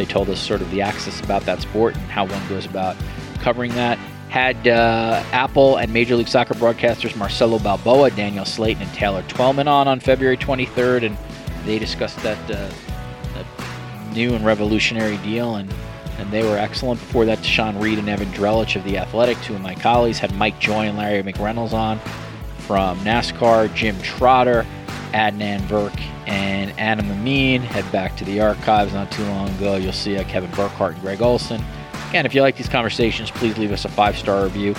they 0.00 0.06
told 0.06 0.30
us 0.30 0.40
sort 0.40 0.62
of 0.62 0.70
the 0.70 0.80
axis 0.80 1.20
about 1.20 1.42
that 1.42 1.60
sport 1.60 1.94
and 1.94 2.04
how 2.04 2.24
one 2.24 2.48
goes 2.48 2.64
about 2.64 2.96
covering 3.40 3.70
that. 3.74 3.98
had 4.30 4.66
uh, 4.66 5.22
Apple 5.32 5.76
and 5.76 5.92
Major 5.92 6.16
League 6.16 6.28
Soccer 6.28 6.54
broadcasters 6.54 7.14
Marcelo 7.16 7.58
Balboa, 7.58 8.10
Danielle 8.10 8.46
Slaton, 8.46 8.80
and 8.80 8.94
Taylor 8.94 9.22
Twellman 9.24 9.68
on 9.68 9.88
on 9.88 10.00
February 10.00 10.38
23rd, 10.38 11.04
and 11.04 11.18
they 11.66 11.78
discussed 11.78 12.16
that, 12.22 12.38
uh, 12.50 12.70
that 13.34 13.46
new 14.14 14.34
and 14.34 14.42
revolutionary 14.44 15.18
deal, 15.18 15.56
and 15.56 15.70
and 16.18 16.30
they 16.30 16.42
were 16.44 16.56
excellent. 16.56 17.00
Before 17.00 17.26
that, 17.26 17.44
Sean 17.44 17.78
Reed 17.78 17.98
and 17.98 18.08
Evan 18.08 18.28
Drellich 18.28 18.76
of 18.76 18.84
The 18.84 18.98
Athletic, 18.98 19.40
two 19.42 19.54
of 19.54 19.60
my 19.60 19.74
colleagues, 19.74 20.18
had 20.18 20.34
Mike 20.34 20.58
Joy 20.60 20.86
and 20.86 20.96
Larry 20.96 21.22
McReynolds 21.22 21.72
on 21.72 21.98
from 22.58 22.98
NASCAR, 23.00 23.74
Jim 23.74 24.00
Trotter, 24.02 24.66
Adnan 25.12 25.60
Virk, 25.62 25.98
and 26.30 26.72
Adam 26.78 27.10
Amin. 27.10 27.60
Head 27.60 27.90
back 27.92 28.16
to 28.16 28.24
the 28.24 28.40
archives 28.40 28.94
not 28.94 29.10
too 29.10 29.24
long 29.24 29.48
ago. 29.56 29.76
You'll 29.76 29.92
see 29.92 30.16
uh, 30.16 30.24
Kevin 30.24 30.50
Burkhardt 30.52 30.94
and 30.94 31.02
Greg 31.02 31.20
Olsen. 31.20 31.62
Again, 32.08 32.24
if 32.24 32.34
you 32.34 32.40
like 32.42 32.56
these 32.56 32.68
conversations, 32.68 33.30
please 33.30 33.58
leave 33.58 33.72
us 33.72 33.84
a 33.84 33.88
five 33.88 34.16
star 34.16 34.44
review 34.44 34.74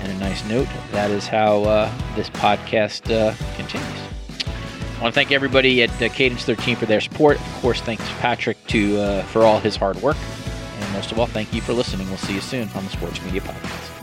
and 0.00 0.12
a 0.12 0.18
nice 0.18 0.44
note. 0.48 0.68
That 0.92 1.10
is 1.10 1.26
how 1.26 1.62
uh, 1.62 1.92
this 2.16 2.28
podcast 2.30 3.10
uh, 3.10 3.34
continues. 3.56 4.00
I 4.98 5.02
want 5.02 5.14
to 5.14 5.18
thank 5.20 5.30
everybody 5.30 5.82
at 5.82 5.90
uh, 6.02 6.08
Cadence 6.08 6.44
13 6.44 6.76
for 6.76 6.86
their 6.86 7.00
support. 7.00 7.38
Of 7.38 7.54
course, 7.60 7.80
thanks 7.80 8.04
Patrick 8.18 8.64
to 8.68 8.98
uh, 8.98 9.22
for 9.24 9.44
all 9.44 9.60
his 9.60 9.76
hard 9.76 10.00
work. 10.02 10.16
And 10.78 10.92
most 10.92 11.12
of 11.12 11.18
all, 11.18 11.26
thank 11.26 11.52
you 11.52 11.60
for 11.60 11.72
listening. 11.72 12.08
We'll 12.08 12.18
see 12.18 12.34
you 12.34 12.40
soon 12.40 12.68
on 12.74 12.84
the 12.84 12.90
Sports 12.90 13.22
Media 13.22 13.42
Podcast. 13.42 13.95